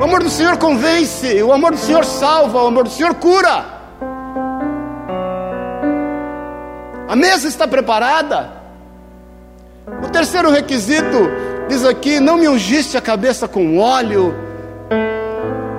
O 0.00 0.04
amor 0.04 0.22
do 0.22 0.30
Senhor 0.30 0.56
convence. 0.58 1.42
O 1.42 1.52
amor 1.52 1.72
do 1.72 1.78
Senhor 1.78 2.04
salva. 2.04 2.62
O 2.62 2.68
amor 2.68 2.84
do 2.84 2.90
Senhor 2.90 3.14
cura. 3.16 3.64
A 7.08 7.16
mesa 7.16 7.48
está 7.48 7.66
preparada. 7.66 8.52
O 10.04 10.08
terceiro 10.08 10.50
requisito 10.50 11.28
diz 11.68 11.84
aqui: 11.84 12.20
não 12.20 12.36
me 12.36 12.48
ungiste 12.48 12.96
a 12.96 13.00
cabeça 13.00 13.48
com 13.48 13.78
óleo. 13.78 14.34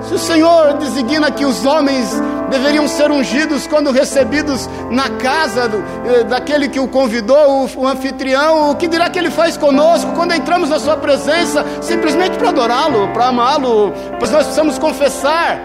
Se 0.02 0.14
o 0.14 0.18
Senhor 0.18 0.74
designa 0.74 1.30
que 1.30 1.44
os 1.44 1.64
homens 1.66 2.10
deveriam 2.50 2.88
ser 2.88 3.10
ungidos 3.10 3.66
quando 3.66 3.90
recebidos 3.92 4.68
na 4.90 5.08
casa 5.10 5.68
do, 5.68 5.78
eh, 6.06 6.24
daquele 6.24 6.68
que 6.68 6.80
o 6.80 6.88
convidou, 6.88 7.66
o, 7.76 7.80
o 7.80 7.86
anfitrião, 7.86 8.70
o 8.70 8.76
que 8.76 8.88
dirá 8.88 9.08
que 9.10 9.18
ele 9.18 9.30
faz 9.30 9.56
conosco 9.56 10.12
quando 10.12 10.34
entramos 10.34 10.70
na 10.70 10.78
Sua 10.78 10.96
presença, 10.96 11.64
simplesmente 11.80 12.38
para 12.38 12.48
adorá-lo, 12.48 13.08
para 13.08 13.26
amá-lo, 13.28 13.92
pois 14.18 14.30
nós 14.30 14.44
precisamos 14.44 14.78
confessar. 14.78 15.60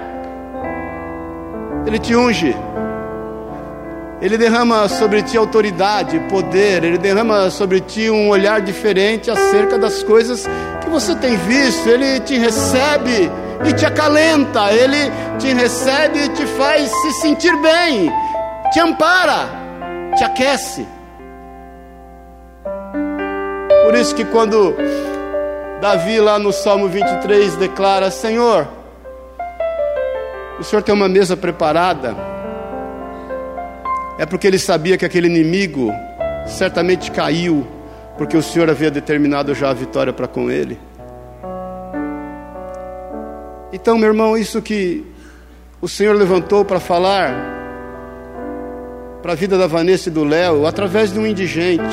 Ele 1.85 1.97
te 1.97 2.15
unge. 2.15 2.55
Ele 4.21 4.37
derrama 4.37 4.87
sobre 4.87 5.21
ti 5.21 5.37
autoridade, 5.37 6.19
poder, 6.29 6.83
ele 6.83 6.97
derrama 6.97 7.49
sobre 7.49 7.79
ti 7.79 8.09
um 8.09 8.29
olhar 8.29 8.61
diferente 8.61 9.29
acerca 9.29 9.77
das 9.77 10.01
coisas 10.03 10.45
que 10.81 10.89
você 10.89 11.13
tem 11.15 11.35
visto. 11.37 11.87
Ele 11.87 12.19
te 12.21 12.37
recebe 12.37 13.29
e 13.63 13.73
te 13.73 13.85
acalenta, 13.85 14.73
ele 14.73 15.11
te 15.39 15.53
recebe 15.53 16.19
e 16.25 16.29
te 16.29 16.45
faz 16.45 16.89
se 16.89 17.11
sentir 17.21 17.55
bem, 17.61 18.11
te 18.73 18.79
ampara, 18.79 19.47
te 20.17 20.23
aquece. 20.23 20.87
Por 23.83 23.95
isso 23.95 24.15
que 24.15 24.25
quando 24.25 24.75
Davi 25.79 26.19
lá 26.19 26.39
no 26.39 26.51
Salmo 26.51 26.87
23 26.89 27.55
declara: 27.55 28.09
Senhor, 28.09 28.67
o 30.59 30.63
Senhor 30.63 30.81
tem 30.81 30.93
uma 30.93 31.07
mesa 31.07 31.37
preparada 31.37 32.15
é 34.17 34.25
porque 34.25 34.47
ele 34.47 34.57
sabia 34.57 34.97
que 34.97 35.05
aquele 35.05 35.27
inimigo 35.27 35.91
certamente 36.47 37.11
caiu, 37.11 37.67
porque 38.17 38.37
o 38.37 38.41
Senhor 38.41 38.69
havia 38.69 38.89
determinado 38.89 39.53
já 39.53 39.69
a 39.69 39.73
vitória 39.73 40.13
para 40.13 40.27
com 40.27 40.49
ele. 40.49 40.79
Então, 43.75 43.97
meu 43.97 44.07
irmão, 44.07 44.37
isso 44.37 44.61
que 44.61 45.05
o 45.81 45.87
Senhor 45.89 46.15
levantou 46.15 46.63
para 46.63 46.79
falar 46.79 47.35
para 49.21 49.33
a 49.33 49.35
vida 49.35 49.57
da 49.57 49.67
Vanessa 49.67 50.07
e 50.07 50.11
do 50.13 50.23
Léo, 50.23 50.65
através 50.65 51.11
de 51.11 51.19
um 51.19 51.27
indigente. 51.27 51.83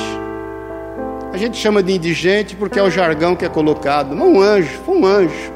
A 1.33 1.37
gente 1.37 1.57
chama 1.57 1.83
de 1.83 1.91
indigente 1.91 2.55
porque 2.55 2.79
é 2.79 2.81
o 2.83 2.89
jargão 2.89 3.35
que 3.35 3.43
é 3.43 3.49
colocado. 3.49 4.15
Não 4.15 4.35
um 4.35 4.39
anjo, 4.39 4.79
foi 4.85 4.95
um 4.95 5.05
anjo. 5.05 5.51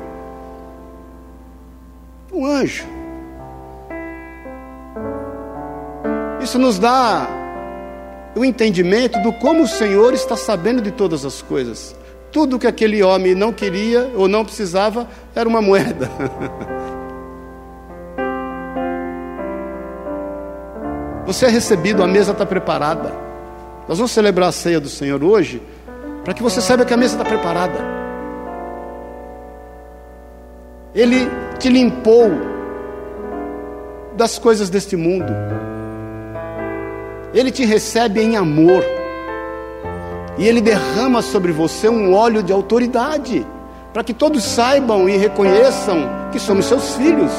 Um 2.33 2.45
anjo. 2.45 2.85
Isso 6.41 6.59
nos 6.59 6.77
dá 6.77 7.25
o 8.35 8.43
entendimento 8.43 9.17
do 9.21 9.31
como 9.31 9.63
o 9.63 9.67
Senhor 9.67 10.13
está 10.13 10.35
sabendo 10.35 10.81
de 10.81 10.91
todas 10.91 11.23
as 11.23 11.41
coisas. 11.41 11.95
Tudo 12.31 12.59
que 12.59 12.67
aquele 12.67 13.01
homem 13.03 13.33
não 13.33 13.53
queria 13.53 14.11
ou 14.15 14.27
não 14.27 14.43
precisava 14.43 15.07
era 15.35 15.47
uma 15.47 15.61
moeda. 15.61 16.09
Você 21.27 21.45
é 21.45 21.49
recebido, 21.49 22.01
a 22.01 22.07
mesa 22.07 22.31
está 22.31 22.45
preparada. 22.45 23.13
Nós 23.85 23.97
vamos 23.97 24.11
celebrar 24.11 24.47
a 24.47 24.51
ceia 24.53 24.79
do 24.79 24.87
Senhor 24.87 25.21
hoje, 25.21 25.61
para 26.23 26.33
que 26.33 26.41
você 26.41 26.61
saiba 26.61 26.85
que 26.85 26.93
a 26.93 26.97
mesa 26.97 27.15
está 27.15 27.25
preparada. 27.25 27.79
Ele 30.95 31.29
te 31.59 31.67
limpou 31.67 32.31
das 34.15 34.39
coisas 34.39 34.69
deste 34.69 34.95
mundo. 34.95 35.33
Ele 37.33 37.51
te 37.51 37.65
recebe 37.65 38.21
em 38.21 38.37
amor. 38.37 38.83
E 40.37 40.47
ele 40.47 40.61
derrama 40.61 41.21
sobre 41.21 41.51
você 41.51 41.89
um 41.89 42.13
óleo 42.13 42.43
de 42.43 42.53
autoridade, 42.53 43.45
para 43.91 44.03
que 44.03 44.13
todos 44.13 44.43
saibam 44.43 45.09
e 45.09 45.17
reconheçam 45.17 46.29
que 46.31 46.39
somos 46.39 46.65
seus 46.65 46.95
filhos. 46.95 47.31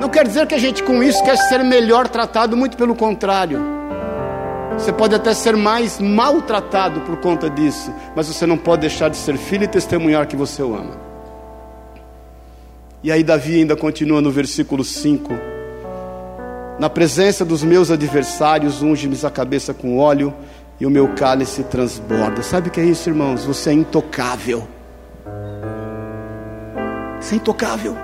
Não 0.00 0.08
quer 0.08 0.26
dizer 0.26 0.46
que 0.46 0.54
a 0.54 0.58
gente 0.58 0.82
com 0.82 1.02
isso 1.02 1.22
quer 1.22 1.36
ser 1.36 1.62
melhor 1.62 2.08
tratado, 2.08 2.56
muito 2.56 2.76
pelo 2.76 2.94
contrário. 2.94 3.60
Você 4.78 4.92
pode 4.92 5.14
até 5.14 5.34
ser 5.34 5.56
mais 5.56 5.98
maltratado 5.98 7.00
por 7.00 7.16
conta 7.16 7.50
disso, 7.50 7.92
mas 8.14 8.28
você 8.28 8.46
não 8.46 8.56
pode 8.56 8.82
deixar 8.82 9.10
de 9.10 9.16
ser 9.16 9.36
filho 9.36 9.64
e 9.64 9.68
testemunhar 9.68 10.26
que 10.28 10.36
você 10.36 10.62
o 10.62 10.74
ama. 10.74 11.08
E 13.02 13.10
aí, 13.10 13.24
Davi 13.24 13.56
ainda 13.56 13.76
continua 13.76 14.20
no 14.20 14.30
versículo 14.30 14.84
5: 14.84 15.34
Na 16.78 16.88
presença 16.88 17.44
dos 17.44 17.64
meus 17.64 17.90
adversários, 17.90 18.80
unge-me 18.80 19.16
a 19.22 19.30
cabeça 19.30 19.74
com 19.74 19.98
óleo 19.98 20.32
e 20.80 20.86
o 20.86 20.90
meu 20.90 21.08
cálice 21.14 21.64
transborda. 21.64 22.42
Sabe 22.42 22.68
o 22.68 22.70
que 22.70 22.80
é 22.80 22.84
isso, 22.84 23.08
irmãos? 23.08 23.44
Você 23.44 23.70
é 23.70 23.72
intocável. 23.72 24.66
Você 27.20 27.34
é 27.34 27.36
intocável. 27.36 27.96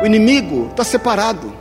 O 0.00 0.06
inimigo 0.06 0.68
está 0.70 0.84
separado. 0.84 1.52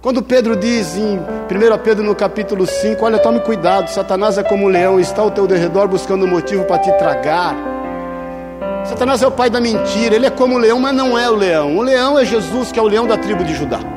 Quando 0.00 0.22
Pedro 0.22 0.56
diz 0.56 0.96
em 0.96 1.16
1 1.16 1.78
Pedro 1.82 2.04
no 2.04 2.14
capítulo 2.14 2.66
5: 2.66 3.04
Olha, 3.04 3.18
tome 3.18 3.40
cuidado, 3.40 3.88
Satanás 3.88 4.36
é 4.36 4.42
como 4.42 4.66
um 4.66 4.68
leão, 4.68 5.00
está 5.00 5.22
ao 5.22 5.30
teu 5.30 5.46
derredor 5.46 5.88
buscando 5.88 6.26
motivo 6.26 6.64
para 6.64 6.78
te 6.78 6.92
tragar. 6.98 7.56
Satanás 8.84 9.22
é 9.22 9.26
o 9.26 9.30
pai 9.30 9.48
da 9.48 9.60
mentira, 9.60 10.16
ele 10.16 10.26
é 10.26 10.30
como 10.30 10.56
o 10.56 10.58
leão, 10.58 10.80
mas 10.80 10.94
não 10.94 11.16
é 11.16 11.30
o 11.30 11.36
leão. 11.36 11.76
O 11.76 11.82
leão 11.82 12.18
é 12.18 12.24
Jesus, 12.24 12.72
que 12.72 12.78
é 12.78 12.82
o 12.82 12.86
leão 12.86 13.06
da 13.06 13.16
tribo 13.16 13.44
de 13.44 13.54
Judá. 13.54 13.91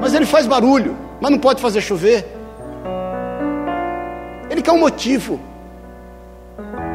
Mas 0.00 0.14
ele 0.14 0.26
faz 0.26 0.46
barulho, 0.46 0.96
mas 1.20 1.30
não 1.30 1.38
pode 1.38 1.60
fazer 1.60 1.80
chover. 1.80 2.26
Ele 4.48 4.62
quer 4.62 4.72
um 4.72 4.78
motivo. 4.78 5.38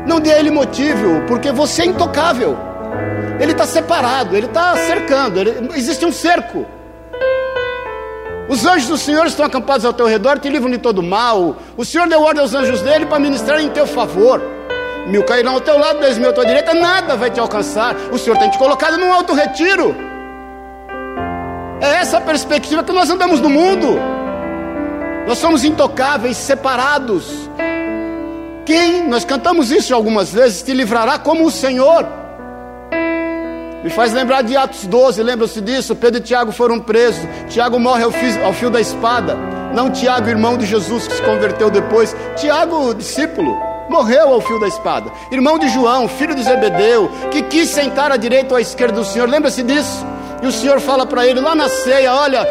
Não 0.06 0.20
dê 0.20 0.34
a 0.34 0.40
ele 0.40 0.52
motivo, 0.52 1.22
porque 1.28 1.52
você 1.52 1.84
é 1.84 1.86
intocável. 1.86 2.58
Ele 3.40 3.52
está 3.52 3.66
separado, 3.66 4.36
ele 4.36 4.46
está 4.46 4.76
cercando, 4.76 5.40
ele, 5.40 5.70
existe 5.76 6.06
um 6.06 6.12
cerco. 6.12 6.66
Os 8.48 8.66
anjos 8.66 8.88
do 8.88 8.98
Senhor 8.98 9.26
estão 9.26 9.46
acampados 9.46 9.86
ao 9.86 9.94
teu 9.94 10.06
redor, 10.06 10.40
te 10.40 10.50
livram 10.50 10.70
de 10.70 10.78
todo 10.78 11.02
mal. 11.02 11.58
O 11.76 11.84
Senhor 11.84 12.08
deu 12.08 12.22
ordem 12.22 12.42
aos 12.42 12.54
anjos 12.54 12.82
dele 12.82 13.06
para 13.06 13.20
ministrar 13.20 13.60
em 13.60 13.70
teu 13.70 13.88
favor. 13.88 14.42
Mil 15.08 15.24
cairão 15.24 15.54
ao 15.54 15.62
teu 15.62 15.78
lado, 15.78 16.00
dez 16.00 16.18
mil 16.18 16.30
à 16.30 16.34
tua 16.34 16.46
direita, 16.46 16.74
nada 16.74 17.16
vai 17.16 17.30
te 17.30 17.40
alcançar. 17.40 17.96
O 18.12 18.18
Senhor 18.18 18.38
tem 18.38 18.50
te 18.50 18.58
colocado 18.58 18.98
num 18.98 19.12
alto 19.12 19.34
retiro. 19.34 19.96
É 21.82 21.96
essa 21.96 22.22
perspectiva 22.22 22.84
que 22.84 22.94
nós 22.94 23.10
andamos 23.10 23.42
no 23.42 23.50
mundo. 23.50 24.00
Nós 25.28 25.38
somos 25.38 25.64
intocáveis, 25.64 26.38
separados. 26.38 27.50
Quem, 28.66 29.08
nós 29.08 29.26
cantamos 29.26 29.72
isso 29.72 29.94
algumas 29.94 30.32
vezes, 30.32 30.64
te 30.64 30.74
livrará 30.74 31.20
como 31.20 31.46
o 31.46 31.52
Senhor. 31.52 32.06
Me 33.84 33.90
faz 33.92 34.14
lembrar 34.14 34.42
de 34.42 34.58
Atos 34.58 34.88
12, 34.88 35.22
lembram-se 35.22 35.62
disso? 35.62 35.96
Pedro 35.96 36.20
e 36.20 36.24
Tiago 36.24 36.52
foram 36.52 36.80
presos. 36.80 37.24
Tiago 37.50 37.80
morre 37.80 38.04
ao 38.04 38.12
fio, 38.12 38.44
ao 38.44 38.54
fio 38.54 38.72
da 38.72 38.82
espada. 38.82 39.36
Não 39.76 39.92
Tiago, 39.92 40.30
irmão 40.30 40.58
de 40.58 40.66
Jesus, 40.66 41.08
que 41.08 41.14
se 41.14 41.22
converteu 41.22 41.70
depois. 41.70 42.16
Tiago, 42.36 42.96
discípulo, 42.96 43.56
morreu 43.90 44.34
ao 44.34 44.42
fio 44.42 44.60
da 44.60 44.68
espada. 44.68 45.12
Irmão 45.32 45.60
de 45.60 45.70
João, 45.70 46.08
filho 46.08 46.34
de 46.34 46.42
Zebedeu, 46.42 47.12
que 47.30 47.44
quis 47.44 47.70
sentar 47.70 48.12
à 48.12 48.18
direita 48.18 48.54
ou 48.54 48.58
à 48.58 48.62
esquerda 48.62 49.00
do 49.00 49.06
Senhor. 49.06 49.30
Lembra-se 49.30 49.62
disso? 49.62 50.15
E 50.46 50.48
o 50.48 50.52
Senhor 50.52 50.80
fala 50.80 51.08
para 51.08 51.26
ele 51.26 51.42
lá 51.42 51.56
na 51.56 51.68
ceia: 51.68 52.14
Olha, 52.14 52.48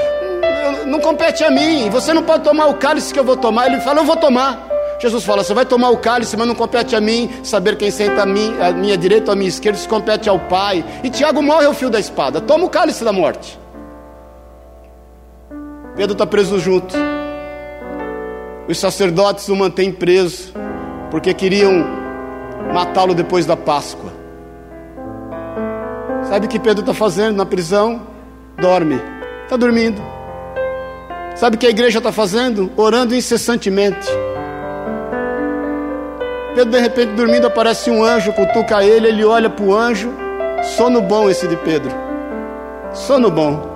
não 0.84 0.98
compete 0.98 1.44
a 1.44 1.50
mim, 1.50 1.88
você 1.90 2.12
não 2.12 2.24
pode 2.24 2.42
tomar 2.42 2.66
o 2.66 2.74
cálice 2.74 3.14
que 3.14 3.20
eu 3.20 3.22
vou 3.22 3.36
tomar. 3.36 3.68
Ele 3.68 3.80
fala: 3.82 4.00
Eu 4.00 4.04
vou 4.04 4.16
tomar. 4.16 4.66
Jesus 4.98 5.22
fala: 5.22 5.44
Você 5.44 5.54
vai 5.54 5.64
tomar 5.64 5.90
o 5.90 5.98
cálice, 5.98 6.36
mas 6.36 6.44
não 6.44 6.56
compete 6.56 6.96
a 6.96 7.00
mim 7.00 7.30
saber 7.44 7.76
quem 7.76 7.92
senta 7.92 8.22
a, 8.22 8.26
mim, 8.26 8.52
a 8.60 8.72
minha 8.72 8.96
direita 8.96 9.30
ou 9.30 9.34
a 9.34 9.36
minha 9.36 9.48
esquerda, 9.48 9.78
isso 9.78 9.88
compete 9.88 10.28
ao 10.28 10.40
Pai. 10.40 10.84
E 11.04 11.08
Tiago 11.08 11.40
morre 11.40 11.66
ao 11.66 11.72
fio 11.72 11.88
da 11.88 12.00
espada, 12.00 12.40
toma 12.40 12.64
o 12.64 12.68
cálice 12.68 13.04
da 13.04 13.12
morte. 13.12 13.56
Pedro 15.94 16.14
está 16.14 16.26
preso 16.26 16.58
junto. 16.58 16.96
Os 18.66 18.76
sacerdotes 18.76 19.48
o 19.48 19.54
mantêm 19.54 19.92
preso, 19.92 20.52
porque 21.12 21.32
queriam 21.32 21.86
matá-lo 22.72 23.14
depois 23.14 23.46
da 23.46 23.56
Páscoa. 23.56 24.23
Sabe 26.28 26.46
o 26.46 26.48
que 26.48 26.58
Pedro 26.58 26.80
está 26.80 26.94
fazendo 26.94 27.36
na 27.36 27.46
prisão? 27.46 28.02
Dorme, 28.58 29.00
está 29.44 29.56
dormindo. 29.56 30.00
Sabe 31.36 31.56
o 31.56 31.58
que 31.58 31.66
a 31.66 31.70
igreja 31.70 31.98
está 31.98 32.12
fazendo? 32.12 32.70
Orando 32.76 33.14
incessantemente. 33.14 34.08
Pedro, 36.54 36.70
de 36.70 36.80
repente, 36.80 37.12
dormindo, 37.14 37.46
aparece 37.46 37.90
um 37.90 38.04
anjo, 38.04 38.32
cutuca 38.32 38.84
ele, 38.84 39.08
ele 39.08 39.24
olha 39.24 39.50
para 39.50 39.64
o 39.64 39.76
anjo. 39.76 40.12
Sono 40.76 41.02
bom 41.02 41.28
esse 41.28 41.48
de 41.48 41.56
Pedro. 41.56 41.90
Sono 42.92 43.30
bom. 43.30 43.74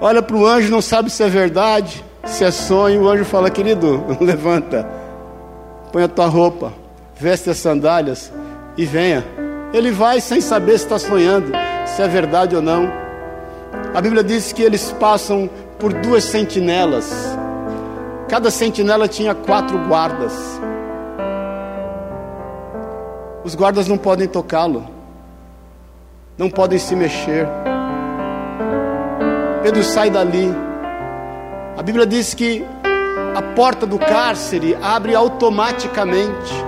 Olha 0.00 0.22
para 0.22 0.36
o 0.36 0.46
anjo, 0.46 0.70
não 0.70 0.82
sabe 0.82 1.10
se 1.10 1.22
é 1.22 1.28
verdade, 1.28 2.04
se 2.24 2.44
é 2.44 2.50
sonho. 2.50 3.02
O 3.02 3.08
anjo 3.08 3.24
fala: 3.24 3.50
Querido, 3.50 4.04
levanta, 4.20 4.86
põe 5.90 6.04
a 6.04 6.08
tua 6.08 6.26
roupa, 6.26 6.72
veste 7.18 7.50
as 7.50 7.56
sandálias 7.56 8.30
e 8.76 8.84
venha. 8.84 9.24
Ele 9.72 9.90
vai 9.90 10.20
sem 10.20 10.40
saber 10.40 10.78
se 10.78 10.84
está 10.84 10.98
sonhando, 10.98 11.52
se 11.86 12.00
é 12.00 12.08
verdade 12.08 12.56
ou 12.56 12.62
não. 12.62 12.90
A 13.94 14.00
Bíblia 14.00 14.24
diz 14.24 14.52
que 14.52 14.62
eles 14.62 14.92
passam 14.92 15.48
por 15.78 15.92
duas 15.92 16.24
sentinelas. 16.24 17.36
Cada 18.28 18.50
sentinela 18.50 19.06
tinha 19.06 19.34
quatro 19.34 19.78
guardas. 19.86 20.60
Os 23.44 23.54
guardas 23.54 23.88
não 23.88 23.96
podem 23.96 24.26
tocá-lo, 24.26 24.86
não 26.36 26.50
podem 26.50 26.78
se 26.78 26.94
mexer. 26.94 27.46
Pedro 29.62 29.82
sai 29.82 30.10
dali. 30.10 30.54
A 31.76 31.82
Bíblia 31.82 32.06
diz 32.06 32.34
que 32.34 32.64
a 33.34 33.42
porta 33.54 33.86
do 33.86 33.98
cárcere 33.98 34.76
abre 34.82 35.14
automaticamente. 35.14 36.67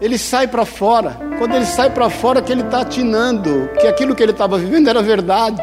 Ele 0.00 0.18
sai 0.18 0.46
para 0.46 0.64
fora. 0.64 1.16
Quando 1.38 1.54
ele 1.54 1.66
sai 1.66 1.90
para 1.90 2.10
fora, 2.10 2.42
que 2.42 2.52
ele 2.52 2.62
está 2.62 2.80
atinando 2.80 3.68
que 3.80 3.86
aquilo 3.86 4.14
que 4.14 4.22
ele 4.22 4.32
estava 4.32 4.58
vivendo 4.58 4.88
era 4.88 5.02
verdade. 5.02 5.62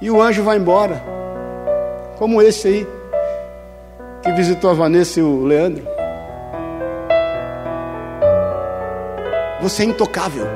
E 0.00 0.10
o 0.10 0.20
anjo 0.20 0.42
vai 0.42 0.56
embora. 0.56 1.02
Como 2.18 2.40
esse 2.40 2.68
aí, 2.68 2.86
que 4.22 4.32
visitou 4.32 4.70
a 4.70 4.74
Vanessa 4.74 5.20
e 5.20 5.22
o 5.22 5.44
Leandro. 5.44 5.86
Você 9.60 9.82
é 9.82 9.86
intocável. 9.86 10.46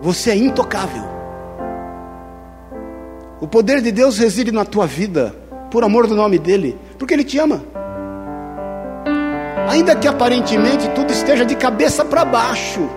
Você 0.00 0.30
é 0.30 0.36
intocável. 0.36 1.04
O 3.40 3.46
poder 3.46 3.82
de 3.82 3.92
Deus 3.92 4.18
reside 4.18 4.50
na 4.52 4.64
tua 4.64 4.86
vida, 4.86 5.34
por 5.70 5.84
amor 5.84 6.06
do 6.06 6.14
nome 6.14 6.38
dEle, 6.38 6.78
porque 6.98 7.14
Ele 7.14 7.24
te 7.24 7.38
ama. 7.38 7.62
Ainda 9.70 9.94
que 9.94 10.08
aparentemente 10.08 10.88
tudo 10.96 11.12
esteja 11.12 11.46
de 11.46 11.54
cabeça 11.54 12.04
para 12.04 12.24
baixo, 12.24 12.90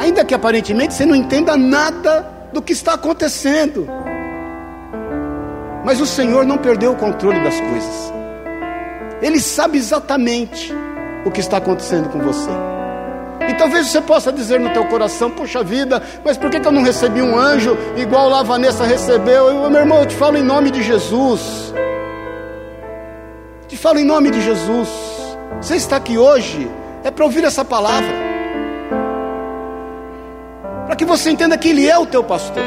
ainda 0.00 0.24
que 0.24 0.34
aparentemente 0.34 0.94
você 0.94 1.04
não 1.04 1.14
entenda 1.14 1.54
nada 1.54 2.26
do 2.50 2.62
que 2.62 2.72
está 2.72 2.94
acontecendo, 2.94 3.86
mas 5.84 6.00
o 6.00 6.06
Senhor 6.06 6.46
não 6.46 6.56
perdeu 6.56 6.92
o 6.92 6.96
controle 6.96 7.44
das 7.44 7.60
coisas. 7.60 8.10
Ele 9.20 9.38
sabe 9.38 9.76
exatamente 9.76 10.74
o 11.26 11.30
que 11.30 11.40
está 11.40 11.58
acontecendo 11.58 12.08
com 12.08 12.20
você. 12.20 12.48
E 13.50 13.52
talvez 13.52 13.88
você 13.88 14.00
possa 14.00 14.32
dizer 14.32 14.58
no 14.58 14.70
teu 14.70 14.86
coração, 14.86 15.30
puxa 15.30 15.62
vida, 15.62 16.02
mas 16.24 16.38
por 16.38 16.48
que, 16.48 16.58
que 16.58 16.66
eu 16.66 16.72
não 16.72 16.82
recebi 16.82 17.20
um 17.20 17.38
anjo 17.38 17.76
igual 17.98 18.30
lá 18.30 18.40
a 18.40 18.44
Vanessa 18.44 18.86
recebeu? 18.86 19.48
Eu, 19.48 19.70
meu 19.70 19.80
irmão, 19.80 19.98
eu 19.98 20.06
te 20.06 20.16
falo 20.16 20.38
em 20.38 20.42
nome 20.42 20.70
de 20.70 20.82
Jesus. 20.82 21.74
Falo 23.80 23.98
em 23.98 24.04
nome 24.04 24.30
de 24.30 24.40
Jesus. 24.40 24.88
Você 25.60 25.76
está 25.76 25.96
aqui 25.96 26.18
hoje 26.18 26.70
é 27.04 27.10
para 27.10 27.24
ouvir 27.24 27.44
essa 27.44 27.64
palavra. 27.64 28.12
Para 30.86 30.96
que 30.96 31.04
você 31.04 31.30
entenda 31.30 31.56
que 31.56 31.68
Ele 31.68 31.86
é 31.86 31.98
o 31.98 32.06
teu 32.06 32.22
pastor. 32.22 32.62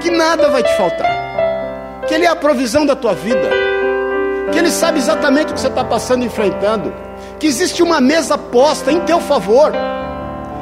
Que 0.00 0.10
nada 0.10 0.48
vai 0.50 0.62
te 0.62 0.76
faltar. 0.76 2.04
Que 2.06 2.14
Ele 2.14 2.24
é 2.24 2.28
a 2.28 2.36
provisão 2.36 2.84
da 2.84 2.96
tua 2.96 3.14
vida 3.14 3.70
que 4.50 4.58
Ele 4.58 4.70
sabe 4.70 4.98
exatamente 4.98 5.52
o 5.52 5.54
que 5.54 5.60
você 5.60 5.68
está 5.68 5.84
passando 5.84 6.22
e 6.22 6.26
enfrentando, 6.26 6.92
que 7.38 7.46
existe 7.46 7.82
uma 7.82 8.00
mesa 8.00 8.36
posta 8.36 8.92
em 8.92 9.00
teu 9.00 9.20
favor, 9.20 9.72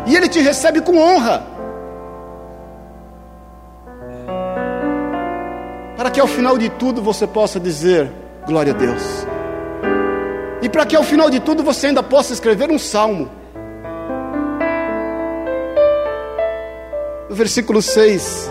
e 0.06 0.14
Ele 0.14 0.28
te 0.28 0.40
recebe 0.40 0.80
com 0.80 0.98
honra, 0.98 1.42
para 5.96 6.10
que 6.10 6.20
ao 6.20 6.26
final 6.26 6.56
de 6.56 6.68
tudo 6.68 7.02
você 7.02 7.26
possa 7.26 7.58
dizer: 7.58 8.10
Glória 8.48 8.72
a 8.72 8.76
Deus, 8.76 9.26
e 10.62 10.70
para 10.70 10.86
que 10.86 10.96
ao 10.96 11.02
final 11.02 11.28
de 11.28 11.38
tudo 11.38 11.62
você 11.62 11.88
ainda 11.88 12.02
possa 12.02 12.32
escrever 12.32 12.70
um 12.70 12.78
salmo. 12.78 13.28
No 17.28 17.36
versículo 17.36 17.82
6, 17.82 18.50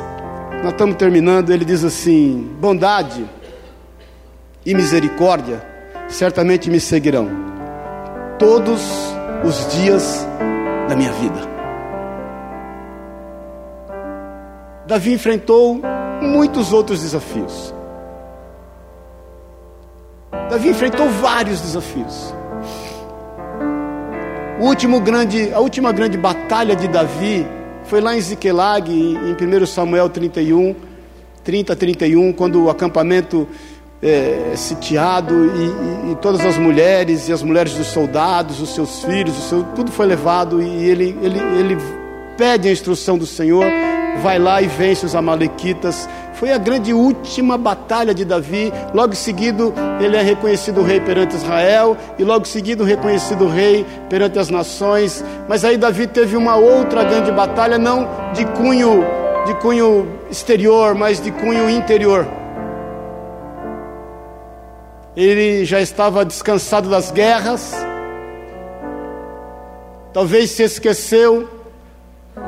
nós 0.62 0.72
estamos 0.74 0.98
terminando, 0.98 1.50
ele 1.50 1.66
diz 1.66 1.84
assim: 1.84 2.56
Bondade 2.60 3.28
e 4.64 4.76
misericórdia 4.76 5.66
certamente 6.08 6.70
me 6.70 6.80
seguirão 6.80 7.28
todos 8.38 8.84
os 9.44 9.74
dias 9.74 10.28
da 10.88 10.96
minha 10.96 11.12
vida. 11.14 11.40
Davi 14.86 15.12
enfrentou 15.12 15.82
muitos 16.22 16.72
outros 16.72 17.02
desafios. 17.02 17.74
Davi 20.32 20.70
enfrentou 20.70 21.10
vários 21.10 21.62
desafios. 21.62 22.34
O 24.60 24.66
último 24.66 25.00
grande, 25.00 25.54
a 25.54 25.60
última 25.60 25.92
grande 25.92 26.18
batalha 26.18 26.76
de 26.76 26.88
Davi 26.88 27.48
foi 27.86 28.02
lá 28.02 28.16
em 28.16 28.22
Ziquelag, 28.22 28.92
em 28.92 29.62
1 29.62 29.66
Samuel 29.66 30.10
31, 30.10 30.76
30, 31.44 31.76
31, 31.76 32.34
quando 32.34 32.64
o 32.64 32.70
acampamento 32.70 33.48
é, 34.02 34.54
sitiado 34.56 35.34
e, 35.34 36.10
e, 36.10 36.12
e, 36.12 36.16
todas 36.16 36.46
as 36.46 36.58
mulheres 36.58 37.30
e 37.30 37.34
as 37.34 37.42
mulheres 37.42 37.74
dos 37.74 37.88
soldados, 37.88 38.62
os 38.62 38.74
seus 38.76 39.04
filhos, 39.04 39.36
seu, 39.48 39.64
tudo 39.76 39.92
foi 39.92 40.06
levado 40.06 40.62
e 40.62 40.86
ele, 40.86 41.18
ele, 41.22 41.40
ele 41.40 41.78
pede 42.38 42.68
a 42.68 42.72
instrução 42.72 43.18
do 43.18 43.26
Senhor, 43.26 43.66
vai 44.18 44.40
lá 44.40 44.62
e 44.62 44.68
vence 44.68 45.06
os 45.06 45.16
amalequitas. 45.16 46.08
Foi 46.34 46.52
a 46.52 46.58
grande 46.58 46.94
última 46.94 47.58
batalha 47.58 48.14
de 48.14 48.24
Davi. 48.24 48.72
Logo 48.94 49.16
seguido, 49.16 49.74
ele 50.00 50.16
é 50.16 50.22
reconhecido 50.22 50.84
rei 50.84 51.00
perante 51.00 51.36
Israel 51.36 51.98
e 52.18 52.24
logo 52.24 52.46
seguido 52.46 52.84
reconhecido 52.84 53.48
rei 53.48 53.86
perante 54.10 54.38
as 54.38 54.50
nações. 54.50 55.24
Mas 55.48 55.64
aí 55.64 55.78
Davi 55.78 56.08
teve 56.08 56.36
uma 56.36 56.56
outra 56.56 57.04
grande 57.04 57.32
batalha, 57.32 57.78
não 57.78 58.08
de 58.34 58.46
cunho 58.46 59.04
de 59.46 59.54
cunho 59.56 60.08
exterior, 60.30 60.94
mas 60.94 61.22
de 61.22 61.32
cunho 61.32 61.70
interior 61.70 62.28
ele 65.18 65.66
já 65.66 65.82
estava 65.82 66.24
descansado 66.24 66.92
das 66.92 67.10
guerras, 67.10 67.74
talvez 70.14 70.52
se 70.52 70.62
esqueceu 70.62 71.50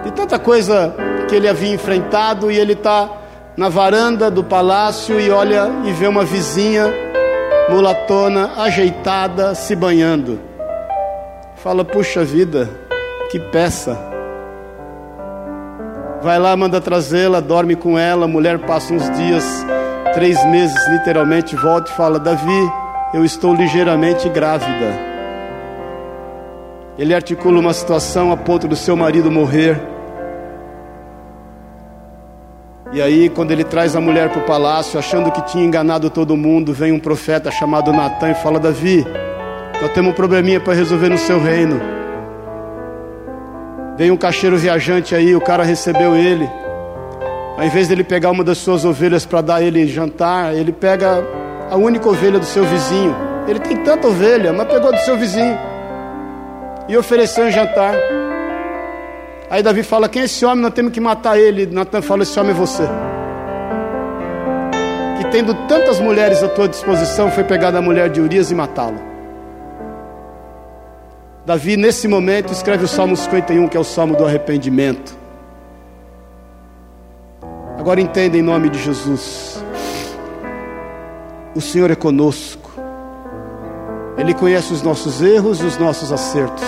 de 0.04 0.12
tanta 0.12 0.38
coisa 0.38 0.96
que 1.30 1.36
ele 1.36 1.48
havia 1.48 1.74
enfrentado 1.74 2.52
e 2.52 2.58
ele 2.58 2.74
está 2.74 3.10
na 3.56 3.70
varanda 3.70 4.32
do 4.32 4.44
palácio 4.44 5.20
e 5.20 5.30
olha 5.30 5.70
e 5.86 5.92
vê 5.92 6.08
uma 6.08 6.26
vizinha 6.26 6.92
mulatona 7.70 8.52
ajeitada 8.58 9.54
se 9.54 9.76
banhando. 9.76 10.40
Fala, 11.56 11.86
puxa 11.86 12.24
vida, 12.24 12.70
que 13.30 13.40
peça. 13.40 13.98
Vai 16.22 16.40
lá, 16.40 16.56
manda 16.58 16.82
trazê-la, 16.82 17.40
dorme 17.40 17.76
com 17.76 17.98
ela, 17.98 18.26
a 18.26 18.28
mulher 18.28 18.60
passa 18.60 18.94
uns 18.94 19.10
dias 19.12 19.46
três 20.14 20.44
meses, 20.46 20.88
literalmente, 20.88 21.56
volta 21.56 21.92
e 21.92 21.96
fala: 21.96 22.20
Davi, 22.20 22.72
eu 23.14 23.24
estou 23.24 23.54
ligeiramente 23.54 24.28
grávida. 24.30 25.10
Ele 26.98 27.14
articula 27.14 27.60
uma 27.60 27.74
situação 27.74 28.32
a 28.32 28.38
ponto 28.38 28.68
do 28.68 28.76
seu 28.76 28.96
marido 28.96 29.32
morrer. 29.32 29.80
E 32.92 33.02
aí, 33.02 33.30
quando 33.30 33.52
ele 33.52 33.64
traz 33.64 33.96
a 33.96 34.02
mulher 34.02 34.30
para 34.30 34.42
o 34.42 34.46
palácio, 34.46 34.98
achando 34.98 35.32
que 35.32 35.44
tinha 35.44 35.64
enganado 35.64 36.10
todo 36.10 36.36
mundo, 36.36 36.74
vem 36.74 36.92
um 36.92 37.00
profeta 37.00 37.52
chamado 37.52 37.94
Natan 37.94 38.32
e 38.32 38.36
fala: 38.36 38.60
Davi, 38.60 39.06
nós 39.80 39.92
temos 39.92 40.12
um 40.12 40.16
probleminha 40.16 40.60
para 40.60 40.74
resolver 40.74 41.10
no 41.10 41.18
seu 41.18 41.40
reino. 41.40 41.80
Vem 43.96 44.10
um 44.10 44.18
caixeiro 44.18 44.58
viajante 44.58 45.14
aí, 45.14 45.36
o 45.36 45.42
cara 45.42 45.64
recebeu 45.64 46.16
ele. 46.16 46.50
Ao 47.58 47.64
invés 47.64 47.88
dele 47.88 48.04
pegar 48.04 48.32
uma 48.32 48.44
das 48.44 48.58
suas 48.58 48.84
ovelhas 48.86 49.26
para 49.26 49.42
dar 49.42 49.62
ele 49.62 49.86
jantar, 49.86 50.56
ele 50.56 50.72
pega 50.72 51.24
a 51.70 51.76
única 51.76 52.10
ovelha 52.10 52.40
do 52.40 52.46
seu 52.46 52.64
vizinho. 52.64 53.16
Ele 53.48 53.60
tem 53.60 53.78
tanta 53.78 54.08
ovelha, 54.08 54.52
mas 54.52 54.68
pegou 54.68 54.92
do 54.92 55.00
seu 55.00 55.18
vizinho 55.18 55.58
e 56.88 56.98
ofereceu 56.98 57.46
um 57.46 57.52
jantar. 57.52 57.94
Aí 59.50 59.64
Davi 59.64 59.82
fala: 59.82 60.08
Quem 60.08 60.22
é 60.22 60.26
esse 60.26 60.46
homem? 60.46 60.62
Nós 60.62 60.74
temos 60.74 60.92
que 60.92 61.00
matar 61.00 61.40
ele. 61.40 61.66
Natan 61.66 62.02
fala: 62.02 62.24
Esse 62.24 62.40
homem 62.40 62.52
é 62.52 62.56
você. 62.56 62.84
Que 65.18 65.26
tendo 65.32 65.54
tantas 65.68 66.00
mulheres 66.00 66.44
à 66.44 66.48
tua 66.48 66.68
disposição, 66.68 67.32
foi 67.32 67.44
pegar 67.44 67.76
a 67.76 67.82
mulher 67.82 68.10
de 68.10 68.22
Urias 68.22 68.52
e 68.52 68.56
matá-lo. 68.56 69.00
Davi, 71.46 71.76
nesse 71.76 72.08
momento, 72.08 72.54
escreve 72.54 72.86
o 72.86 72.88
Salmo 72.88 73.18
51, 73.18 73.68
que 73.68 73.76
é 73.76 73.80
o 73.80 73.84
Salmo 73.84 74.16
do 74.16 74.24
arrependimento. 74.24 75.18
Agora 77.78 78.00
entenda 78.00 78.38
em 78.38 78.42
nome 78.42 78.70
de 78.70 78.78
Jesus. 78.78 79.64
O 81.56 81.62
Senhor 81.62 81.90
é 81.90 81.96
conosco. 81.96 82.70
Ele 84.16 84.34
conhece 84.34 84.72
os 84.74 84.84
nossos 84.84 85.22
erros 85.22 85.60
e 85.60 85.64
os 85.64 85.78
nossos 85.78 86.12
acertos. 86.12 86.64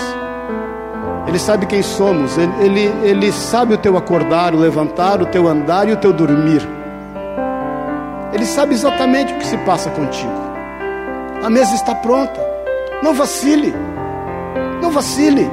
Ele 1.26 1.38
sabe 1.38 1.66
quem 1.66 1.82
somos. 1.82 2.36
Ele, 2.36 2.52
ele, 2.60 2.92
ele 3.02 3.32
sabe 3.32 3.74
o 3.74 3.78
teu 3.78 3.96
acordar, 3.96 4.54
o 4.54 4.58
levantar, 4.58 5.20
o 5.20 5.26
teu 5.26 5.48
andar 5.48 5.88
e 5.88 5.92
o 5.92 5.96
teu 5.96 6.12
dormir. 6.12 6.66
Ele 8.32 8.46
sabe 8.46 8.74
exatamente 8.74 9.32
o 9.32 9.38
que 9.38 9.46
se 9.46 9.56
passa 9.58 9.90
contigo. 9.90 10.32
A 11.42 11.50
mesa 11.50 11.74
está 11.74 11.94
pronta. 11.94 12.40
Não 13.02 13.14
vacile. 13.14 13.74
Não 14.80 14.90
vacile. 14.90 15.50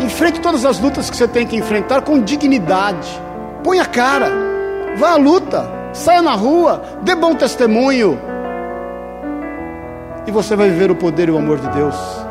Enfrente 0.00 0.40
todas 0.40 0.64
as 0.64 0.78
lutas 0.78 1.08
que 1.08 1.16
você 1.16 1.28
tem 1.28 1.46
que 1.46 1.56
enfrentar 1.56 2.02
com 2.02 2.20
dignidade 2.20 3.24
põe 3.64 3.80
a 3.80 3.86
cara, 3.86 4.30
vá 4.96 5.12
à 5.12 5.16
luta, 5.16 5.66
saia 5.94 6.20
na 6.20 6.34
rua, 6.34 6.82
dê 7.02 7.14
bom 7.14 7.34
testemunho. 7.34 8.20
E 10.26 10.30
você 10.30 10.54
vai 10.54 10.68
viver 10.68 10.90
o 10.90 10.94
poder 10.94 11.28
e 11.28 11.32
o 11.32 11.38
amor 11.38 11.58
de 11.58 11.68
Deus. 11.70 12.23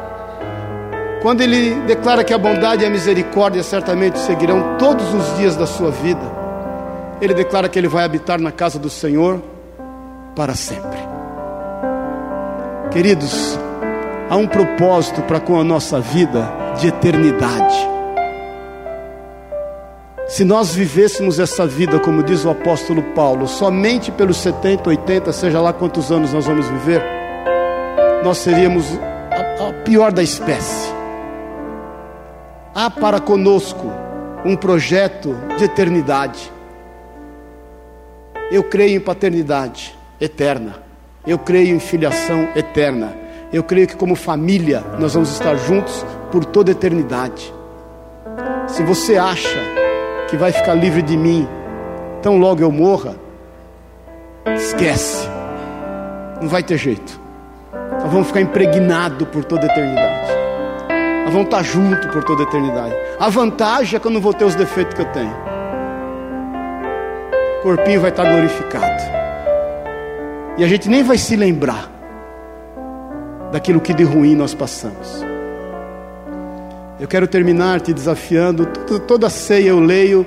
Quando 1.24 1.40
ele 1.40 1.74
declara 1.88 2.22
que 2.22 2.34
a 2.34 2.38
bondade 2.38 2.84
e 2.84 2.86
a 2.86 2.90
misericórdia 2.90 3.64
certamente 3.64 4.20
seguirão 4.20 4.76
todos 4.78 5.14
os 5.14 5.38
dias 5.38 5.56
da 5.56 5.66
sua 5.66 5.90
vida, 5.90 6.20
ele 7.22 7.34
declara 7.34 7.70
que 7.70 7.80
ele 7.80 7.88
vai 7.88 8.04
habitar 8.04 8.42
na 8.42 8.52
casa 8.52 8.78
do 8.78 8.90
Senhor 8.90 9.42
para 10.36 10.54
sempre. 10.54 11.00
Queridos, 12.92 13.58
há 14.30 14.36
um 14.36 14.46
propósito 14.46 15.22
para 15.22 15.40
com 15.40 15.58
a 15.58 15.64
nossa 15.64 15.98
vida 16.02 16.46
de 16.78 16.90
eternidade. 16.90 17.74
Se 20.28 20.44
nós 20.44 20.76
vivêssemos 20.76 21.40
essa 21.40 21.66
vida, 21.66 22.00
como 22.00 22.22
diz 22.22 22.44
o 22.44 22.50
apóstolo 22.50 23.02
Paulo, 23.16 23.48
somente 23.48 24.12
pelos 24.12 24.36
70, 24.36 24.90
80, 24.90 25.32
seja 25.32 25.62
lá 25.62 25.72
quantos 25.72 26.12
anos 26.12 26.34
nós 26.34 26.46
vamos 26.46 26.68
viver, 26.68 27.02
nós 28.26 28.40
seríamos 28.40 28.86
a, 29.32 29.70
a 29.70 29.74
pior 29.86 30.12
da 30.12 30.22
espécie. 30.22 31.03
Há 32.76 32.90
para 32.90 33.20
conosco 33.20 33.92
um 34.44 34.56
projeto 34.56 35.36
de 35.58 35.66
eternidade. 35.66 36.52
Eu 38.52 38.64
creio 38.64 38.98
em 38.98 39.00
paternidade 39.00 39.96
eterna. 40.20 40.76
Eu 41.26 41.38
creio 41.38 41.76
em 41.76 41.80
filiação 41.80 42.50
eterna. 42.56 43.14
Eu 43.52 43.64
creio 43.64 43.88
que, 43.88 43.96
como 43.96 44.16
família, 44.16 44.84
nós 45.00 45.14
vamos 45.14 45.32
estar 45.32 45.56
juntos 45.56 46.04
por 46.32 46.44
toda 46.44 46.72
a 46.72 46.74
eternidade. 46.74 47.54
Se 48.68 48.82
você 48.82 49.18
acha 49.18 49.60
que 50.28 50.36
vai 50.36 50.52
ficar 50.52 50.74
livre 50.74 51.04
de 51.04 51.16
mim, 51.16 51.48
tão 52.24 52.40
logo 52.40 52.62
eu 52.62 52.72
morra, 52.72 53.16
esquece, 54.56 55.28
não 56.42 56.50
vai 56.50 56.64
ter 56.64 56.78
jeito. 56.78 57.22
Nós 58.02 58.12
vamos 58.12 58.28
ficar 58.28 58.42
impregnados 58.42 59.28
por 59.28 59.46
toda 59.46 59.62
a 59.62 59.66
eternidade. 59.68 60.13
Vamos 61.34 61.48
estar 61.48 61.64
juntos 61.64 62.06
por 62.12 62.24
toda 62.24 62.44
a 62.44 62.46
eternidade. 62.46 62.94
A 63.20 63.28
vantagem 63.28 63.98
é 63.98 64.00
que 64.00 64.06
eu 64.06 64.12
não 64.12 64.22
vou 64.22 64.36
ter 64.36 64.46
os 64.46 64.54
defeitos 64.54 64.94
que 64.94 65.02
eu 65.02 65.06
tenho. 65.08 65.34
O 67.58 67.64
corpinho 67.64 68.00
vai 68.00 68.12
estar 68.12 68.24
glorificado. 68.24 69.04
E 70.60 70.64
a 70.64 70.68
gente 70.68 70.88
nem 70.88 71.02
vai 71.02 71.18
se 71.18 71.36
lembrar 71.36 71.90
daquilo 73.52 73.82
que 73.82 73.96
de 73.96 74.04
ruim 74.04 74.36
nós 74.36 74.54
passamos. 74.54 75.26
Eu 77.00 77.08
quero 77.08 77.28
terminar 77.28 77.82
te 77.82 77.92
desafiando. 77.92 78.68
Toda 79.08 79.28
ceia 79.28 79.70
eu 79.70 79.80
leio, 79.80 80.24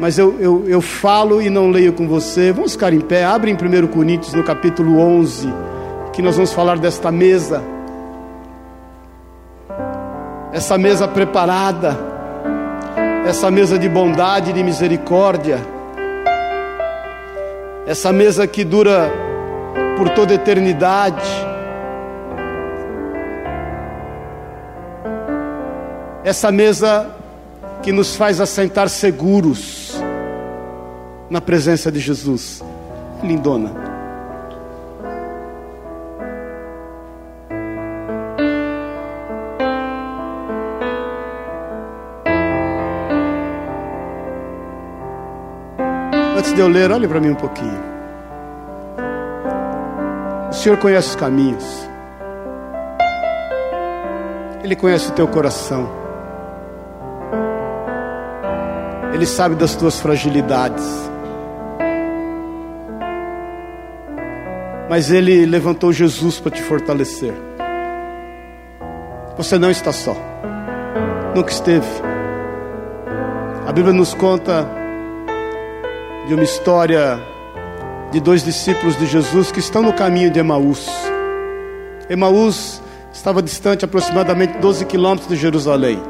mas 0.00 0.18
eu, 0.18 0.36
eu, 0.40 0.64
eu 0.66 0.80
falo 0.80 1.40
e 1.40 1.48
não 1.48 1.70
leio 1.70 1.92
com 1.92 2.08
você. 2.08 2.50
Vamos 2.50 2.72
ficar 2.72 2.92
em 2.92 3.00
pé. 3.00 3.24
Abre 3.24 3.52
em 3.52 3.54
1 3.54 3.86
Coríntios, 3.86 4.34
no 4.34 4.42
capítulo 4.42 4.98
11, 4.98 5.48
que 6.12 6.20
nós 6.20 6.34
vamos 6.34 6.52
falar 6.52 6.76
desta 6.76 7.12
mesa. 7.12 7.73
Essa 10.54 10.78
mesa 10.78 11.06
preparada, 11.06 11.94
essa 13.26 13.50
mesa 13.50 13.78
de 13.78 13.90
bondade 13.90 14.54
de 14.54 14.62
misericórdia, 14.62 15.58
essa 17.86 18.10
mesa 18.10 18.46
que 18.46 18.64
dura 18.64 19.12
por 19.98 20.08
toda 20.08 20.32
eternidade 20.32 21.52
essa 26.24 26.50
mesa 26.50 27.14
que 27.82 27.92
nos 27.92 28.16
faz 28.16 28.40
assentar 28.40 28.88
seguros 28.88 29.94
na 31.28 31.40
presença 31.40 31.92
de 31.92 32.00
Jesus. 32.00 32.64
Lindona. 33.22 33.93
Antes 46.44 46.56
de 46.56 46.60
eu 46.60 46.68
ler, 46.68 46.92
olhe 46.92 47.08
para 47.08 47.18
mim 47.20 47.30
um 47.30 47.34
pouquinho. 47.34 47.80
O 50.50 50.52
Senhor 50.52 50.76
conhece 50.76 51.08
os 51.08 51.16
caminhos. 51.16 51.88
Ele 54.62 54.76
conhece 54.76 55.08
o 55.08 55.12
teu 55.12 55.26
coração. 55.26 55.88
Ele 59.14 59.24
sabe 59.24 59.54
das 59.54 59.74
tuas 59.74 59.98
fragilidades. 59.98 60.84
Mas 64.90 65.10
Ele 65.10 65.46
levantou 65.46 65.94
Jesus 65.94 66.40
para 66.40 66.50
te 66.50 66.62
fortalecer. 66.62 67.32
Você 69.38 69.58
não 69.58 69.70
está 69.70 69.92
só. 69.92 70.14
Nunca 71.34 71.50
esteve. 71.50 71.88
A 73.66 73.72
Bíblia 73.72 73.94
nos 73.94 74.12
conta 74.12 74.83
de 76.26 76.34
uma 76.34 76.42
história 76.42 77.20
de 78.10 78.18
dois 78.18 78.42
discípulos 78.42 78.96
de 78.96 79.06
Jesus 79.06 79.52
que 79.52 79.58
estão 79.58 79.82
no 79.82 79.92
caminho 79.92 80.30
de 80.30 80.38
Emaús. 80.38 80.88
Emaús 82.08 82.80
estava 83.12 83.42
distante 83.42 83.84
aproximadamente 83.84 84.58
12 84.58 84.86
quilômetros 84.86 85.28
de 85.28 85.36
Jerusalém. 85.36 86.00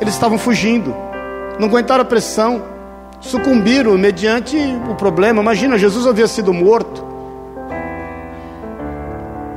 Eles 0.00 0.14
estavam 0.14 0.38
fugindo, 0.38 0.94
não 1.58 1.68
aguentaram 1.68 2.02
a 2.02 2.04
pressão, 2.04 2.62
sucumbiram 3.20 3.96
mediante 3.98 4.56
o 4.90 4.94
problema. 4.94 5.42
Imagina, 5.42 5.76
Jesus 5.76 6.06
havia 6.06 6.26
sido 6.26 6.52
morto. 6.52 7.04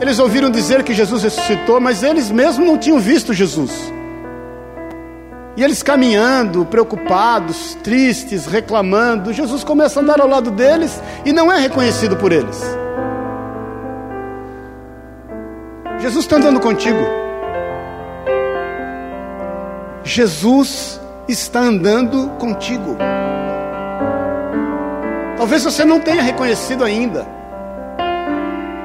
Eles 0.02 0.20
ouviram 0.20 0.50
dizer 0.50 0.84
que 0.84 0.94
Jesus 0.94 1.24
ressuscitou, 1.24 1.80
mas 1.80 2.04
eles 2.04 2.30
mesmos 2.30 2.68
não 2.68 2.78
tinham 2.78 3.00
visto 3.00 3.34
Jesus. 3.34 3.94
E 5.58 5.64
eles 5.64 5.82
caminhando, 5.82 6.66
preocupados, 6.66 7.76
tristes, 7.82 8.46
reclamando, 8.46 9.32
Jesus 9.32 9.64
começa 9.64 10.00
a 10.00 10.04
andar 10.04 10.20
ao 10.20 10.28
lado 10.28 10.52
deles 10.52 11.02
e 11.24 11.32
não 11.32 11.52
é 11.52 11.58
reconhecido 11.58 12.18
por 12.18 12.32
eles. 12.32 12.62
Jesus 16.00 16.26
está 16.26 16.36
andando 16.36 16.60
contigo. 16.60 17.00
Jesus 20.04 21.00
está 21.28 21.62
andando 21.62 22.30
contigo. 22.38 22.98
Talvez 25.38 25.64
você 25.64 25.86
não 25.86 26.00
tenha 26.00 26.22
reconhecido 26.22 26.84
ainda. 26.84 27.26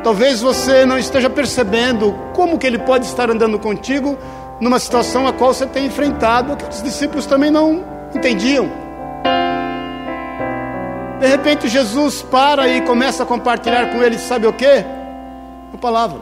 Talvez 0.03 0.41
você 0.41 0.87
não 0.87 0.99
esteja 0.99 1.29
percebendo 1.29 2.15
como 2.33 2.59
que 2.59 2.67
ele 2.67 2.79
pode 2.79 3.05
estar 3.07 3.29
andando 3.29 3.59
contigo 3.59 4.17
numa 4.61 4.79
situação 4.79 5.27
a 5.27 5.33
qual 5.33 5.55
você 5.55 5.67
tem 5.67 5.87
enfrentado, 5.87 6.57
que 6.57 6.69
os 6.69 6.83
discípulos 6.83 7.27
também 7.27 7.51
não 7.51 7.83
entendiam. 8.15 8.71
De 11.19 11.27
repente 11.27 11.69
Jesus 11.69 12.23
para 12.23 12.69
e 12.69 12.81
começa 12.83 13.23
a 13.23 13.27
compartilhar 13.27 13.91
com 13.91 14.03
eles, 14.03 14.21
sabe 14.23 14.47
o 14.47 14.53
que? 14.53 14.85
A 15.75 15.79
palavra. 15.81 16.19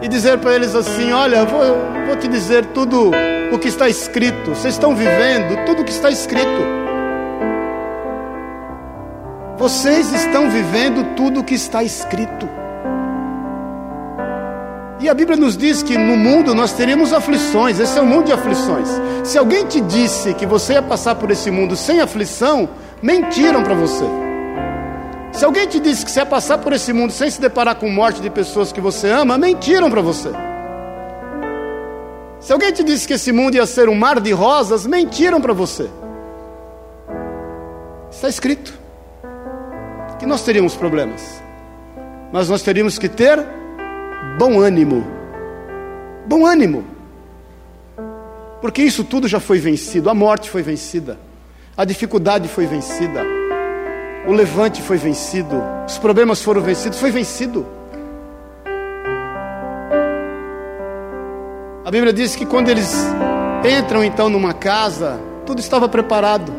E 0.00 0.08
dizer 0.08 0.38
para 0.38 0.54
eles 0.54 0.74
assim: 0.74 1.12
Olha, 1.12 1.44
vou, 1.44 1.60
vou 2.06 2.16
te 2.16 2.28
dizer 2.28 2.66
tudo 2.66 3.10
o 3.52 3.58
que 3.58 3.68
está 3.68 3.88
escrito. 3.88 4.50
Vocês 4.50 4.74
estão 4.74 4.94
vivendo 4.94 5.64
tudo 5.66 5.82
o 5.82 5.84
que 5.84 5.90
está 5.90 6.10
escrito. 6.10 6.78
Vocês 9.56 10.12
estão 10.12 10.48
vivendo 10.48 11.16
tudo 11.16 11.40
o 11.40 11.44
que 11.44 11.54
está 11.54 11.82
escrito. 11.82 12.48
E 15.00 15.08
a 15.08 15.14
Bíblia 15.14 15.36
nos 15.36 15.56
diz 15.56 15.82
que 15.82 15.96
no 15.96 16.16
mundo 16.16 16.54
nós 16.54 16.72
teremos 16.72 17.12
aflições, 17.12 17.78
esse 17.78 17.96
é 17.96 18.02
um 18.02 18.06
mundo 18.06 18.26
de 18.26 18.32
aflições. 18.32 18.88
Se 19.22 19.38
alguém 19.38 19.64
te 19.64 19.80
disse 19.80 20.34
que 20.34 20.44
você 20.44 20.72
ia 20.72 20.82
passar 20.82 21.14
por 21.14 21.30
esse 21.30 21.50
mundo 21.52 21.76
sem 21.76 22.00
aflição, 22.00 22.68
mentiram 23.00 23.62
para 23.62 23.74
você. 23.74 24.04
Se 25.32 25.44
alguém 25.44 25.68
te 25.68 25.78
disse 25.78 26.04
que 26.04 26.10
você 26.10 26.18
ia 26.18 26.26
passar 26.26 26.58
por 26.58 26.72
esse 26.72 26.92
mundo 26.92 27.12
sem 27.12 27.30
se 27.30 27.40
deparar 27.40 27.76
com 27.76 27.88
morte 27.88 28.20
de 28.20 28.28
pessoas 28.28 28.72
que 28.72 28.80
você 28.80 29.08
ama, 29.08 29.38
mentiram 29.38 29.88
para 29.88 30.00
você. 30.00 30.30
Se 32.40 32.52
alguém 32.52 32.72
te 32.72 32.82
disse 32.82 33.06
que 33.06 33.14
esse 33.14 33.30
mundo 33.30 33.54
ia 33.54 33.66
ser 33.66 33.88
um 33.88 33.94
mar 33.94 34.18
de 34.18 34.32
rosas, 34.32 34.84
mentiram 34.84 35.40
para 35.40 35.52
você. 35.52 35.88
Está 38.10 38.28
escrito 38.28 38.76
que 40.18 40.26
nós 40.26 40.42
teríamos 40.42 40.74
problemas, 40.74 41.40
mas 42.32 42.48
nós 42.48 42.62
teríamos 42.62 42.98
que 42.98 43.08
ter 43.08 43.57
bom 44.38 44.60
ânimo. 44.60 45.06
Bom 46.26 46.46
ânimo. 46.46 46.84
Porque 48.60 48.82
isso 48.82 49.04
tudo 49.04 49.28
já 49.28 49.40
foi 49.40 49.58
vencido. 49.58 50.10
A 50.10 50.14
morte 50.14 50.50
foi 50.50 50.62
vencida. 50.62 51.18
A 51.76 51.84
dificuldade 51.84 52.48
foi 52.48 52.66
vencida. 52.66 53.24
O 54.26 54.32
levante 54.32 54.82
foi 54.82 54.96
vencido. 54.96 55.62
Os 55.86 55.98
problemas 55.98 56.42
foram 56.42 56.60
vencidos. 56.60 56.98
Foi 56.98 57.10
vencido. 57.10 57.66
A 61.84 61.90
Bíblia 61.90 62.12
diz 62.12 62.36
que 62.36 62.44
quando 62.44 62.68
eles 62.68 62.94
entram 63.64 64.04
então 64.04 64.28
numa 64.28 64.52
casa, 64.52 65.18
tudo 65.46 65.60
estava 65.60 65.88
preparado. 65.88 66.52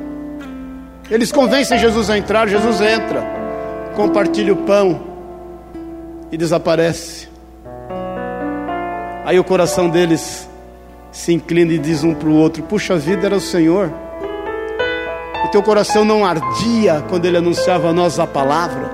Eles 1.07 1.32
convencem 1.32 1.78
Jesus 1.78 2.10
a 2.10 2.18
entrar, 2.18 2.47
Jesus 2.47 2.82
entra, 2.82 3.24
compartilha 3.95 4.53
o 4.53 4.57
pão 4.57 4.99
e 6.32 6.38
desaparece. 6.38 7.29
Aí 9.30 9.40
o 9.40 9.44
coração 9.44 9.88
deles 9.88 10.50
se 11.12 11.32
inclina 11.32 11.74
e 11.74 11.78
diz 11.78 12.04
um 12.04 12.16
para 12.16 12.28
o 12.28 12.34
outro: 12.34 12.64
Puxa 12.64 12.98
vida, 12.98 13.28
era 13.28 13.36
o 13.36 13.40
Senhor. 13.40 13.94
O 15.46 15.48
teu 15.50 15.62
coração 15.62 16.04
não 16.04 16.26
ardia 16.26 17.06
quando 17.08 17.26
ele 17.26 17.38
anunciava 17.38 17.90
a 17.90 17.94
nós 17.94 18.18
a 18.18 18.26
palavra. 18.26 18.90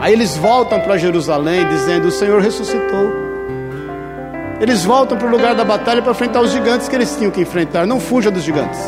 Aí 0.00 0.12
eles 0.12 0.36
voltam 0.36 0.80
para 0.80 0.98
Jerusalém 0.98 1.64
dizendo: 1.68 2.08
O 2.08 2.10
Senhor 2.10 2.42
ressuscitou. 2.42 3.08
Eles 4.60 4.84
voltam 4.84 5.16
para 5.16 5.28
o 5.28 5.30
lugar 5.30 5.54
da 5.54 5.64
batalha 5.64 6.02
para 6.02 6.10
enfrentar 6.10 6.40
os 6.40 6.50
gigantes 6.50 6.88
que 6.88 6.96
eles 6.96 7.14
tinham 7.14 7.30
que 7.30 7.42
enfrentar. 7.42 7.86
Não 7.86 8.00
fuja 8.00 8.32
dos 8.32 8.42
gigantes. 8.42 8.80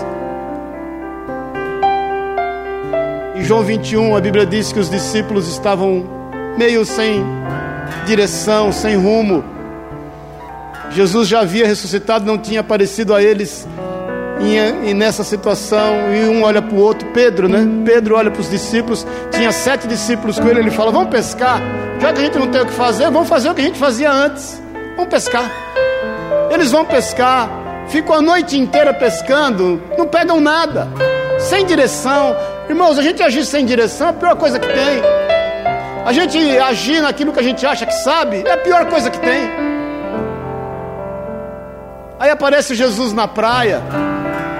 Em 3.36 3.44
João 3.44 3.62
21, 3.62 4.16
a 4.16 4.20
Bíblia 4.20 4.44
diz 4.44 4.72
que 4.72 4.80
os 4.80 4.90
discípulos 4.90 5.46
estavam 5.46 6.04
meio 6.58 6.84
sem 6.84 7.24
direção, 8.06 8.72
sem 8.72 8.96
rumo. 8.96 9.44
Jesus 10.90 11.28
já 11.28 11.40
havia 11.40 11.66
ressuscitado, 11.66 12.24
não 12.24 12.38
tinha 12.38 12.60
aparecido 12.60 13.14
a 13.14 13.22
eles 13.22 13.66
e, 14.84 14.94
nessa 14.94 15.24
situação, 15.24 16.12
e 16.14 16.28
um 16.28 16.42
olha 16.42 16.60
para 16.60 16.74
o 16.74 16.78
outro, 16.78 17.08
Pedro, 17.08 17.48
né? 17.48 17.66
Pedro 17.84 18.16
olha 18.16 18.30
para 18.30 18.40
os 18.40 18.50
discípulos, 18.50 19.06
tinha 19.30 19.52
sete 19.52 19.86
discípulos 19.86 20.38
com 20.38 20.48
ele, 20.48 20.60
ele 20.60 20.70
fala: 20.70 20.90
Vamos 20.90 21.08
pescar, 21.08 21.60
já 22.00 22.12
que 22.12 22.20
a 22.20 22.24
gente 22.24 22.38
não 22.38 22.48
tem 22.48 22.60
o 22.60 22.66
que 22.66 22.72
fazer, 22.72 23.04
vamos 23.10 23.28
fazer 23.28 23.50
o 23.50 23.54
que 23.54 23.60
a 23.60 23.64
gente 23.64 23.78
fazia 23.78 24.10
antes, 24.10 24.60
vamos 24.96 25.10
pescar. 25.10 25.50
Eles 26.50 26.70
vão 26.70 26.84
pescar, 26.84 27.48
ficam 27.88 28.14
a 28.14 28.22
noite 28.22 28.58
inteira 28.58 28.92
pescando, 28.92 29.82
não 29.96 30.06
pegam 30.06 30.40
nada, 30.40 30.88
sem 31.38 31.64
direção. 31.64 32.36
Irmãos, 32.68 32.98
a 32.98 33.02
gente 33.02 33.22
agir 33.22 33.44
sem 33.44 33.64
direção 33.64 34.08
é 34.08 34.10
a 34.10 34.12
pior 34.12 34.36
coisa 34.36 34.58
que 34.58 34.66
tem. 34.66 35.23
A 36.04 36.12
gente 36.12 36.38
agir 36.58 37.00
naquilo 37.00 37.32
que 37.32 37.40
a 37.40 37.42
gente 37.42 37.64
acha 37.64 37.86
que 37.86 37.94
sabe 37.94 38.42
é 38.46 38.52
a 38.52 38.58
pior 38.58 38.86
coisa 38.90 39.10
que 39.10 39.18
tem. 39.18 39.50
Aí 42.20 42.30
aparece 42.30 42.74
Jesus 42.74 43.12
na 43.12 43.26
praia, 43.26 43.82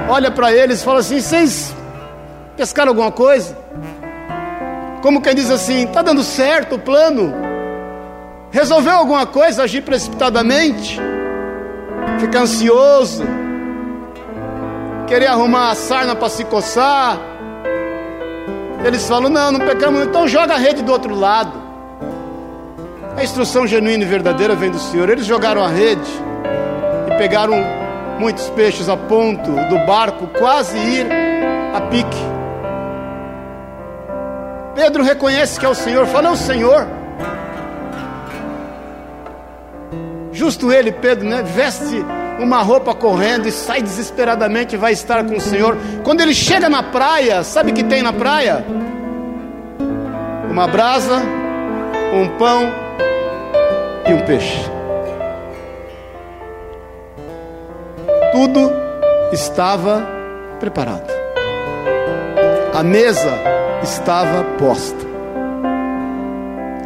olha 0.08 0.30
para 0.30 0.52
eles 0.52 0.80
e 0.80 0.84
fala 0.84 1.00
assim: 1.00 1.20
Vocês 1.20 1.74
pescaram 2.56 2.90
alguma 2.90 3.12
coisa? 3.12 3.56
Como 5.02 5.20
quem 5.20 5.34
diz 5.34 5.50
assim: 5.50 5.84
Está 5.84 6.00
dando 6.00 6.22
certo 6.22 6.76
o 6.76 6.78
plano? 6.78 7.34
Resolveu 8.50 8.94
alguma 8.94 9.26
coisa 9.26 9.64
agir 9.64 9.82
precipitadamente? 9.82 10.98
Ficar 12.20 12.40
ansioso? 12.40 13.24
Querer 15.06 15.26
arrumar 15.26 15.72
a 15.72 15.74
sarna 15.74 16.16
para 16.16 16.30
se 16.30 16.44
coçar? 16.44 17.33
Eles 18.84 19.08
falam: 19.08 19.30
não, 19.30 19.50
não 19.52 19.60
pecamos, 19.60 20.02
então 20.02 20.28
joga 20.28 20.54
a 20.54 20.58
rede 20.58 20.82
do 20.82 20.92
outro 20.92 21.14
lado. 21.14 21.52
A 23.16 23.24
instrução 23.24 23.66
genuína 23.66 24.04
e 24.04 24.06
verdadeira 24.06 24.54
vem 24.54 24.70
do 24.70 24.78
Senhor. 24.78 25.08
Eles 25.08 25.24
jogaram 25.24 25.62
a 25.62 25.68
rede 25.68 26.10
e 27.08 27.16
pegaram 27.16 27.54
muitos 28.18 28.48
peixes 28.50 28.88
a 28.88 28.96
ponto 28.96 29.50
do 29.50 29.78
barco 29.86 30.26
quase 30.38 30.76
ir 30.76 31.06
a 31.74 31.80
pique. 31.82 32.34
Pedro 34.74 35.02
reconhece 35.02 35.58
que 35.58 35.64
é 35.64 35.68
o 35.68 35.74
Senhor, 35.74 36.06
fala: 36.06 36.28
é 36.28 36.32
o 36.32 36.36
Senhor. 36.36 36.86
Justo 40.32 40.72
ele, 40.72 40.92
Pedro, 40.92 41.26
né? 41.26 41.42
Veste 41.42 42.04
uma 42.38 42.62
roupa 42.62 42.94
correndo 42.94 43.46
e 43.48 43.52
sai 43.52 43.82
desesperadamente 43.82 44.76
vai 44.76 44.92
estar 44.92 45.24
com 45.24 45.36
o 45.36 45.40
Senhor. 45.40 45.76
Quando 46.02 46.20
ele 46.20 46.34
chega 46.34 46.68
na 46.68 46.82
praia, 46.82 47.42
sabe 47.42 47.70
o 47.70 47.74
que 47.74 47.84
tem 47.84 48.02
na 48.02 48.12
praia? 48.12 48.64
Uma 50.50 50.66
brasa, 50.66 51.22
um 52.12 52.28
pão 52.38 52.72
e 54.08 54.12
um 54.12 54.20
peixe. 54.24 54.70
Tudo 58.32 58.70
estava 59.32 60.06
preparado. 60.58 61.12
mesa 62.82 63.32
estava 63.82 64.44
posta. 64.58 65.04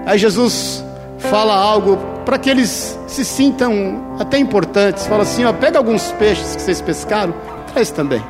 Aí 0.07 0.19
Jesus 0.19 0.85
fala 1.19 1.55
algo 1.55 2.18
para 2.29 2.39
que 2.39 2.51
eles 2.51 2.99
se 3.07 3.25
sintam 3.25 4.19
até 4.19 4.37
importantes. 4.37 5.07
Fala 5.07 5.23
assim: 5.23 5.47
ó, 5.47 5.53
pega 5.55 5.79
alguns 5.79 6.13
peixes 6.13 6.55
que 6.55 6.61
vocês 6.61 6.79
pescaram, 6.83 7.35
traz 7.73 7.91
também. 7.91 8.23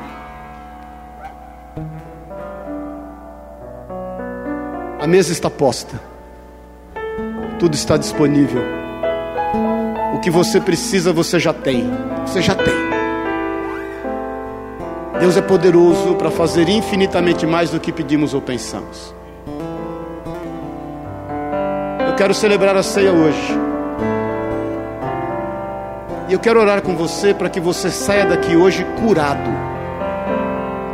A 5.01 5.05
mesa 5.05 5.33
está 5.33 5.49
posta, 5.49 5.99
tudo 7.59 7.73
está 7.73 7.97
disponível. 7.97 8.61
O 10.15 10.19
que 10.21 10.31
você 10.31 10.61
precisa, 10.61 11.11
você 11.11 11.37
já 11.37 11.51
tem. 11.51 11.91
Você 12.25 12.41
já 12.41 12.55
tem. 12.55 12.73
Deus 15.19 15.35
é 15.35 15.41
poderoso 15.41 16.15
para 16.15 16.31
fazer 16.31 16.69
infinitamente 16.69 17.45
mais 17.45 17.69
do 17.69 17.81
que 17.81 17.91
pedimos 17.91 18.33
ou 18.33 18.41
pensamos. 18.41 19.13
Eu 22.07 22.15
quero 22.15 22.33
celebrar 22.33 22.77
a 22.77 22.83
ceia 22.83 23.11
hoje. 23.11 23.68
E 26.29 26.33
eu 26.33 26.39
quero 26.39 26.59
orar 26.59 26.83
com 26.83 26.95
você 26.95 27.33
para 27.33 27.49
que 27.49 27.59
você 27.59 27.89
saia 27.89 28.23
daqui 28.23 28.55
hoje 28.55 28.85
curado. 29.03 29.49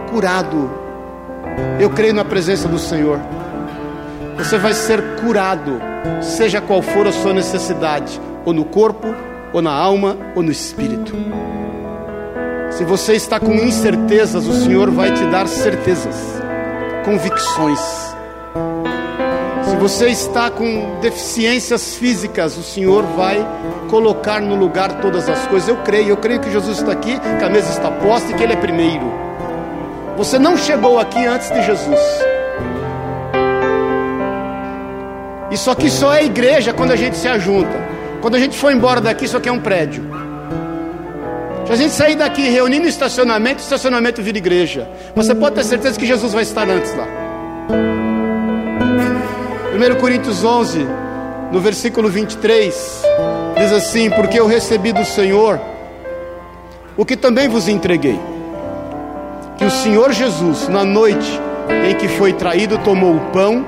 Curado. 0.09 0.71
Eu 1.77 1.89
creio 1.89 2.13
na 2.13 2.23
presença 2.23 2.69
do 2.69 2.79
Senhor. 2.79 3.19
Você 4.37 4.57
vai 4.57 4.73
ser 4.73 5.01
curado, 5.17 5.81
seja 6.21 6.61
qual 6.61 6.81
for 6.81 7.05
a 7.05 7.11
sua 7.11 7.33
necessidade, 7.33 8.19
ou 8.45 8.53
no 8.53 8.63
corpo, 8.63 9.13
ou 9.51 9.61
na 9.61 9.73
alma, 9.73 10.15
ou 10.35 10.41
no 10.41 10.51
espírito. 10.51 11.13
Se 12.69 12.85
você 12.85 13.13
está 13.13 13.37
com 13.37 13.53
incertezas, 13.53 14.47
o 14.47 14.53
Senhor 14.53 14.89
vai 14.89 15.11
te 15.11 15.25
dar 15.25 15.47
certezas, 15.47 16.15
convicções. 17.03 18.14
Se 19.75 19.81
você 19.81 20.07
está 20.07 20.49
com 20.49 21.01
deficiências 21.01 21.95
físicas, 21.95 22.55
o 22.57 22.63
Senhor 22.63 23.03
vai 23.03 23.45
colocar 23.89 24.39
no 24.39 24.55
lugar 24.55 25.01
todas 25.01 25.27
as 25.27 25.45
coisas. 25.47 25.67
Eu 25.67 25.75
creio, 25.77 26.09
eu 26.09 26.17
creio 26.17 26.39
que 26.39 26.49
Jesus 26.49 26.77
está 26.77 26.93
aqui, 26.93 27.19
que 27.19 27.43
a 27.43 27.49
mesa 27.49 27.69
está 27.71 27.91
posta 27.91 28.31
e 28.31 28.35
que 28.35 28.41
Ele 28.41 28.53
é 28.53 28.55
primeiro. 28.55 29.03
Você 30.15 30.39
não 30.39 30.55
chegou 30.55 30.97
aqui 30.97 31.25
antes 31.25 31.51
de 31.51 31.61
Jesus. 31.61 31.99
Isso 35.51 35.69
aqui 35.69 35.89
só 35.89 36.13
é 36.13 36.23
igreja 36.23 36.71
quando 36.71 36.91
a 36.91 36.95
gente 36.95 37.17
se 37.17 37.27
ajunta. 37.27 37.77
Quando 38.21 38.35
a 38.35 38.39
gente 38.39 38.57
for 38.57 38.71
embora 38.71 39.01
daqui, 39.01 39.25
isso 39.25 39.35
aqui 39.35 39.49
é 39.49 39.51
um 39.51 39.59
prédio. 39.59 40.05
Se 41.65 41.73
a 41.73 41.75
gente 41.75 41.91
sair 41.91 42.15
daqui 42.15 42.49
reunir 42.49 42.79
no 42.79 42.87
estacionamento, 42.87 43.59
o 43.59 43.63
estacionamento 43.63 44.21
vira 44.21 44.37
igreja. 44.37 44.87
Você 45.13 45.35
pode 45.35 45.55
ter 45.55 45.65
certeza 45.65 45.99
que 45.99 46.05
Jesus 46.05 46.31
vai 46.31 46.43
estar 46.43 46.67
antes 46.69 46.95
lá. 46.95 47.24
1 49.75 49.99
Coríntios 49.99 50.41
11, 50.41 50.87
no 51.51 51.59
versículo 51.59 52.07
23, 52.07 53.01
diz 53.57 53.73
assim: 53.73 54.09
Porque 54.09 54.39
eu 54.39 54.47
recebi 54.47 54.93
do 54.93 55.03
Senhor 55.03 55.59
o 56.95 57.03
que 57.03 57.17
também 57.17 57.49
vos 57.49 57.67
entreguei. 57.67 58.17
Que 59.57 59.65
o 59.65 59.69
Senhor 59.69 60.13
Jesus, 60.13 60.69
na 60.69 60.85
noite 60.85 61.27
em 61.89 61.93
que 61.93 62.07
foi 62.07 62.31
traído, 62.31 62.77
tomou 62.77 63.17
o 63.17 63.19
pão 63.31 63.65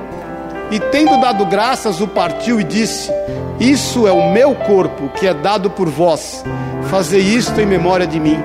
e, 0.71 0.79
tendo 0.79 1.19
dado 1.19 1.45
graças, 1.45 1.99
o 1.99 2.07
partiu 2.07 2.61
e 2.61 2.63
disse: 2.63 3.11
Isso 3.59 4.07
é 4.07 4.11
o 4.13 4.31
meu 4.31 4.55
corpo 4.55 5.09
que 5.09 5.27
é 5.27 5.33
dado 5.33 5.69
por 5.69 5.89
vós, 5.89 6.41
fazei 6.89 7.19
isto 7.19 7.59
em 7.59 7.65
memória 7.65 8.07
de 8.07 8.17
mim. 8.17 8.41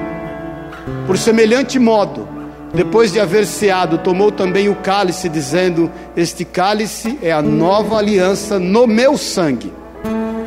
Por 1.07 1.17
semelhante 1.17 1.79
modo, 1.79 2.22
depois 2.75 3.13
de 3.13 3.21
haver 3.21 3.47
ceado, 3.47 3.99
tomou 3.99 4.33
também 4.33 4.69
o 4.69 4.75
cálice, 4.77 5.29
dizendo: 5.29 5.91
Este 6.17 6.45
cálice 6.45 7.19
é 7.23 7.31
a 7.31 7.43
nova 7.43 7.99
aliança 7.99 8.59
no 8.59 8.87
meu 8.87 9.19
sangue. 9.19 9.73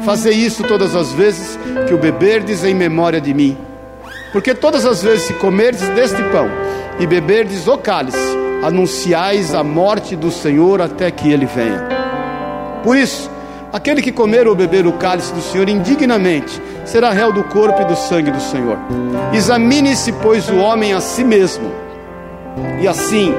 Fazei 0.03 0.34
isso 0.34 0.63
todas 0.63 0.95
as 0.95 1.11
vezes 1.11 1.57
que 1.88 1.93
o 1.93 1.97
beberdes 1.97 2.63
em 2.63 2.73
memória 2.73 3.21
de 3.21 3.34
mim. 3.34 3.57
Porque 4.32 4.53
todas 4.53 4.86
as 4.86 5.01
vezes 5.03 5.28
que 5.28 5.34
comerdes 5.34 5.88
deste 5.89 6.21
pão 6.32 6.49
e 6.99 7.05
beberdes 7.05 7.67
o 7.67 7.78
cálice, 7.78 8.17
anunciais 8.63 9.53
a 9.53 9.63
morte 9.63 10.15
do 10.15 10.32
Senhor 10.32 10.82
até 10.82 11.11
que 11.11 11.32
ele 11.32 11.45
venha. 11.45 11.88
Por 12.84 12.97
isso, 12.97 13.30
aquele 13.71 14.01
que 14.01 14.11
comer 14.11 14.47
ou 14.47 14.55
beber 14.55 14.88
o 14.88 14.93
cálice 14.93 15.34
do 15.34 15.41
Senhor 15.41 15.69
indignamente 15.69 16.61
será 16.86 17.11
réu 17.11 17.32
do 17.32 17.43
corpo 17.43 17.82
e 17.82 17.86
do 17.86 17.95
sangue 17.95 18.32
do 18.32 18.41
Senhor. 18.41 18.78
Examine-se, 19.34 20.11
pois, 20.13 20.49
o 20.49 20.57
homem 20.57 20.93
a 20.93 20.99
si 20.99 21.23
mesmo, 21.23 21.71
e 22.82 22.88
assim 22.88 23.34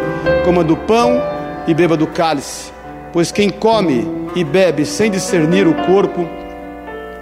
coma 0.45 0.63
do 0.63 0.77
pão 0.77 1.21
e 1.67 1.75
beba 1.75 1.97
do 1.97 2.07
cálice. 2.07 2.73
Pois 3.13 3.33
quem 3.33 3.51
come 3.51 4.07
e 4.35 4.45
bebe 4.45 4.85
sem 4.85 5.11
discernir 5.11 5.67
o 5.67 5.75
corpo, 5.87 6.29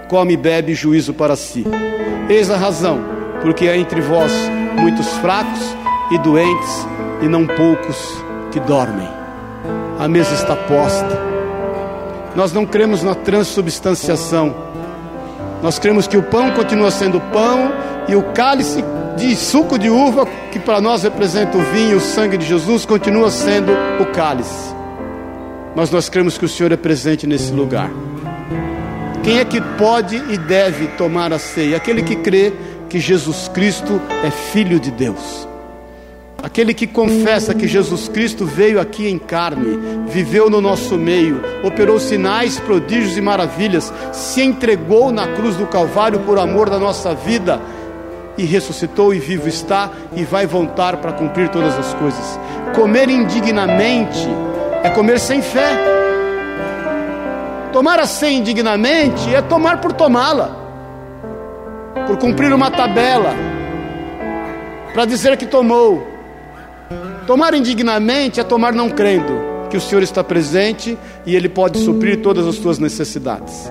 come 0.07 0.33
e 0.33 0.37
bebe 0.37 0.73
juízo 0.73 1.13
para 1.13 1.35
si. 1.35 1.65
Eis 2.29 2.49
a 2.49 2.57
razão, 2.57 2.99
porque 3.41 3.67
há 3.67 3.77
entre 3.77 4.01
vós 4.01 4.31
muitos 4.77 5.07
fracos 5.17 5.75
e 6.11 6.17
doentes 6.19 6.87
e 7.21 7.27
não 7.27 7.47
poucos 7.47 8.23
que 8.51 8.59
dormem. 8.59 9.07
A 9.99 10.07
mesa 10.07 10.33
está 10.33 10.55
posta. 10.55 11.35
Nós 12.35 12.51
não 12.51 12.65
cremos 12.65 13.01
na 13.01 13.15
transubstanciação. 13.15 14.53
Nós 15.63 15.79
cremos 15.79 16.05
que 16.05 16.17
o 16.17 16.23
pão 16.23 16.51
continua 16.51 16.91
sendo 16.91 17.19
pão 17.21 17.71
e 18.07 18.15
o 18.15 18.23
cálice 18.33 18.83
de 19.17 19.35
suco 19.35 19.79
de 19.79 19.89
uva, 19.89 20.27
que 20.51 20.59
para 20.59 20.81
nós 20.81 21.03
representa 21.03 21.57
o 21.57 21.61
vinho 21.61 21.97
o 21.97 22.01
sangue 22.01 22.37
de 22.37 22.45
Jesus, 22.45 22.85
continua 22.85 23.31
sendo 23.31 23.71
o 23.99 24.05
cálice. 24.07 24.75
Mas 25.75 25.89
nós 25.89 26.07
cremos 26.09 26.37
que 26.37 26.45
o 26.45 26.49
Senhor 26.49 26.71
é 26.71 26.77
presente 26.77 27.27
nesse 27.27 27.51
lugar. 27.51 27.89
Quem 29.23 29.39
é 29.39 29.45
que 29.45 29.59
pode 29.59 30.15
e 30.15 30.37
deve 30.37 30.87
tomar 30.89 31.33
a 31.33 31.39
ceia? 31.39 31.77
Aquele 31.77 32.03
que 32.03 32.15
crê 32.15 32.53
que 32.89 32.99
Jesus 32.99 33.47
Cristo 33.47 33.99
é 34.23 34.29
Filho 34.29 34.79
de 34.79 34.91
Deus. 34.91 35.47
Aquele 36.41 36.75
que 36.75 36.85
confessa 36.85 37.55
que 37.55 37.67
Jesus 37.67 38.07
Cristo 38.07 38.45
veio 38.45 38.79
aqui 38.79 39.07
em 39.07 39.17
carne, 39.17 40.05
viveu 40.07 40.47
no 40.47 40.61
nosso 40.61 40.95
meio, 40.95 41.41
operou 41.63 41.99
sinais, 41.99 42.59
prodígios 42.59 43.17
e 43.17 43.21
maravilhas, 43.21 43.91
se 44.13 44.43
entregou 44.43 45.11
na 45.11 45.27
cruz 45.29 45.55
do 45.55 45.65
Calvário 45.65 46.19
por 46.19 46.37
amor 46.37 46.69
da 46.69 46.77
nossa 46.77 47.15
vida 47.15 47.59
e 48.37 48.43
ressuscitou 48.43 49.13
e 49.13 49.19
vivo 49.19 49.47
está 49.47 49.89
e 50.15 50.23
vai 50.23 50.45
voltar 50.45 50.97
para 50.97 51.13
cumprir 51.13 51.49
todas 51.49 51.77
as 51.77 51.93
coisas. 51.93 52.39
Comer 52.73 53.09
indignamente 53.09 54.27
é 54.83 54.89
comer 54.89 55.19
sem 55.19 55.41
fé. 55.41 55.69
Tomar 57.71 57.99
a 57.99 58.05
ceia 58.05 58.37
indignamente 58.37 59.33
é 59.33 59.41
tomar 59.41 59.81
por 59.81 59.91
tomá-la, 59.91 60.55
por 62.07 62.17
cumprir 62.17 62.53
uma 62.53 62.71
tabela, 62.71 63.33
para 64.93 65.05
dizer 65.05 65.35
que 65.37 65.45
tomou. 65.45 66.07
Tomar 67.27 67.53
indignamente 67.53 68.39
é 68.39 68.43
tomar 68.43 68.71
não 68.73 68.89
crendo 68.89 69.55
que 69.69 69.75
o 69.75 69.81
Senhor 69.81 70.03
está 70.03 70.23
presente 70.23 70.97
e 71.25 71.35
Ele 71.35 71.49
pode 71.49 71.79
suprir 71.79 72.21
todas 72.21 72.47
as 72.47 72.55
suas 72.55 72.79
necessidades. 72.79 73.69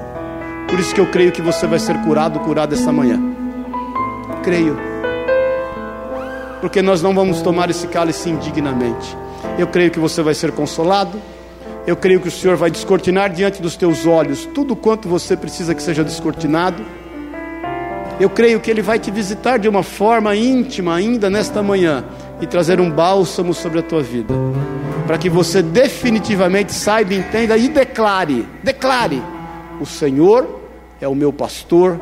Por 0.69 0.79
isso 0.79 0.95
que 0.95 1.01
eu 1.01 1.07
creio 1.07 1.33
que 1.33 1.41
você 1.41 1.67
vai 1.67 1.79
ser 1.79 1.97
curado, 2.03 2.41
curado 2.41 2.75
essa 2.75 2.93
manhã. 2.93 3.34
Creio. 4.45 4.77
Porque 6.61 6.83
nós 6.83 7.01
não 7.01 7.15
vamos 7.15 7.41
tomar 7.41 7.71
esse 7.71 7.87
cálice 7.87 8.29
indignamente. 8.29 9.17
Eu 9.59 9.67
creio 9.67 9.91
que 9.91 9.99
você 9.99 10.23
vai 10.23 10.35
ser 10.35 10.53
consolado. 10.53 11.19
Eu 11.87 11.97
creio 11.97 12.21
que 12.21 12.29
o 12.29 12.31
Senhor 12.31 12.55
vai 12.55 12.71
descortinar 12.71 13.31
diante 13.31 13.63
dos 13.63 13.75
teus 13.75 14.07
olhos 14.07 14.45
tudo 14.55 14.77
quanto 14.77 15.09
você 15.09 15.35
precisa 15.35 15.75
que 15.75 15.83
seja 15.83 16.05
descortinado. 16.05 16.85
Eu 18.21 18.29
creio 18.29 18.61
que 18.61 18.71
Ele 18.71 18.83
vai 18.83 18.99
te 18.99 19.11
visitar 19.11 19.59
de 19.59 19.67
uma 19.67 19.83
forma 19.83 20.37
íntima 20.37 20.95
ainda 20.95 21.31
nesta 21.31 21.63
manhã 21.63 22.05
e 22.39 22.47
trazer 22.47 22.81
um 22.81 22.91
bálsamo 22.91 23.55
sobre 23.55 23.79
a 23.79 23.83
tua 23.83 24.03
vida, 24.03 24.33
para 25.07 25.17
que 25.17 25.31
você 25.31 25.63
definitivamente 25.63 26.73
saiba, 26.73 27.15
entenda 27.15 27.57
e 27.57 27.67
declare: 27.69 28.47
declare, 28.63 29.23
o 29.81 29.87
Senhor 29.87 30.61
é 31.01 31.09
o 31.09 31.15
meu 31.15 31.33
pastor 31.33 32.01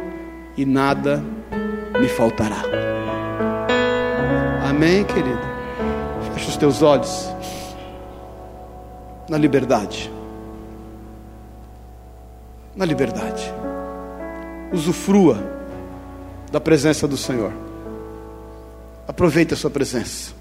e 0.57 0.66
nada 0.66 1.24
me 2.01 2.09
faltará. 2.09 2.62
Amém, 4.68 5.05
querido? 5.05 5.40
Feche 6.34 6.49
os 6.49 6.57
teus 6.57 6.82
olhos 6.82 7.28
na 9.28 9.38
liberdade. 9.38 10.11
Na 12.74 12.84
liberdade. 12.84 13.53
Usufrua 14.72 15.38
da 16.51 16.61
presença 16.61 17.07
do 17.07 17.16
Senhor. 17.16 17.53
Aproveite 19.07 19.55
a 19.55 19.57
sua 19.57 19.70
presença. 19.70 20.32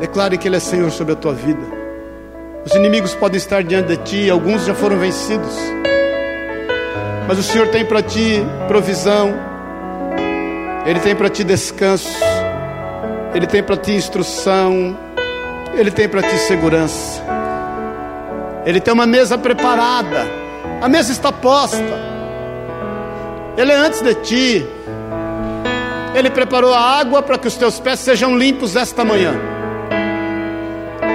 Declare 0.00 0.36
que 0.38 0.48
Ele 0.48 0.56
é 0.56 0.60
Senhor 0.60 0.90
sobre 0.90 1.12
a 1.12 1.16
tua 1.16 1.32
vida. 1.32 1.84
Os 2.64 2.74
inimigos 2.74 3.14
podem 3.14 3.36
estar 3.36 3.62
diante 3.62 3.96
de 3.96 3.96
ti, 4.04 4.30
alguns 4.30 4.64
já 4.64 4.74
foram 4.74 4.98
vencidos. 4.98 5.54
Mas 7.28 7.38
o 7.38 7.42
Senhor 7.42 7.68
tem 7.68 7.84
para 7.84 8.02
ti 8.02 8.42
provisão, 8.68 9.34
Ele 10.86 11.00
tem 11.00 11.14
para 11.14 11.30
ti 11.30 11.42
descanso, 11.42 12.08
Ele 13.34 13.46
tem 13.46 13.62
para 13.62 13.76
ti 13.76 13.92
instrução, 13.92 14.96
Ele 15.74 15.90
tem 15.90 16.08
para 16.08 16.22
ti 16.22 16.36
segurança. 16.38 17.22
Ele 18.66 18.80
tem 18.80 18.92
uma 18.92 19.06
mesa 19.06 19.36
preparada. 19.36 20.26
A 20.80 20.88
mesa 20.88 21.12
está 21.12 21.30
posta. 21.30 21.82
Ele 23.56 23.72
é 23.72 23.76
antes 23.76 24.00
de 24.00 24.14
ti. 24.16 24.66
Ele 26.14 26.30
preparou 26.30 26.72
a 26.72 26.80
água 26.80 27.22
para 27.22 27.38
que 27.38 27.48
os 27.48 27.56
teus 27.56 27.80
pés 27.80 28.00
sejam 28.00 28.36
limpos 28.36 28.76
esta 28.76 29.04
manhã. 29.04 29.34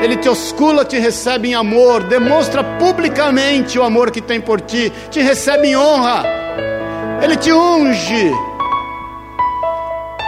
Ele 0.03 0.15
te 0.17 0.29
oscula, 0.29 0.85
te 0.85 0.97
recebe 0.97 1.49
em 1.49 1.55
amor, 1.55 2.03
demonstra 2.03 2.63
publicamente 2.63 3.77
o 3.77 3.83
amor 3.83 4.11
que 4.11 4.21
tem 4.21 4.39
por 4.39 4.61
ti, 4.61 4.91
te 5.09 5.21
recebe 5.21 5.67
em 5.67 5.77
honra, 5.77 6.23
ele 7.21 7.35
te 7.35 7.51
unge. 7.51 8.31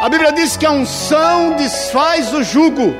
A 0.01 0.09
Bíblia 0.09 0.31
diz 0.31 0.57
que 0.57 0.65
a 0.65 0.71
unção 0.71 1.55
desfaz 1.55 2.33
o 2.33 2.41
jugo, 2.41 2.91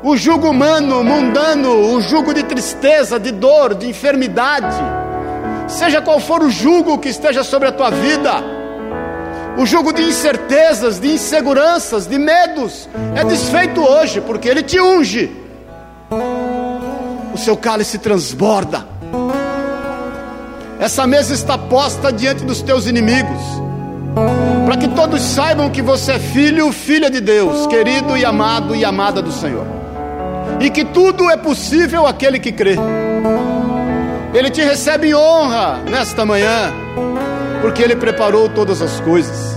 o 0.00 0.16
jugo 0.16 0.50
humano, 0.50 1.02
mundano, 1.02 1.92
o 1.92 2.00
jugo 2.00 2.32
de 2.32 2.44
tristeza, 2.44 3.18
de 3.18 3.32
dor, 3.32 3.74
de 3.74 3.88
enfermidade, 3.88 4.76
seja 5.66 6.00
qual 6.00 6.20
for 6.20 6.44
o 6.44 6.48
jugo 6.48 6.98
que 6.98 7.08
esteja 7.08 7.42
sobre 7.42 7.66
a 7.66 7.72
tua 7.72 7.90
vida, 7.90 8.34
o 9.58 9.66
jugo 9.66 9.92
de 9.92 10.04
incertezas, 10.04 11.00
de 11.00 11.14
inseguranças, 11.14 12.06
de 12.06 12.16
medos, 12.16 12.88
é 13.16 13.24
desfeito 13.24 13.80
hoje, 13.80 14.20
porque 14.20 14.48
Ele 14.48 14.62
te 14.62 14.80
unge, 14.80 15.36
o 17.34 17.36
seu 17.36 17.56
cálice 17.56 17.98
transborda, 17.98 18.86
essa 20.78 21.08
mesa 21.08 21.34
está 21.34 21.58
posta 21.58 22.12
diante 22.12 22.44
dos 22.44 22.62
teus 22.62 22.86
inimigos, 22.86 23.42
para 24.66 24.76
que 24.76 24.88
todos 24.88 25.22
saibam 25.22 25.70
que 25.70 25.80
você 25.80 26.14
é 26.14 26.18
filho, 26.18 26.72
filha 26.72 27.08
de 27.08 27.20
Deus, 27.20 27.68
querido 27.68 28.16
e 28.16 28.24
amado 28.24 28.74
e 28.74 28.84
amada 28.84 29.22
do 29.22 29.30
Senhor, 29.30 29.64
e 30.58 30.68
que 30.68 30.84
tudo 30.84 31.30
é 31.30 31.36
possível 31.36 32.04
aquele 32.04 32.40
que 32.40 32.50
crê. 32.50 32.74
Ele 34.34 34.50
te 34.50 34.60
recebe 34.60 35.10
em 35.10 35.14
honra 35.14 35.78
nesta 35.88 36.26
manhã, 36.26 36.72
porque 37.62 37.80
Ele 37.80 37.94
preparou 37.94 38.48
todas 38.48 38.82
as 38.82 38.98
coisas. 38.98 39.56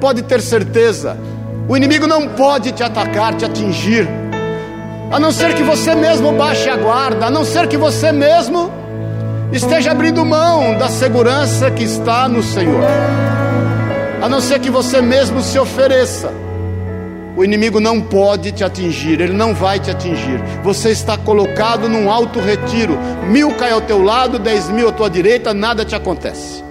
Pode 0.00 0.22
ter 0.22 0.40
certeza, 0.40 1.18
o 1.68 1.76
inimigo 1.76 2.06
não 2.06 2.28
pode 2.28 2.70
te 2.70 2.84
atacar, 2.84 3.34
te 3.34 3.44
atingir, 3.44 4.08
a 5.10 5.18
não 5.18 5.32
ser 5.32 5.54
que 5.54 5.62
você 5.64 5.92
mesmo 5.96 6.30
baixe 6.30 6.70
a 6.70 6.76
guarda, 6.76 7.26
a 7.26 7.30
não 7.32 7.44
ser 7.44 7.66
que 7.66 7.76
você 7.76 8.12
mesmo 8.12 8.70
esteja 9.50 9.90
abrindo 9.90 10.24
mão 10.24 10.78
da 10.78 10.88
segurança 10.88 11.68
que 11.68 11.82
está 11.82 12.28
no 12.28 12.44
Senhor, 12.44 12.84
a 14.26 14.28
não 14.28 14.40
ser 14.40 14.58
que 14.58 14.68
você 14.68 15.00
mesmo 15.00 15.40
se 15.40 15.56
ofereça. 15.56 16.32
O 17.36 17.44
inimigo 17.44 17.78
não 17.78 18.00
pode 18.00 18.50
te 18.50 18.64
atingir, 18.64 19.20
ele 19.20 19.32
não 19.32 19.54
vai 19.54 19.78
te 19.78 19.88
atingir. 19.88 20.42
Você 20.64 20.90
está 20.90 21.16
colocado 21.16 21.88
num 21.88 22.10
alto 22.10 22.40
retiro. 22.40 22.98
Mil 23.28 23.54
cai 23.54 23.70
ao 23.70 23.80
teu 23.80 24.02
lado, 24.02 24.36
dez 24.36 24.68
mil 24.68 24.88
à 24.88 24.92
tua 24.92 25.08
direita, 25.08 25.54
nada 25.54 25.84
te 25.84 25.94
acontece. 25.94 26.64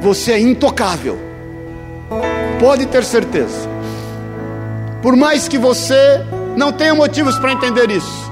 Você 0.00 0.34
é 0.34 0.38
intocável. 0.38 1.18
Pode 2.60 2.86
ter 2.86 3.02
certeza. 3.02 3.68
Por 5.02 5.16
mais 5.16 5.48
que 5.48 5.58
você 5.58 6.24
não 6.56 6.70
tenha 6.70 6.94
motivos 6.94 7.36
para 7.40 7.52
entender 7.52 7.90
isso, 7.90 8.30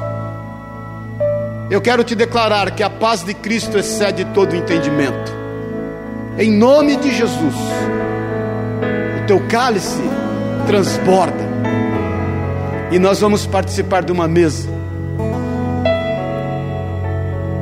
eu 1.68 1.80
quero 1.80 2.05
te 2.05 2.14
declarar 2.14 2.70
que 2.70 2.82
a 2.84 2.90
paz 2.90 3.24
de 3.24 3.34
Cristo 3.34 3.76
excede 3.76 4.24
todo 4.26 4.55
entendimento. 4.55 5.41
Em 6.39 6.51
nome 6.51 6.97
de 6.97 7.14
Jesus, 7.14 7.55
o 9.22 9.26
teu 9.26 9.39
cálice 9.49 10.01
transborda. 10.66 11.53
E 12.91 12.99
nós 12.99 13.20
vamos 13.20 13.47
participar 13.47 14.03
de 14.03 14.12
uma 14.12 14.26
mesa 14.26 14.68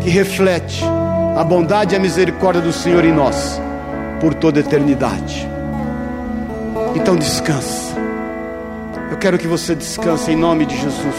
que 0.01 0.09
reflete 0.09 0.85
a 1.37 1.43
bondade 1.43 1.95
e 1.95 1.97
a 1.97 2.01
misericórdia 2.01 2.63
do 2.63 2.73
Senhor 2.73 3.05
em 3.05 3.13
nós 3.13 3.61
por 4.21 4.35
toda 4.35 4.61
a 4.61 4.63
eternidade. 4.63 5.49
Então 6.95 7.17
descansa. 7.17 7.95
Eu 9.11 9.17
quero 9.19 9.37
que 9.37 9.49
você 9.49 9.75
descanse 9.75 10.31
em 10.31 10.37
nome 10.37 10.65
de 10.65 10.77
Jesus. 10.77 11.15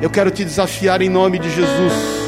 Eu 0.00 0.08
quero 0.08 0.30
te 0.30 0.44
desafiar 0.44 1.02
em 1.02 1.08
nome 1.08 1.38
de 1.40 1.50
Jesus 1.50 2.27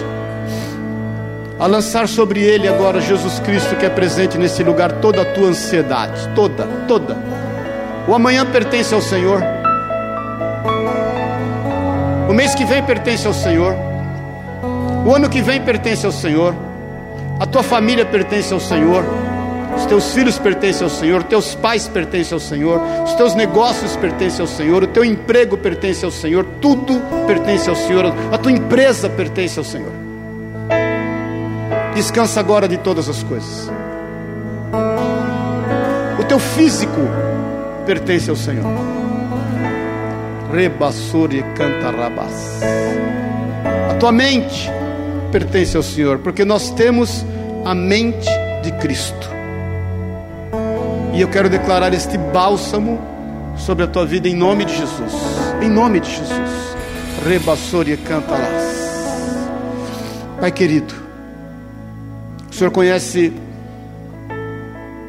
a 1.61 1.67
lançar 1.67 2.09
sobre 2.09 2.41
ele 2.41 2.67
agora 2.67 3.03
Jesus 3.03 3.39
Cristo 3.41 3.77
que 3.77 3.85
é 3.85 3.91
presente 3.91 4.39
nesse 4.39 4.63
lugar 4.63 4.93
toda 4.93 5.21
a 5.21 5.25
tua 5.27 5.49
ansiedade, 5.49 6.27
toda, 6.35 6.67
toda. 6.89 7.15
O 8.09 8.15
amanhã 8.15 8.47
pertence 8.47 8.95
ao 8.95 9.03
Senhor. 9.03 9.43
O 12.31 12.33
mês 12.33 12.55
que 12.55 12.65
vem 12.65 12.83
pertence 12.83 13.27
ao 13.27 13.35
Senhor. 13.35 13.77
O 15.07 15.15
ano 15.15 15.29
que 15.29 15.43
vem 15.43 15.61
pertence 15.61 16.07
ao 16.07 16.13
Senhor. 16.13 16.55
A 17.39 17.45
tua 17.45 17.63
família 17.63 18.07
pertence 18.07 18.55
ao 18.55 18.61
Senhor. 18.61 19.05
Os 19.77 19.85
teus 19.85 20.15
filhos 20.15 20.39
pertencem 20.39 20.83
ao 20.83 20.91
Senhor, 20.91 21.23
teus 21.23 21.55
pais 21.55 21.87
pertencem 21.87 22.35
ao 22.35 22.41
Senhor, 22.41 22.83
os 23.05 23.15
teus 23.15 23.35
negócios 23.35 23.97
pertencem 23.97 24.41
ao 24.41 24.47
Senhor, 24.47 24.83
o 24.83 24.87
teu 24.89 25.05
emprego 25.05 25.57
pertence 25.57 26.05
ao 26.05 26.11
Senhor, 26.11 26.45
tudo 26.61 27.01
pertence 27.27 27.71
ao 27.71 27.77
Senhor, 27.77 28.13
a 28.33 28.37
tua 28.37 28.51
empresa 28.51 29.09
pertence 29.09 29.59
ao 29.59 29.65
Senhor. 29.65 30.00
Descansa 32.01 32.41
agora 32.41 32.67
de 32.67 32.79
todas 32.79 33.11
as 33.11 33.23
coisas. 33.23 33.71
O 36.19 36.25
teu 36.25 36.39
físico 36.39 36.99
pertence 37.85 38.31
ao 38.31 38.37
Senhor. 38.37 38.65
Rebassore 40.51 41.45
cantarabas. 41.55 42.63
A 43.91 43.95
tua 43.97 44.13
mente 44.13 44.71
pertence 45.31 45.77
ao 45.77 45.83
Senhor, 45.83 46.21
porque 46.21 46.43
nós 46.43 46.71
temos 46.71 47.23
a 47.67 47.75
mente 47.75 48.31
de 48.63 48.73
Cristo. 48.81 49.29
E 51.13 51.21
eu 51.21 51.29
quero 51.29 51.51
declarar 51.51 51.93
este 51.93 52.17
bálsamo 52.17 52.99
sobre 53.59 53.85
a 53.85 53.87
tua 53.87 54.07
vida 54.07 54.27
em 54.27 54.35
nome 54.35 54.65
de 54.65 54.75
Jesus. 54.75 55.13
Em 55.61 55.69
nome 55.69 56.01
de 56.01 56.09
Jesus. 56.09 56.77
Rebassore 57.29 57.95
cantalas. 57.99 58.71
Pai 60.41 60.51
querido, 60.51 61.10
Senhor 62.61 62.73
conhece 62.73 63.33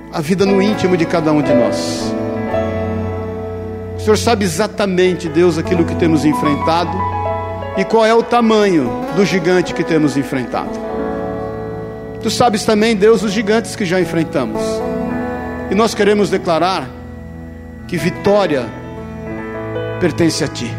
a 0.09 0.21
vida 0.21 0.45
no 0.45 0.61
íntimo 0.61 0.95
de 0.95 1.05
cada 1.05 1.33
um 1.33 1.41
de 1.41 1.53
nós. 1.53 2.13
O 3.97 3.99
Senhor 3.99 4.17
sabe 4.17 4.45
exatamente, 4.45 5.27
Deus, 5.27 5.57
aquilo 5.57 5.83
que 5.83 5.93
temos 5.95 6.23
enfrentado 6.23 6.97
e 7.75 7.83
qual 7.83 8.05
é 8.05 8.13
o 8.13 8.23
tamanho 8.23 8.89
do 9.17 9.25
gigante 9.25 9.73
que 9.73 9.83
temos 9.83 10.15
enfrentado. 10.15 10.79
Tu 12.23 12.29
sabes 12.29 12.63
também, 12.63 12.95
Deus, 12.95 13.21
os 13.21 13.33
gigantes 13.33 13.75
que 13.75 13.83
já 13.83 13.99
enfrentamos. 13.99 14.61
E 15.69 15.75
nós 15.75 15.93
queremos 15.93 16.29
declarar 16.29 16.89
que 17.85 17.97
vitória 17.97 18.65
pertence 19.99 20.41
a 20.41 20.47
Ti. 20.47 20.71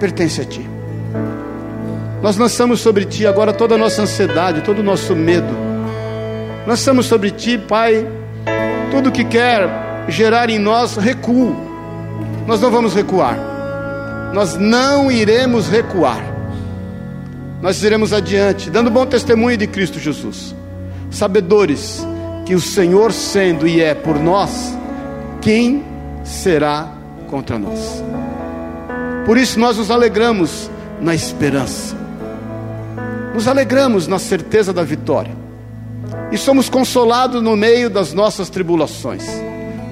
Pertence 0.00 0.40
a 0.40 0.44
Ti. 0.44 0.68
Nós 2.22 2.36
lançamos 2.36 2.80
sobre 2.80 3.04
Ti 3.04 3.26
agora 3.26 3.52
toda 3.52 3.74
a 3.74 3.78
nossa 3.78 4.02
ansiedade, 4.02 4.62
todo 4.62 4.80
o 4.80 4.82
nosso 4.82 5.14
medo. 5.14 5.54
Lançamos 6.66 7.06
sobre 7.06 7.30
Ti, 7.30 7.56
Pai, 7.58 8.06
tudo 8.90 9.12
que 9.12 9.24
quer 9.24 9.68
gerar 10.08 10.50
em 10.50 10.58
nós 10.58 10.96
recuo. 10.96 11.56
Nós 12.46 12.60
não 12.60 12.70
vamos 12.70 12.94
recuar. 12.94 13.38
Nós 14.32 14.56
não 14.56 15.10
iremos 15.10 15.68
recuar. 15.68 16.22
Nós 17.60 17.82
iremos 17.82 18.12
adiante, 18.12 18.70
dando 18.70 18.90
bom 18.90 19.04
testemunho 19.04 19.56
de 19.56 19.66
Cristo 19.66 19.98
Jesus. 19.98 20.54
Sabedores 21.10 22.06
que 22.46 22.54
o 22.54 22.60
Senhor 22.60 23.12
sendo 23.12 23.66
e 23.66 23.80
é 23.82 23.94
por 23.94 24.18
nós, 24.18 24.74
quem 25.40 25.84
será 26.24 26.88
contra 27.28 27.58
nós? 27.58 28.02
Por 29.26 29.36
isso 29.36 29.58
nós 29.58 29.76
nos 29.76 29.90
alegramos 29.90 30.70
na 31.00 31.14
esperança, 31.14 31.94
nos 33.34 33.46
alegramos 33.48 34.06
na 34.06 34.18
certeza 34.18 34.72
da 34.72 34.82
vitória, 34.82 35.32
e 36.30 36.38
somos 36.38 36.68
consolados 36.68 37.42
no 37.42 37.56
meio 37.56 37.88
das 37.88 38.12
nossas 38.12 38.48
tribulações, 38.50 39.24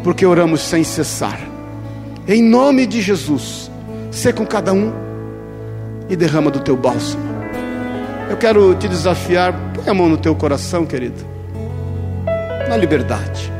porque 0.02 0.24
oramos 0.24 0.60
sem 0.60 0.84
cessar, 0.84 1.40
em 2.26 2.42
nome 2.42 2.86
de 2.86 3.00
Jesus, 3.00 3.70
ser 4.10 4.34
com 4.34 4.46
cada 4.46 4.72
um 4.72 4.92
e 6.08 6.16
derrama 6.16 6.50
do 6.50 6.60
teu 6.60 6.76
bálsamo. 6.76 7.24
Eu 8.28 8.36
quero 8.36 8.74
te 8.74 8.88
desafiar, 8.88 9.54
põe 9.74 9.88
a 9.88 9.94
mão 9.94 10.08
no 10.08 10.16
teu 10.16 10.34
coração, 10.34 10.84
querido 10.84 11.36
na 12.68 12.76
liberdade. 12.76 13.52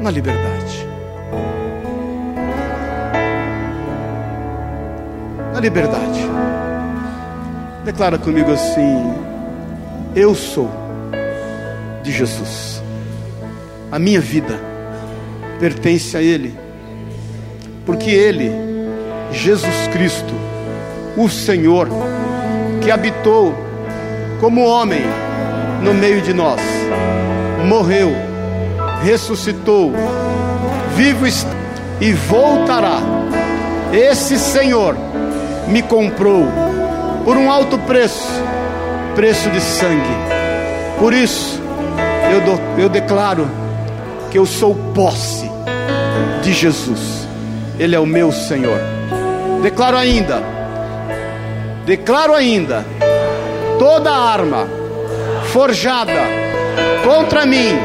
Na 0.00 0.10
liberdade. 0.10 0.86
Na 5.52 5.60
liberdade. 5.60 6.57
Declara 7.88 8.18
comigo 8.18 8.52
assim: 8.52 9.14
Eu 10.14 10.34
sou 10.34 10.70
de 12.02 12.12
Jesus. 12.12 12.82
A 13.90 13.98
minha 13.98 14.20
vida 14.20 14.60
pertence 15.58 16.14
a 16.14 16.20
Ele. 16.20 16.54
porque 17.86 18.10
Ele, 18.10 18.52
Jesus 19.32 19.88
Cristo, 19.90 20.34
o 21.16 21.30
Senhor, 21.30 21.88
que 22.82 22.90
habitou 22.90 23.54
como 24.38 24.66
homem 24.66 25.00
no 25.82 25.94
meio 25.94 26.20
de 26.20 26.34
nós, 26.34 26.60
morreu, 27.66 28.12
ressuscitou, 29.02 29.94
vivo 30.94 31.26
está 31.26 31.56
e 32.02 32.12
voltará. 32.12 33.00
Esse 33.94 34.38
Senhor 34.38 34.94
me 35.68 35.80
comprou 35.80 36.67
por 37.24 37.36
um 37.36 37.50
alto 37.50 37.78
preço, 37.78 38.28
preço 39.14 39.50
de 39.50 39.60
sangue. 39.60 40.16
Por 40.98 41.12
isso, 41.12 41.60
eu, 42.32 42.40
do, 42.40 42.80
eu 42.80 42.88
declaro 42.88 43.48
que 44.30 44.38
eu 44.38 44.46
sou 44.46 44.74
posse 44.94 45.50
de 46.42 46.52
Jesus. 46.52 47.26
Ele 47.78 47.94
é 47.94 48.00
o 48.00 48.06
meu 48.06 48.32
Senhor. 48.32 48.78
Declaro 49.62 49.96
ainda, 49.96 50.42
declaro 51.84 52.34
ainda, 52.34 52.84
toda 53.78 54.10
arma 54.10 54.68
forjada 55.52 56.12
contra 57.04 57.44
mim, 57.46 57.76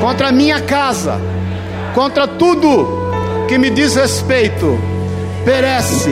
contra 0.00 0.28
a 0.28 0.32
minha 0.32 0.60
casa, 0.60 1.20
contra 1.94 2.26
tudo 2.26 3.46
que 3.48 3.58
me 3.58 3.70
diz 3.70 3.94
respeito, 3.96 4.78
perece, 5.44 6.10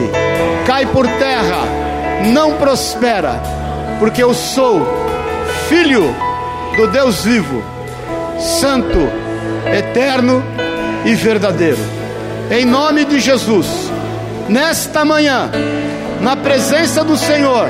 cai 0.65 0.85
por 0.85 1.07
terra, 1.07 1.80
não 2.27 2.53
prospera, 2.57 3.41
porque 3.99 4.21
eu 4.21 4.33
sou 4.33 4.85
filho 5.67 6.15
do 6.75 6.87
Deus 6.87 7.23
vivo, 7.23 7.63
santo, 8.39 9.09
eterno 9.73 10.43
e 11.05 11.15
verdadeiro. 11.15 11.79
Em 12.49 12.65
nome 12.65 13.05
de 13.05 13.19
Jesus, 13.19 13.91
nesta 14.47 15.05
manhã, 15.05 15.49
na 16.19 16.35
presença 16.35 17.03
do 17.03 17.17
Senhor, 17.17 17.67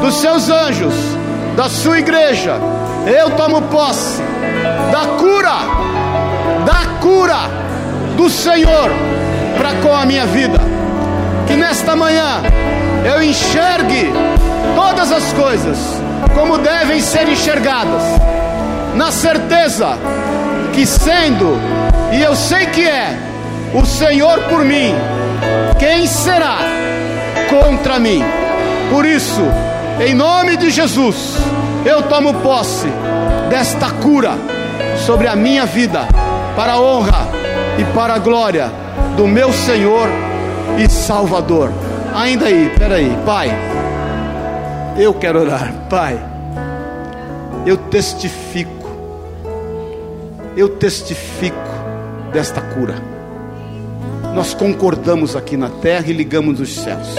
dos 0.00 0.20
seus 0.20 0.48
anjos, 0.48 0.94
da 1.56 1.68
sua 1.68 1.98
igreja, 1.98 2.56
eu 3.06 3.30
tomo 3.30 3.62
posse 3.62 4.20
da 4.90 5.06
cura, 5.18 5.54
da 6.64 6.98
cura 7.00 7.38
do 8.16 8.28
Senhor 8.28 8.90
para 9.56 9.74
com 9.82 9.94
a 9.94 10.04
minha 10.04 10.26
vida. 10.26 10.58
Que 11.46 11.54
nesta 11.54 11.94
manhã 11.96 12.42
eu 13.04 13.22
enxergue 13.22 14.12
todas 14.74 15.10
as 15.10 15.32
coisas 15.32 15.78
como 16.34 16.58
devem 16.58 17.00
ser 17.00 17.28
enxergadas, 17.28 18.02
na 18.94 19.10
certeza 19.10 19.98
que 20.72 20.86
sendo, 20.86 21.58
e 22.12 22.22
eu 22.22 22.34
sei 22.34 22.66
que 22.66 22.82
é, 22.82 23.16
o 23.74 23.84
Senhor 23.84 24.40
por 24.44 24.64
mim, 24.64 24.94
quem 25.78 26.06
será 26.06 26.58
contra 27.50 27.98
mim? 27.98 28.22
Por 28.90 29.04
isso, 29.04 29.42
em 30.00 30.14
nome 30.14 30.56
de 30.56 30.70
Jesus, 30.70 31.36
eu 31.84 32.02
tomo 32.02 32.34
posse 32.34 32.88
desta 33.50 33.90
cura 33.90 34.32
sobre 35.04 35.28
a 35.28 35.36
minha 35.36 35.66
vida, 35.66 36.06
para 36.56 36.74
a 36.74 36.80
honra 36.80 37.28
e 37.78 37.84
para 37.94 38.14
a 38.14 38.18
glória 38.18 38.70
do 39.16 39.26
meu 39.26 39.52
Senhor 39.52 40.08
e 40.78 40.88
Salvador. 40.88 41.70
Ainda 42.14 42.46
aí, 42.46 42.70
peraí, 42.78 43.16
Pai, 43.24 43.50
eu 44.98 45.14
quero 45.14 45.40
orar, 45.40 45.72
Pai, 45.88 46.18
eu 47.66 47.76
testifico, 47.76 48.88
eu 50.56 50.68
testifico 50.68 51.56
desta 52.32 52.60
cura. 52.60 52.94
Nós 54.34 54.54
concordamos 54.54 55.36
aqui 55.36 55.56
na 55.56 55.68
terra 55.68 56.06
e 56.08 56.12
ligamos 56.12 56.58
nos 56.58 56.74
céus. 56.74 57.14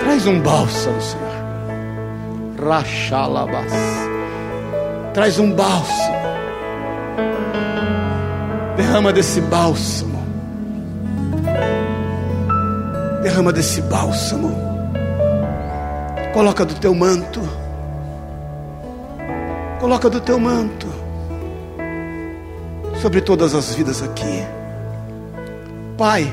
Traz 0.00 0.26
um 0.26 0.40
bálsamo, 0.40 1.00
Senhor. 1.00 1.26
Rachalabas. 2.68 3.72
Traz 5.12 5.38
um 5.38 5.52
bálsamo 5.52 6.16
Derrama 8.76 9.10
desse 9.10 9.40
bálsamo. 9.40 10.05
Derrama 13.26 13.52
desse 13.52 13.82
bálsamo. 13.82 14.56
Coloca 16.32 16.64
do 16.64 16.74
teu 16.76 16.94
manto. 16.94 17.40
Coloca 19.80 20.08
do 20.08 20.20
teu 20.20 20.38
manto 20.38 20.86
sobre 23.02 23.20
todas 23.20 23.52
as 23.52 23.74
vidas 23.74 24.00
aqui. 24.00 24.46
Pai, 25.98 26.32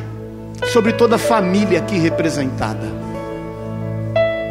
sobre 0.71 0.93
toda 0.93 1.15
a 1.15 1.17
família 1.17 1.79
aqui 1.79 1.97
representada. 1.97 2.85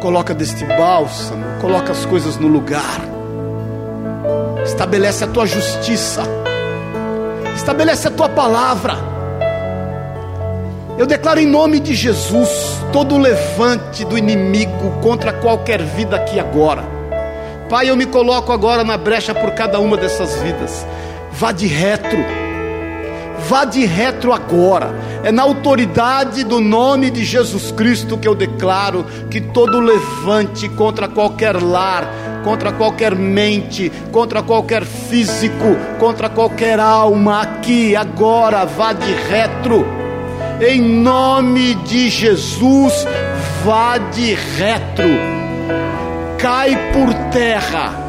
Coloca 0.01 0.33
deste 0.33 0.65
bálsamo, 0.65 1.45
coloca 1.61 1.93
as 1.93 2.05
coisas 2.05 2.35
no 2.35 2.49
lugar. 2.49 2.99
Estabelece 4.65 5.23
a 5.23 5.27
tua 5.27 5.45
justiça 5.45 6.23
estabelece 7.55 8.09
a 8.09 8.11
tua 8.11 8.27
palavra. 8.27 9.12
Eu 10.95 11.07
declaro 11.07 11.39
em 11.39 11.47
nome 11.47 11.79
de 11.79 11.95
Jesus 11.95 12.49
todo 12.91 13.17
levante 13.17 14.05
do 14.05 14.15
inimigo 14.15 14.91
contra 15.01 15.33
qualquer 15.33 15.81
vida 15.81 16.15
aqui 16.15 16.39
agora. 16.39 16.83
Pai, 17.67 17.89
eu 17.89 17.97
me 17.97 18.05
coloco 18.05 18.51
agora 18.51 18.83
na 18.83 18.95
brecha 18.95 19.33
por 19.33 19.51
cada 19.51 19.79
uma 19.79 19.97
dessas 19.97 20.35
vidas. 20.41 20.85
Vá 21.31 21.51
de 21.51 21.65
retro. 21.65 22.19
Vá 23.49 23.65
de 23.65 23.83
retro 23.85 24.31
agora. 24.31 24.93
É 25.23 25.31
na 25.31 25.41
autoridade 25.41 26.43
do 26.43 26.61
nome 26.61 27.09
de 27.09 27.25
Jesus 27.25 27.71
Cristo 27.71 28.15
que 28.15 28.27
eu 28.27 28.35
declaro 28.35 29.03
que 29.31 29.41
todo 29.41 29.79
levante 29.79 30.69
contra 30.69 31.07
qualquer 31.07 31.59
lar, 31.59 32.07
contra 32.43 32.71
qualquer 32.71 33.15
mente, 33.15 33.91
contra 34.11 34.43
qualquer 34.43 34.85
físico, 34.85 35.75
contra 35.99 36.29
qualquer 36.29 36.79
alma, 36.79 37.41
aqui, 37.41 37.95
agora, 37.95 38.63
vá 38.63 38.93
de 38.93 39.11
retro, 39.11 40.02
em 40.61 40.81
nome 40.81 41.75
de 41.75 42.09
Jesus, 42.09 43.05
vá 43.63 43.97
de 43.97 44.33
retro, 44.33 45.09
cai 46.37 46.91
por 46.91 47.13
terra. 47.31 48.01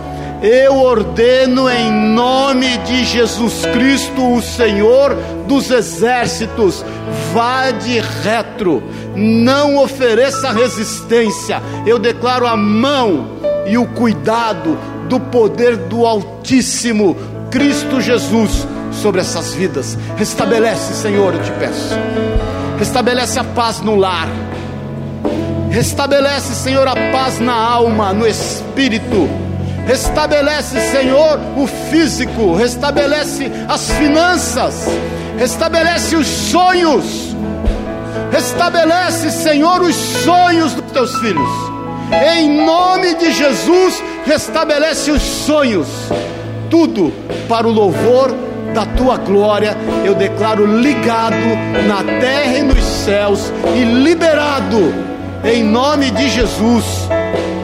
Eu 0.43 0.77
ordeno 0.77 1.71
em 1.71 1.91
nome 1.91 2.77
de 2.79 3.05
Jesus 3.05 3.65
Cristo, 3.73 4.35
o 4.35 4.43
Senhor 4.43 5.17
dos 5.49 5.71
exércitos, 5.71 6.85
vá 7.33 7.71
de 7.71 7.99
retro, 7.99 8.83
não 9.17 9.79
ofereça 9.79 10.53
resistência. 10.53 11.63
Eu 11.87 11.99
declaro 11.99 12.47
a 12.47 12.57
mão 12.57 13.39
e 13.67 13.79
o 13.79 13.87
cuidado 13.87 14.79
do 15.09 15.19
poder 15.19 15.77
do 15.77 16.05
Altíssimo, 16.05 17.17
Cristo 17.51 18.01
Jesus, 18.01 18.67
sobre 19.01 19.21
essas 19.21 19.55
vidas. 19.55 19.99
Restabelece, 20.17 20.95
Senhor, 20.95 21.35
eu 21.35 21.43
te 21.43 21.51
peço. 21.53 21.95
Restabelece 22.79 23.39
a 23.39 23.45
paz 23.45 23.81
no 23.81 23.95
lar. 23.95 24.29
Restabelece, 25.71 26.55
Senhor, 26.55 26.87
a 26.87 26.95
paz 27.13 27.41
na 27.41 27.55
alma, 27.55 28.13
no 28.13 28.27
espírito. 28.27 29.29
Restabelece, 29.87 30.81
Senhor, 30.91 31.39
o 31.57 31.67
físico. 31.67 32.55
Restabelece 32.55 33.51
as 33.69 33.91
finanças. 33.93 34.87
Restabelece 35.39 36.17
os 36.17 36.27
sonhos. 36.27 37.37
Restabelece, 38.31 39.31
Senhor, 39.31 39.83
os 39.83 39.95
sonhos 39.95 40.75
dos 40.75 40.91
teus 40.93 41.15
filhos 41.19 41.75
em 42.13 42.65
nome 42.65 43.15
de 43.15 43.33
Jesus, 43.33 44.03
restabelece 44.27 45.11
os 45.11 45.23
sonhos, 45.23 45.89
tudo 46.71 47.13
para 47.49 47.67
o 47.67 47.73
louvor 47.73 48.35
da 48.75 48.85
tua 48.85 49.17
glória. 49.17 49.77
Eu 50.05 50.15
declaro 50.15 50.67
ligado 50.67 51.37
na 51.87 52.03
terra 52.21 52.59
e 52.59 52.63
nos 52.63 52.83
céus 52.83 53.53
e 53.75 53.85
liberado 53.85 54.93
em 55.45 55.63
nome 55.63 56.11
de 56.11 56.29
Jesus. 56.29 57.09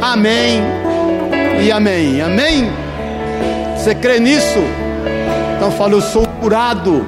Amém 0.00 0.62
e 1.62 1.72
amém. 1.72 2.22
Amém. 2.22 2.72
Você 3.76 3.94
crê 3.94 4.20
nisso? 4.20 4.60
Então 5.56 5.70
fala, 5.72 5.92
eu 5.92 6.00
sou 6.00 6.26
curado. 6.40 7.06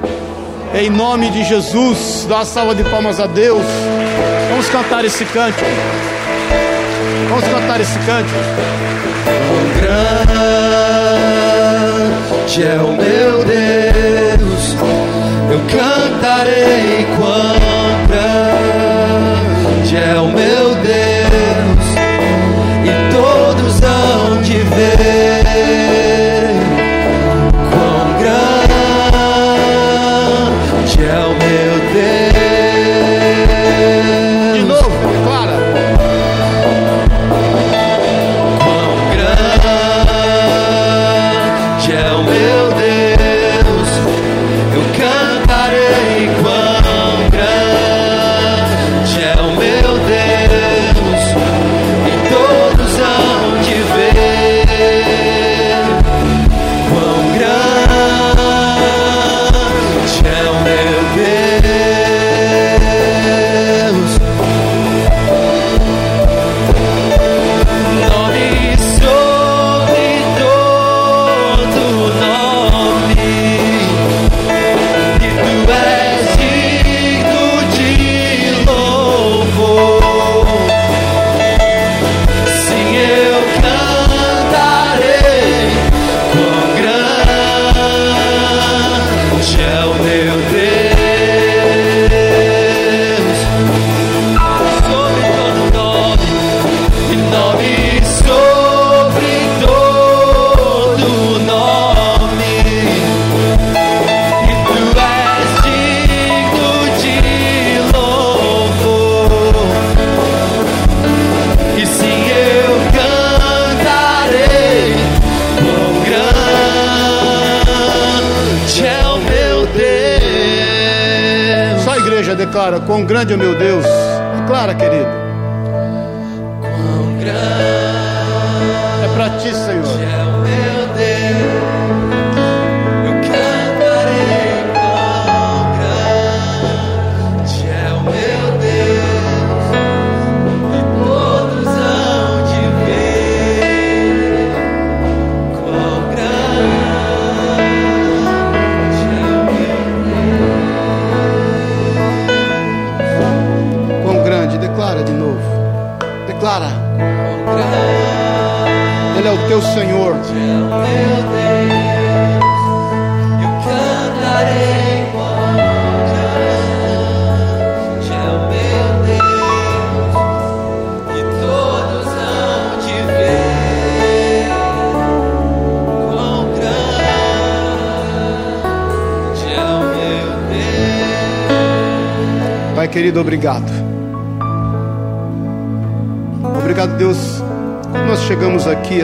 Em 0.75 0.89
nome 0.89 1.29
de 1.29 1.43
Jesus, 1.43 2.25
dá 2.27 2.37
uma 2.37 2.45
salva 2.45 2.75
de 2.75 2.83
palmas 2.83 3.19
a 3.19 3.27
Deus. 3.27 3.63
Vamos 4.49 4.67
cantar 4.69 5.05
esse 5.05 5.23
cântico. 5.25 5.65
Vamos 7.29 7.45
cantar 7.45 7.79
esse 7.79 7.97
cântico. 7.99 8.39
Grande 9.79 10.52
é 12.61 12.75
o 12.77 12.91
meu 12.91 13.43
Deus, 13.45 14.75
eu 15.49 15.59
cantarei 15.71 17.05
quão 17.17 17.82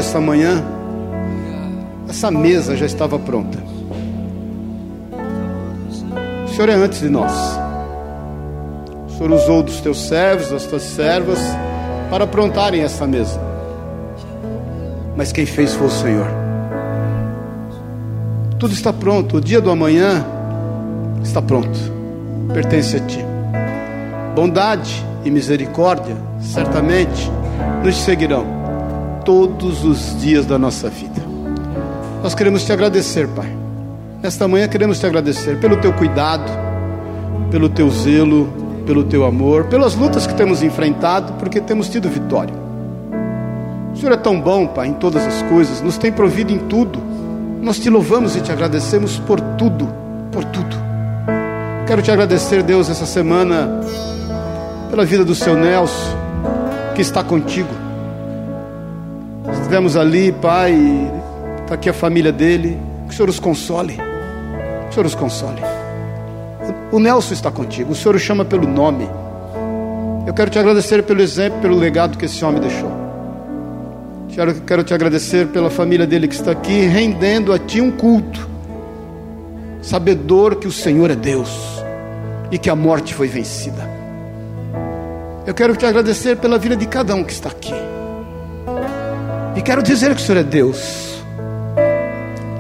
esta 0.10 0.20
manhã, 0.20 0.66
essa 2.10 2.32
mesa 2.32 2.76
já 2.76 2.88
estava 2.88 3.20
pronta. 3.20 3.60
O 6.46 6.48
Senhor 6.48 6.68
é 6.68 6.74
antes 6.74 7.02
de 7.02 7.10
nós. 7.10 7.32
O 9.08 9.12
Senhor 9.12 9.32
usou 9.32 9.62
dos 9.62 9.80
teus 9.82 10.08
servos, 10.08 10.50
das 10.50 10.66
tuas 10.66 10.82
servas, 10.82 11.38
para 12.10 12.24
aprontarem 12.24 12.82
essa 12.82 13.06
mesa. 13.06 13.40
Mas 15.16 15.32
quem 15.32 15.46
fez 15.46 15.76
foi 15.76 15.86
o 15.86 15.92
Senhor. 15.92 16.28
Tudo 18.58 18.74
está 18.74 18.92
pronto. 18.92 19.38
O 19.38 19.42
dia 19.42 19.62
do 19.62 19.70
amanhã 19.70 20.26
está 21.24 21.40
pronto. 21.40 21.80
Pertence 22.52 22.96
a 22.96 23.00
ti. 23.02 23.24
Bondade 24.34 25.06
e 25.24 25.30
misericórdia 25.30 26.18
certamente 26.42 27.30
nos 27.84 27.96
seguirão 27.96 28.59
todos 29.30 29.86
os 29.86 30.20
dias 30.20 30.44
da 30.44 30.58
nossa 30.58 30.90
vida. 30.90 31.22
Nós 32.24 32.34
queremos 32.34 32.64
te 32.64 32.74
agradecer, 32.74 33.28
Pai. 33.28 33.48
Nesta 34.24 34.48
manhã 34.48 34.68
queremos 34.68 35.00
te 35.00 35.06
agradecer 35.06 35.60
pelo 35.60 35.78
teu 35.78 35.94
cuidado, 35.94 36.52
pelo 37.52 37.70
teu 37.70 37.92
zelo, 37.92 38.52
pelo 38.88 39.04
teu 39.04 39.24
amor, 39.24 39.66
pelas 39.66 39.94
lutas 39.94 40.26
que 40.26 40.34
temos 40.34 40.64
enfrentado, 40.64 41.34
porque 41.34 41.62
temos 41.62 41.90
tido 41.90 42.10
vitória. 42.10 42.56
O 43.94 43.98
Senhor 43.98 44.14
é 44.14 44.18
tão 44.18 44.42
bom, 44.42 44.66
Pai, 44.66 44.88
em 44.88 44.94
todas 44.94 45.24
as 45.24 45.44
coisas, 45.44 45.80
nos 45.80 45.96
tem 45.96 46.12
provido 46.12 46.52
em 46.52 46.58
tudo. 46.58 47.00
Nós 47.62 47.78
te 47.78 47.88
louvamos 47.88 48.36
e 48.36 48.42
te 48.42 48.52
agradecemos 48.52 49.20
por 49.20 49.40
tudo, 49.40 49.88
por 50.32 50.44
tudo. 50.44 50.76
Quero 51.86 52.02
te 52.02 52.10
agradecer, 52.10 52.64
Deus, 52.64 52.90
essa 52.90 53.06
semana 53.06 53.80
pela 54.90 55.06
vida 55.06 55.24
do 55.24 55.36
seu 55.36 55.56
Nelson, 55.56 56.18
que 56.96 57.02
está 57.04 57.24
contigo. 57.24 57.89
Estivemos 59.70 59.96
ali, 59.96 60.32
Pai, 60.32 60.76
está 61.62 61.76
aqui 61.76 61.92
a 61.92 61.94
família 61.94 62.32
dele. 62.32 62.76
Que 63.06 63.14
o 63.14 63.16
Senhor 63.16 63.30
os 63.30 63.40
console. 63.40 63.94
Que 63.94 64.90
o 64.90 64.94
Senhor 64.94 65.06
os 65.06 65.14
console. 65.14 65.62
O 66.92 67.00
Nelson 67.00 67.36
está 67.36 67.52
contigo, 67.52 67.92
o 67.92 67.96
Senhor 67.96 68.16
o 68.16 68.20
chama 68.20 68.44
pelo 68.44 68.68
nome. 68.68 69.08
Eu 70.26 70.34
quero 70.34 70.50
te 70.50 70.58
agradecer 70.58 71.04
pelo 71.04 71.22
exemplo, 71.22 71.60
pelo 71.62 71.78
legado 71.78 72.18
que 72.18 72.26
esse 72.26 72.44
homem 72.44 72.60
deixou. 72.60 72.92
Quero, 74.30 74.56
quero 74.62 74.84
te 74.84 74.92
agradecer 74.92 75.46
pela 75.50 75.70
família 75.70 76.08
dele 76.08 76.28
que 76.28 76.34
está 76.34 76.50
aqui, 76.50 76.88
rendendo 76.88 77.54
a 77.54 77.60
ti 77.60 77.80
um 77.80 77.92
culto, 77.92 78.50
sabedor 79.84 80.56
que 80.56 80.68
o 80.68 80.72
Senhor 80.72 81.12
é 81.12 81.16
Deus 81.16 81.56
e 82.50 82.58
que 82.58 82.72
a 82.72 82.76
morte 82.76 83.14
foi 83.14 83.28
vencida. 83.28 83.88
Eu 85.46 85.54
quero 85.54 85.76
te 85.76 85.86
agradecer 85.86 86.38
pela 86.38 86.58
vida 86.58 86.76
de 86.76 86.88
cada 86.88 87.14
um 87.14 87.24
que 87.24 87.34
está 87.34 87.50
aqui. 87.50 87.89
E 89.60 89.62
quero 89.62 89.84
dizer 89.84 90.16
que 90.16 90.22
o 90.22 90.26
Senhor 90.26 90.40
é 90.40 90.44
Deus. 90.44 91.22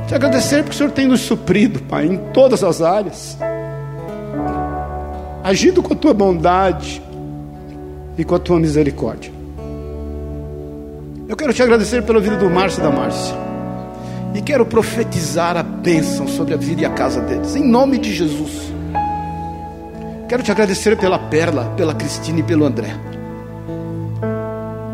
Te 0.06 0.14
agradecer 0.14 0.64
porque 0.64 0.76
o 0.76 0.78
Senhor 0.78 0.92
tem 0.92 1.08
nos 1.08 1.22
suprido, 1.22 1.80
Pai, 1.84 2.06
em 2.06 2.18
todas 2.34 2.62
as 2.62 2.82
áreas. 2.82 3.38
Agindo 5.42 5.82
com 5.82 5.94
a 5.94 5.96
tua 5.96 6.14
bondade 6.14 7.02
e 8.18 8.26
com 8.26 8.36
a 8.36 8.40
tua 8.40 8.60
misericórdia. 8.60 9.32
Eu 11.26 11.38
quero 11.38 11.54
te 11.54 11.64
agradecer 11.64 12.04
pela 12.04 12.20
vida 12.20 12.36
do 12.36 12.50
Márcio 12.50 12.82
e 12.82 12.84
da 12.84 12.92
Márcia. 12.92 13.36
E 14.36 14.42
quero 14.42 14.66
profetizar 14.66 15.56
a 15.56 15.64
bênção 15.64 16.28
sobre 16.28 16.54
a 16.54 16.58
vida 16.58 16.82
e 16.82 16.86
a 16.86 16.90
casa 16.90 17.22
deles, 17.22 17.56
em 17.56 17.64
nome 17.64 17.98
de 17.98 18.14
Jesus. 18.14 18.74
Quero 20.28 20.44
te 20.44 20.52
agradecer 20.52 20.98
pela 20.98 21.18
Perla, 21.18 21.64
pela 21.78 21.96
Cristina 21.96 22.42
e 22.42 22.44
pelo 22.44 22.66
André. 22.66 22.94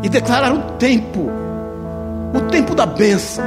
E 0.04 0.08
declarar 0.08 0.54
o 0.54 0.76
tempo, 0.78 1.45
o 2.36 2.40
tempo 2.42 2.74
da 2.74 2.86
bênção, 2.86 3.44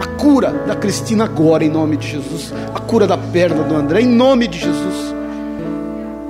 a 0.00 0.06
cura 0.18 0.50
da 0.66 0.74
Cristina 0.74 1.24
agora, 1.24 1.64
em 1.64 1.68
nome 1.68 1.96
de 1.96 2.08
Jesus. 2.08 2.52
A 2.74 2.80
cura 2.80 3.06
da 3.06 3.16
Perla, 3.16 3.64
do 3.64 3.74
André, 3.74 4.02
em 4.02 4.06
nome 4.06 4.48
de 4.48 4.58
Jesus. 4.58 5.14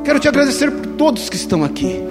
Quero 0.04 0.20
te 0.20 0.28
agradecer 0.28 0.70
por 0.70 0.86
todos 0.88 1.28
que 1.28 1.36
estão 1.36 1.64
aqui. 1.64 2.02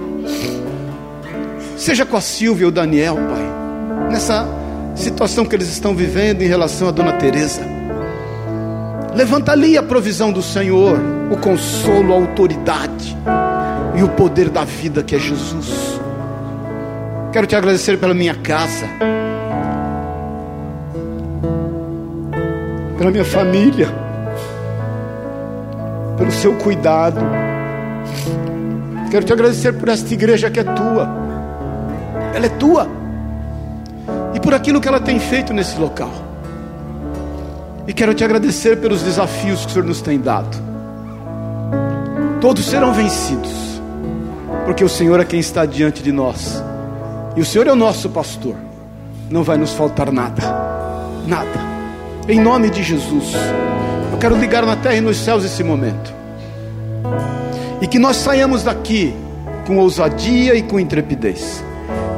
Seja 1.77 2.05
com 2.05 2.15
a 2.17 2.21
Silvia 2.21 2.67
ou 2.67 2.71
o 2.71 2.73
Daniel, 2.73 3.15
Pai, 3.15 4.11
nessa 4.11 4.47
situação 4.95 5.45
que 5.45 5.55
eles 5.55 5.69
estão 5.69 5.95
vivendo 5.95 6.41
em 6.41 6.47
relação 6.47 6.87
à 6.87 6.91
Dona 6.91 7.13
Teresa. 7.13 7.61
Levanta 9.15 9.51
ali 9.51 9.77
a 9.77 9.83
provisão 9.83 10.31
do 10.31 10.41
Senhor, 10.41 10.97
o 11.29 11.37
consolo, 11.37 12.13
a 12.13 12.15
autoridade 12.15 13.17
e 13.95 14.03
o 14.03 14.09
poder 14.09 14.49
da 14.49 14.63
vida 14.63 15.03
que 15.03 15.15
é 15.15 15.19
Jesus. 15.19 15.99
Quero 17.33 17.47
te 17.47 17.55
agradecer 17.55 17.97
pela 17.97 18.13
minha 18.13 18.35
casa, 18.35 18.87
pela 23.01 23.09
minha 23.09 23.25
família, 23.25 23.89
pelo 26.15 26.31
seu 26.31 26.55
cuidado. 26.57 27.19
Quero 29.09 29.25
te 29.25 29.33
agradecer 29.33 29.73
por 29.73 29.89
esta 29.89 30.13
igreja 30.13 30.51
que 30.51 30.59
é 30.59 30.63
tua, 30.63 31.09
ela 32.35 32.45
é 32.45 32.49
tua, 32.49 32.87
e 34.35 34.39
por 34.39 34.53
aquilo 34.53 34.79
que 34.79 34.87
ela 34.87 34.99
tem 34.99 35.19
feito 35.19 35.51
nesse 35.51 35.79
local. 35.79 36.11
E 37.87 37.91
quero 37.91 38.13
te 38.13 38.23
agradecer 38.23 38.79
pelos 38.79 39.01
desafios 39.01 39.61
que 39.61 39.71
o 39.71 39.73
Senhor 39.73 39.87
nos 39.87 40.01
tem 40.03 40.19
dado. 40.19 40.55
Todos 42.39 42.63
serão 42.65 42.93
vencidos, 42.93 43.81
porque 44.63 44.83
o 44.83 44.89
Senhor 44.89 45.19
é 45.19 45.25
quem 45.25 45.39
está 45.39 45.65
diante 45.65 46.03
de 46.03 46.11
nós, 46.11 46.63
e 47.35 47.41
o 47.41 47.45
Senhor 47.45 47.65
é 47.65 47.71
o 47.71 47.75
nosso 47.75 48.11
pastor, 48.11 48.53
não 49.27 49.41
vai 49.41 49.57
nos 49.57 49.73
faltar 49.73 50.11
nada, 50.11 50.43
nada. 51.25 51.70
Em 52.31 52.39
nome 52.39 52.69
de 52.69 52.81
Jesus, 52.81 53.33
eu 54.09 54.17
quero 54.17 54.37
ligar 54.37 54.65
na 54.65 54.77
terra 54.77 54.95
e 54.95 55.01
nos 55.01 55.17
céus 55.17 55.43
esse 55.43 55.65
momento, 55.65 56.13
e 57.81 57.87
que 57.87 57.99
nós 57.99 58.15
saiamos 58.15 58.63
daqui 58.63 59.13
com 59.67 59.77
ousadia 59.77 60.55
e 60.55 60.61
com 60.61 60.79
intrepidez. 60.79 61.61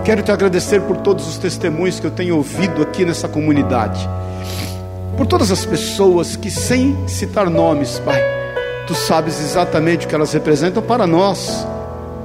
Quero 0.06 0.22
te 0.22 0.32
agradecer 0.32 0.82
por 0.82 0.98
todos 0.98 1.28
os 1.28 1.40
testemunhos 1.40 2.00
que 2.00 2.06
eu 2.06 2.12
tenho 2.12 2.38
ouvido 2.38 2.84
aqui 2.84 3.04
nessa 3.04 3.28
comunidade 3.28 4.08
por 5.18 5.26
todas 5.26 5.52
as 5.52 5.66
pessoas 5.66 6.36
que, 6.36 6.52
sem 6.52 6.96
citar 7.08 7.50
nomes, 7.50 7.98
Pai, 8.00 8.22
Tu 8.86 8.94
sabes 8.94 9.40
exatamente 9.40 10.06
o 10.06 10.10
que 10.10 10.14
elas 10.14 10.32
representam 10.32 10.84
para 10.84 11.08
nós, 11.08 11.66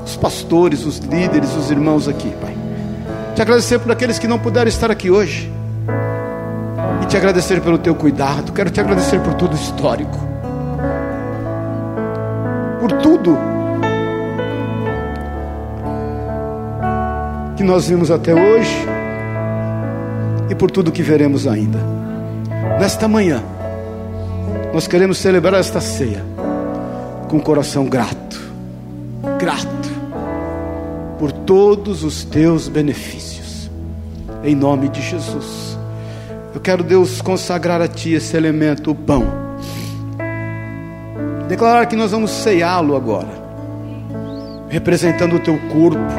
os 0.05 0.14
pastores, 0.14 0.84
os 0.84 0.99
líderes, 0.99 1.55
os 1.55 1.70
irmãos 1.70 2.07
aqui, 2.07 2.30
Pai. 2.39 2.55
Te 3.34 3.41
agradecer 3.41 3.78
por 3.78 3.93
aqueles 3.93 4.18
que 4.18 4.28
não 4.28 4.39
puderam 4.39 4.68
estar 4.68 4.91
aqui 4.91 5.11
hoje, 5.11 5.51
te 7.09 7.17
agradecer 7.17 7.61
pelo 7.63 7.79
Teu 7.79 7.95
cuidado, 7.95 8.53
quero 8.53 8.71
te 8.71 8.81
agradecer 8.81 9.19
por 9.21 9.35
tudo 9.35 9.55
histórico, 9.55 10.19
por 12.81 12.93
tudo 12.93 13.37
que 17.57 17.65
nós 17.65 17.89
vimos 17.89 18.11
até 18.11 18.35
hoje 18.35 18.87
e 20.51 20.55
por 20.55 20.71
tudo 20.71 20.93
que 20.93 21.03
veremos 21.03 21.47
ainda. 21.47 21.79
Nesta 22.79 23.09
manhã, 23.09 23.43
nós 24.73 24.87
queremos 24.87 25.19
celebrar 25.19 25.61
esta 25.61 25.81
ceia 25.81 26.23
com 27.29 27.39
o 27.39 27.43
coração 27.43 27.87
grato, 27.87 28.41
grato 29.39 29.89
por 31.19 31.33
todos 31.33 32.05
os 32.05 32.23
teus 32.25 32.69
benefícios. 32.69 33.71
Em 34.45 34.55
nome 34.55 34.89
de 34.89 35.03
Jesus. 35.03 35.68
Eu 36.55 36.61
quero, 36.61 36.82
Deus, 36.82 37.20
consagrar 37.20 37.80
a 37.82 37.86
Ti 37.86 38.14
esse 38.14 38.36
elemento, 38.36 38.90
o 38.90 38.94
pão. 38.94 39.24
Declarar 41.46 41.86
que 41.86 41.94
nós 41.94 42.11
vamos 42.11 42.30
ceiá-lo 42.30 42.96
agora, 42.96 43.28
representando 44.68 45.36
o 45.36 45.40
Teu 45.40 45.59
corpo, 45.72 46.12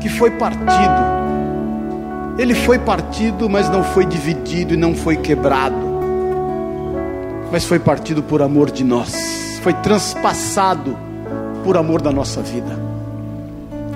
que 0.00 0.08
foi 0.08 0.30
partido. 0.30 1.12
Ele 2.38 2.54
foi 2.54 2.78
partido, 2.78 3.48
mas 3.48 3.68
não 3.68 3.84
foi 3.84 4.06
dividido 4.06 4.72
e 4.72 4.76
não 4.76 4.94
foi 4.94 5.16
quebrado, 5.16 5.76
mas 7.50 7.64
foi 7.64 7.78
partido 7.78 8.22
por 8.22 8.40
amor 8.40 8.70
de 8.70 8.82
nós, 8.82 9.14
foi 9.62 9.74
transpassado 9.74 10.96
por 11.62 11.76
amor 11.76 12.00
da 12.00 12.10
nossa 12.10 12.40
vida. 12.40 12.78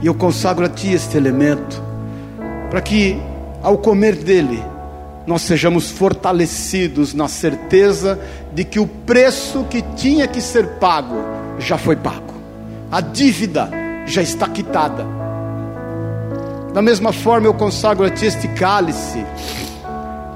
E 0.02 0.06
eu 0.06 0.14
consagro 0.14 0.66
a 0.66 0.68
Ti 0.68 0.92
este 0.92 1.16
elemento, 1.16 1.82
para 2.70 2.82
que 2.82 3.18
ao 3.62 3.78
comer 3.78 4.14
dele, 4.14 4.62
nós 5.26 5.42
sejamos 5.42 5.90
fortalecidos 5.90 7.12
na 7.12 7.26
certeza 7.26 8.18
de 8.52 8.64
que 8.64 8.78
o 8.78 8.86
preço 8.86 9.64
que 9.68 9.82
tinha 9.96 10.28
que 10.28 10.40
ser 10.40 10.66
pago 10.78 11.16
já 11.58 11.76
foi 11.76 11.96
pago, 11.96 12.34
a 12.90 13.00
dívida 13.00 13.68
já 14.06 14.22
está 14.22 14.48
quitada. 14.48 15.04
Da 16.72 16.80
mesma 16.80 17.12
forma, 17.12 17.46
eu 17.46 17.54
consagro 17.54 18.04
a 18.06 18.10
Ti 18.10 18.26
este 18.26 18.48
cálice, 18.48 19.24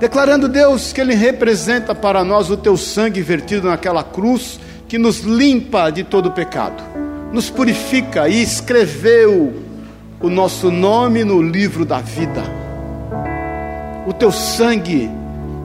declarando, 0.00 0.48
Deus, 0.48 0.92
que 0.92 1.00
Ele 1.00 1.14
representa 1.14 1.94
para 1.94 2.24
nós 2.24 2.50
o 2.50 2.56
Teu 2.56 2.76
sangue 2.76 3.22
vertido 3.22 3.68
naquela 3.68 4.02
cruz, 4.02 4.58
que 4.88 4.98
nos 4.98 5.20
limpa 5.20 5.90
de 5.90 6.02
todo 6.02 6.32
pecado, 6.32 6.82
nos 7.32 7.48
purifica 7.48 8.28
e 8.28 8.42
escreveu 8.42 9.62
o 10.20 10.28
nosso 10.28 10.68
nome 10.68 11.22
no 11.22 11.40
livro 11.40 11.84
da 11.84 12.00
vida 12.00 12.69
o 14.06 14.12
teu 14.12 14.32
sangue 14.32 15.10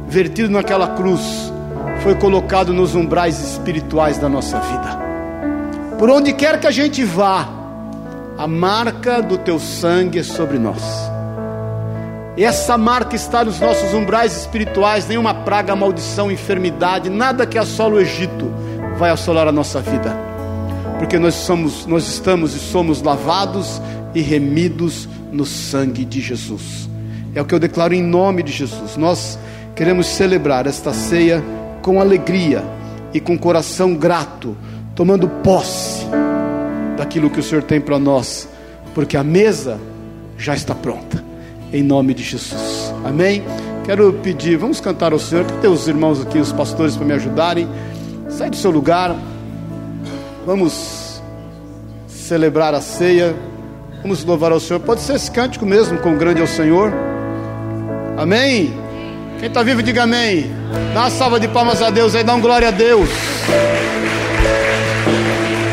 vertido 0.07 0.49
naquela 0.49 0.89
cruz 0.89 1.51
foi 2.01 2.15
colocado 2.15 2.73
nos 2.73 2.93
umbrais 2.95 3.39
espirituais 3.39 4.17
da 4.17 4.29
nossa 4.29 4.59
vida. 4.59 5.05
Por 5.97 6.09
onde 6.09 6.33
quer 6.33 6.59
que 6.59 6.67
a 6.67 6.71
gente 6.71 7.03
vá, 7.03 7.47
a 8.37 8.47
marca 8.47 9.21
do 9.21 9.37
teu 9.37 9.59
sangue 9.59 10.19
é 10.19 10.23
sobre 10.23 10.59
nós. 10.59 10.83
E 12.37 12.43
essa 12.43 12.77
marca 12.77 13.15
está 13.15 13.45
nos 13.45 13.59
nossos 13.61 13.93
umbrais 13.93 14.35
espirituais, 14.35 15.07
nenhuma 15.07 15.33
praga, 15.33 15.73
maldição, 15.73 16.29
enfermidade, 16.29 17.09
nada 17.09 17.45
que 17.45 17.57
assola 17.57 17.95
o 17.95 17.99
Egito 17.99 18.51
vai 18.97 19.09
assolar 19.09 19.47
a 19.47 19.53
nossa 19.53 19.79
vida. 19.79 20.15
Porque 20.99 21.17
nós 21.17 21.33
somos, 21.33 21.85
nós 21.85 22.07
estamos 22.07 22.53
e 22.53 22.59
somos 22.59 23.01
lavados 23.01 23.81
e 24.13 24.21
remidos 24.21 25.07
no 25.31 25.45
sangue 25.45 26.03
de 26.03 26.19
Jesus. 26.19 26.89
É 27.35 27.41
o 27.41 27.45
que 27.45 27.53
eu 27.53 27.59
declaro 27.59 27.93
em 27.93 28.01
nome 28.01 28.41
de 28.41 28.53
Jesus. 28.53 28.95
Nós 28.95 29.37
queremos 29.75 30.07
celebrar 30.07 30.65
esta 30.65 30.93
ceia 30.93 31.43
com 31.81 31.99
alegria 31.99 32.63
e 33.13 33.19
com 33.19 33.37
coração 33.37 33.93
grato, 33.93 34.55
tomando 34.95 35.27
posse 35.27 36.05
daquilo 36.97 37.29
que 37.29 37.41
o 37.41 37.43
Senhor 37.43 37.61
tem 37.61 37.81
para 37.81 37.99
nós, 37.99 38.47
porque 38.93 39.17
a 39.17 39.23
mesa 39.23 39.77
já 40.37 40.55
está 40.55 40.73
pronta. 40.73 41.21
Em 41.73 41.83
nome 41.83 42.13
de 42.13 42.23
Jesus. 42.23 42.93
Amém. 43.03 43.43
Quero 43.83 44.13
pedir, 44.13 44.57
vamos 44.57 44.79
cantar 44.79 45.11
ao 45.11 45.19
Senhor, 45.19 45.45
tem 45.59 45.69
os 45.69 45.89
irmãos 45.89 46.21
aqui, 46.21 46.39
os 46.39 46.53
pastores 46.53 46.95
para 46.95 47.05
me 47.05 47.13
ajudarem. 47.13 47.67
Sai 48.29 48.49
do 48.49 48.55
seu 48.55 48.71
lugar. 48.71 49.13
Vamos 50.45 51.21
celebrar 52.07 52.73
a 52.73 52.79
ceia. 52.79 53.35
Vamos 54.01 54.23
louvar 54.23 54.53
ao 54.53 54.59
Senhor. 54.59 54.79
Pode 54.79 55.01
ser 55.01 55.15
esse 55.15 55.29
cântico 55.29 55.65
mesmo, 55.65 55.97
com 55.97 56.17
grande 56.17 56.39
ao 56.39 56.47
Senhor. 56.47 56.93
Amém? 58.17 58.73
Quem 59.39 59.47
está 59.49 59.61
vivo, 59.63 59.83
diga 59.83 60.03
amém. 60.03 60.51
Dá 60.93 61.01
uma 61.01 61.09
salva 61.09 61.39
de 61.39 61.47
palmas 61.47 61.81
a 61.81 61.89
Deus 61.89 62.15
aí, 62.15 62.23
dá 62.23 62.33
um 62.33 62.41
glória 62.41 62.69
a 62.69 62.71
Deus. 62.71 63.09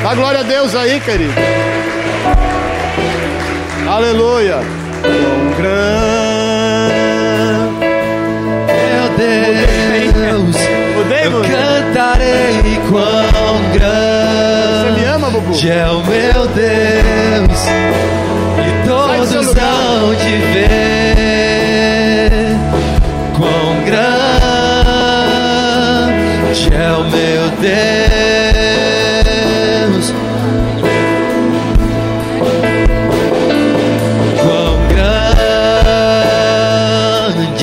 Dá 0.03 0.15
glória 0.15 0.41
a 0.41 0.43
Deus 0.43 0.75
aí, 0.75 1.01
querido. 1.01 1.33
Aleluia. 3.89 4.57
Quão 5.03 5.57
grande, 5.59 6.93
meu 8.87 9.09
Deus, 9.17 10.57
eu 11.23 11.43
cantarei 11.43 12.81
quão 12.91 13.73
Você 13.73 13.79
grande 13.79 15.01
me 15.01 15.07
ama, 15.07 15.31
Bubu? 15.31 15.55
é 15.69 15.87
o 15.87 16.03
meu 16.05 16.47
Deus, 16.49 17.61
e 18.59 18.89
todos 18.89 19.57
hão 19.57 20.15
de 20.15 20.37
ver 20.53 21.32
Deus. 27.63 27.73
Quão 34.43 34.79
grande 34.89 36.59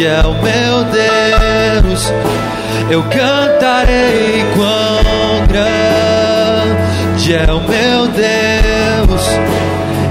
é 0.05 0.21
o 0.21 0.33
meu 0.41 0.85
Deus, 0.85 2.13
eu 2.89 3.03
cantarei 3.03 4.45
quão 4.55 5.45
grande 5.47 7.35
é 7.35 7.51
o 7.51 7.59
meu 7.59 8.07
Deus, 8.07 9.27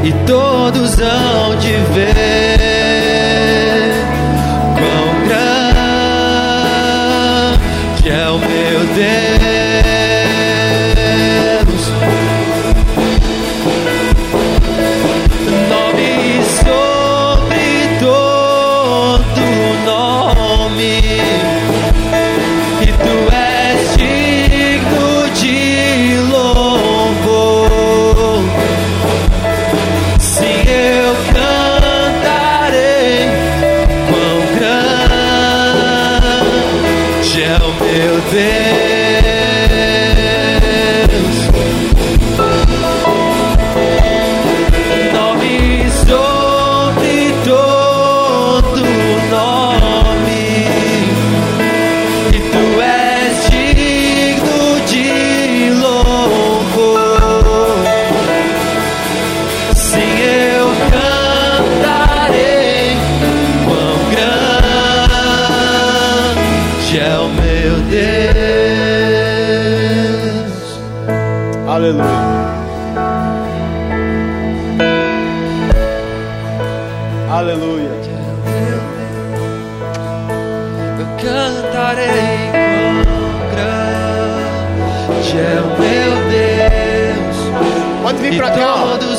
e 0.05 0.13
todos 0.27 1.01
hão 1.01 1.57
de 1.57 1.73
ver 1.95 2.68
meu 37.75 38.21
Deus. 38.31 38.98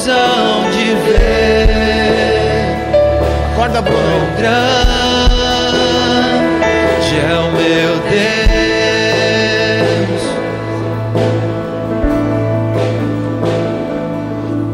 Hão 0.10 0.72
de 0.72 0.96
ver 1.06 1.70
Acorda, 3.60 3.82
Bruno. 3.82 4.38
grande 4.38 4.70
é 7.20 7.36
o 7.36 7.52
meu 7.52 8.00
Deus. 8.10 8.24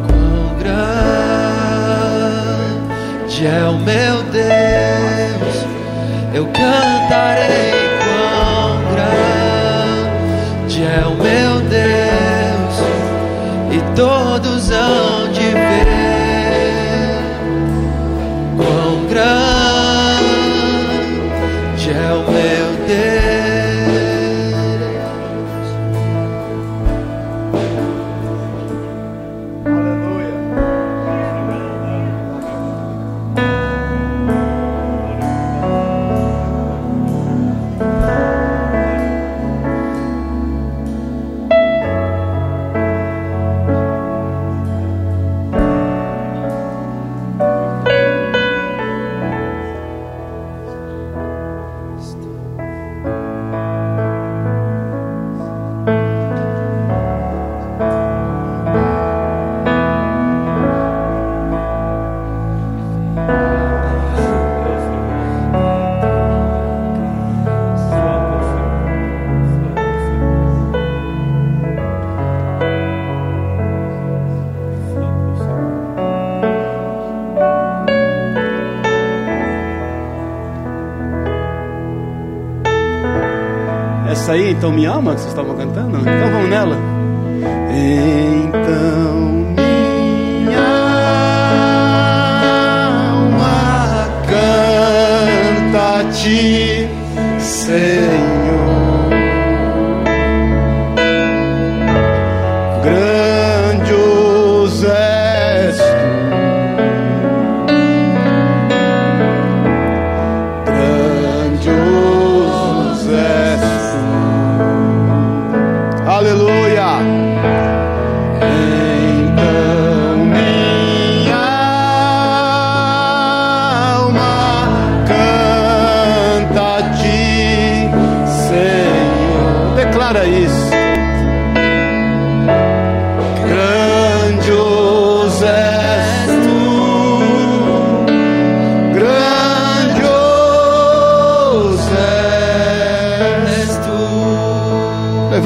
Quão 0.05 0.53
grande 0.59 0.77
é 3.47 3.63
o 3.67 3.79
meu 3.79 4.21
Deus, 4.31 5.65
eu 6.33 6.45
cantarei 6.47 7.64
aí, 84.31 84.51
então 84.51 84.71
me 84.71 84.85
ama, 84.85 85.13
que 85.13 85.21
vocês 85.21 85.31
estavam 85.31 85.55
cantando? 85.55 85.97
Então 85.99 86.31
vamos 86.31 86.49
nela. 86.49 86.77
Então 87.69 89.15
minha 90.45 90.59
alma 93.15 94.07
canta 94.27 95.99
a 95.99 96.03
ti, 96.11 96.87
Senhor. 97.39 98.04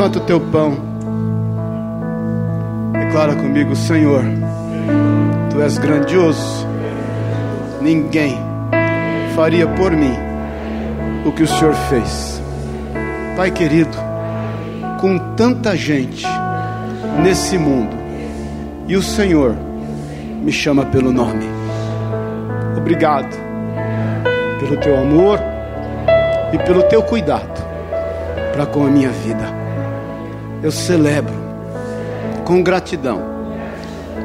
Levanta 0.09 0.19
o 0.19 0.21
teu 0.21 0.39
pão. 0.39 0.77
Declara 2.91 3.35
comigo, 3.35 3.75
Senhor, 3.75 4.23
tu 5.49 5.61
és 5.61 5.77
grandioso. 5.77 6.67
Ninguém 7.81 8.37
faria 9.35 9.67
por 9.67 9.91
mim 9.91 10.15
o 11.25 11.31
que 11.31 11.43
o 11.43 11.47
Senhor 11.47 11.73
fez. 11.73 12.41
Pai 13.37 13.51
querido, 13.51 13.95
com 14.99 15.17
tanta 15.35 15.77
gente 15.77 16.25
nesse 17.21 17.57
mundo, 17.57 17.95
e 18.87 18.95
o 18.95 19.03
Senhor 19.03 19.55
me 20.41 20.51
chama 20.51 20.85
pelo 20.85 21.11
nome. 21.11 21.45
Obrigado 22.75 23.37
pelo 24.59 24.77
teu 24.77 24.97
amor 24.97 25.39
e 26.51 26.57
pelo 26.57 26.83
teu 26.83 27.03
cuidado 27.03 27.59
para 28.51 28.65
com 28.65 28.85
a 28.85 28.89
minha 28.89 29.09
vida 29.09 29.58
eu 30.61 30.71
celebro 30.71 31.33
com 32.45 32.61
gratidão, 32.61 33.21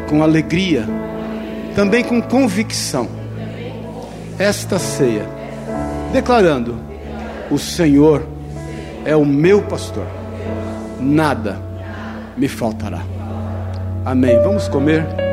com 0.08 0.22
alegria, 0.22 0.86
também 1.74 2.02
com 2.02 2.20
convicção, 2.20 3.08
esta 4.38 4.78
ceia, 4.78 5.26
declarando: 6.12 6.76
O 7.50 7.58
Senhor 7.58 8.26
é 9.04 9.14
o 9.14 9.24
meu 9.24 9.62
pastor, 9.62 10.06
nada 11.00 11.58
me 12.36 12.48
faltará. 12.48 13.02
Amém. 14.04 14.38
Vamos 14.42 14.68
comer. 14.68 15.23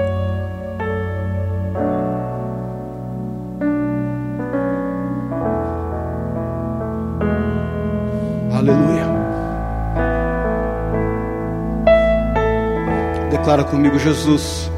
Comigo, 13.92 14.00
Jesus. 14.00 14.72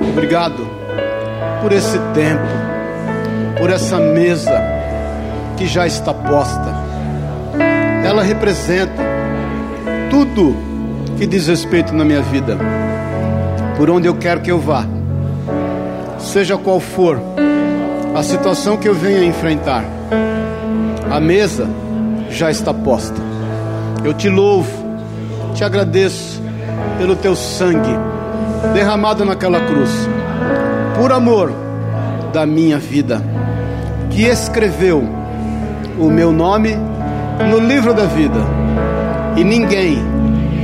Obrigado 0.00 0.66
por 1.62 1.72
esse 1.72 1.98
tempo, 2.14 2.42
por 3.58 3.70
essa 3.70 3.98
mesa 3.98 4.60
que 5.56 5.66
já 5.66 5.86
está 5.86 6.12
posta. 6.12 6.74
Ela 8.04 8.22
representa 8.22 9.02
tudo 10.10 10.56
que 11.16 11.26
diz 11.26 11.46
respeito 11.46 11.94
na 11.94 12.04
minha 12.04 12.22
vida, 12.22 12.56
por 13.76 13.90
onde 13.90 14.08
eu 14.08 14.14
quero 14.14 14.40
que 14.40 14.50
eu 14.50 14.58
vá, 14.58 14.86
seja 16.18 16.56
qual 16.56 16.80
for 16.80 17.20
a 18.14 18.22
situação 18.22 18.76
que 18.76 18.88
eu 18.88 18.94
venha 18.94 19.24
enfrentar. 19.24 19.84
A 21.10 21.20
mesa 21.20 21.68
já 22.30 22.50
está 22.50 22.72
posta. 22.72 23.20
Eu 24.04 24.14
te 24.14 24.28
louvo, 24.28 24.70
te 25.54 25.64
agradeço 25.64 26.37
pelo 26.96 27.16
teu 27.16 27.36
sangue 27.36 27.96
derramado 28.72 29.24
naquela 29.24 29.60
cruz, 29.60 29.90
por 30.96 31.12
amor 31.12 31.52
da 32.32 32.46
minha 32.46 32.78
vida, 32.78 33.22
que 34.10 34.22
escreveu 34.24 35.06
o 35.98 36.10
meu 36.10 36.32
nome 36.32 36.76
no 37.50 37.58
livro 37.58 37.94
da 37.94 38.04
vida, 38.04 38.40
e 39.36 39.44
ninguém 39.44 39.98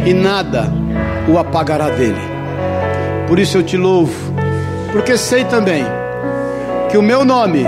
e 0.05 0.13
nada 0.13 0.73
o 1.29 1.39
apagará 1.39 1.89
dele. 1.89 2.21
Por 3.27 3.39
isso 3.39 3.59
eu 3.59 3.63
te 3.63 3.77
louvo, 3.77 4.35
porque 4.93 5.17
sei 5.17 5.45
também 5.45 5.85
que 6.91 6.99
o 6.99 7.03
meu 7.03 7.25
nome 7.25 7.65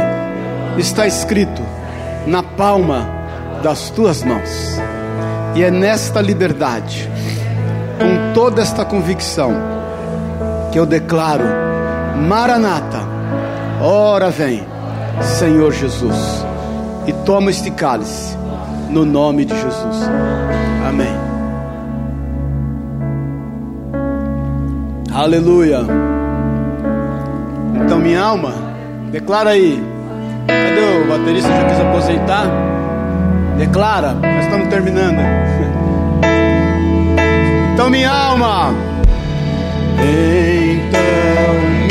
está 0.77 1.07
escrito 1.07 1.63
na 2.27 2.43
palma 2.43 3.09
das 3.63 3.91
tuas 3.91 4.23
mãos, 4.23 4.81
e 5.55 5.63
é 5.63 5.71
nesta 5.71 6.21
liberdade 6.21 7.09
toda 8.37 8.61
esta 8.61 8.85
convicção 8.85 9.55
que 10.71 10.79
eu 10.79 10.85
declaro: 10.85 11.45
Maranata, 12.29 13.01
ora 13.81 14.29
vem, 14.29 14.63
Senhor 15.23 15.73
Jesus, 15.73 16.45
e 17.07 17.15
toma 17.25 17.51
este 17.51 17.71
cálice, 17.71 18.37
no 18.91 19.07
nome 19.07 19.47
de 19.47 19.55
Jesus. 19.55 20.11
Amém. 20.87 21.17
Aleluia. 25.15 25.81
Então, 27.83 27.99
minha 27.99 28.21
alma, 28.21 28.53
declara 29.11 29.51
aí. 29.51 29.83
Cadê 30.47 31.05
o 31.05 31.09
baterista? 31.09 31.49
Já 31.49 31.65
quis 31.65 31.81
aposentar? 31.81 32.47
Declara, 33.57 34.13
nós 34.13 34.45
estamos 34.45 34.69
terminando. 34.69 35.56
Então, 37.77 37.91
minha 37.91 38.11
alma. 38.11 38.75
Então, 40.01 41.01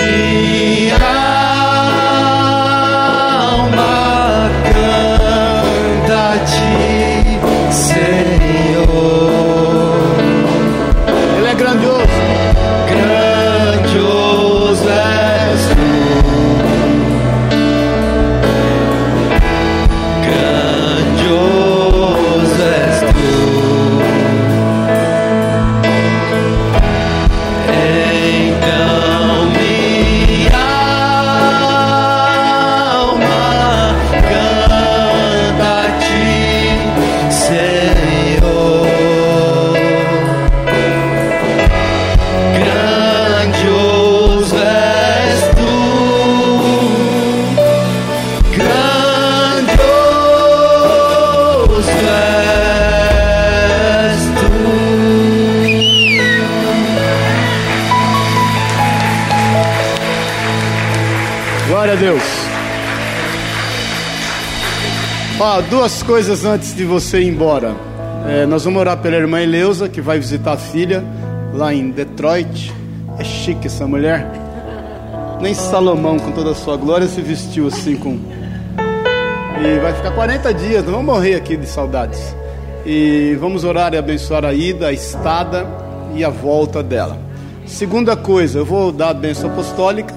minha 0.02 0.98
alma 3.45 4.49
canta 4.74 6.34
a 6.34 6.40
ti, 6.40 7.40
Senhor. 7.72 8.35
Duas 65.66 66.04
coisas 66.04 66.46
antes 66.46 66.76
de 66.76 66.86
você 66.86 67.22
ir 67.22 67.28
embora. 67.28 67.76
É, 68.28 68.46
nós 68.46 68.64
vamos 68.66 68.80
orar 68.80 68.98
pela 68.98 69.16
irmã 69.16 69.42
Eleusa, 69.42 69.90
que 69.90 70.02
vai 70.02 70.20
visitar 70.20 70.54
a 70.54 70.58
filha 70.58 71.04
lá 71.54 71.74
em 71.74 71.92
Detroit. 71.92 72.74
É 73.18 73.24
chique 73.24 73.68
essa 73.68 73.88
mulher. 73.88 74.30
Nem 75.42 75.54
Salomão, 75.54 76.18
com 76.18 76.32
toda 76.32 76.52
a 76.52 76.56
sua 76.56 76.78
glória, 76.78 77.08
se 77.08 77.22
vestiu 77.22 77.68
assim 77.68 77.96
com. 77.96 78.18
E 79.62 79.80
vai 79.80 79.94
ficar 79.94 80.12
40 80.12 80.54
dias, 80.54 80.84
não 80.86 80.94
vamos 80.94 81.06
morrer 81.06 81.36
aqui 81.36 81.56
de 81.58 81.68
saudades. 81.68 82.36
E 82.86 83.38
vamos 83.40 83.64
orar 83.64 83.94
e 83.94 83.98
abençoar 83.98 84.46
a 84.46 84.54
ida, 84.54 84.88
a 84.88 84.94
estada 84.94 85.66
e 86.14 86.24
a 86.24 86.30
volta 86.30 86.84
dela. 86.84 87.18
Segunda 87.66 88.16
coisa, 88.16 88.60
eu 88.60 88.66
vou 88.66 88.92
dar 88.92 89.10
a 89.10 89.14
bênção 89.14 89.50
apostólica, 89.50 90.14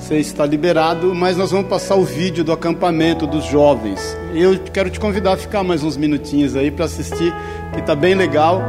você 0.00 0.16
está 0.16 0.46
liberado, 0.46 1.14
mas 1.14 1.36
nós 1.36 1.50
vamos 1.50 1.68
passar 1.68 1.94
o 1.94 2.04
vídeo 2.04 2.42
do 2.42 2.52
acampamento 2.52 3.26
dos 3.26 3.44
jovens. 3.44 4.16
Eu 4.34 4.58
quero 4.72 4.88
te 4.88 4.98
convidar 4.98 5.34
a 5.34 5.36
ficar 5.36 5.62
mais 5.62 5.84
uns 5.84 5.96
minutinhos 5.96 6.56
aí 6.56 6.70
para 6.70 6.86
assistir, 6.86 7.32
que 7.72 7.80
está 7.80 7.94
bem 7.94 8.14
legal. 8.14 8.62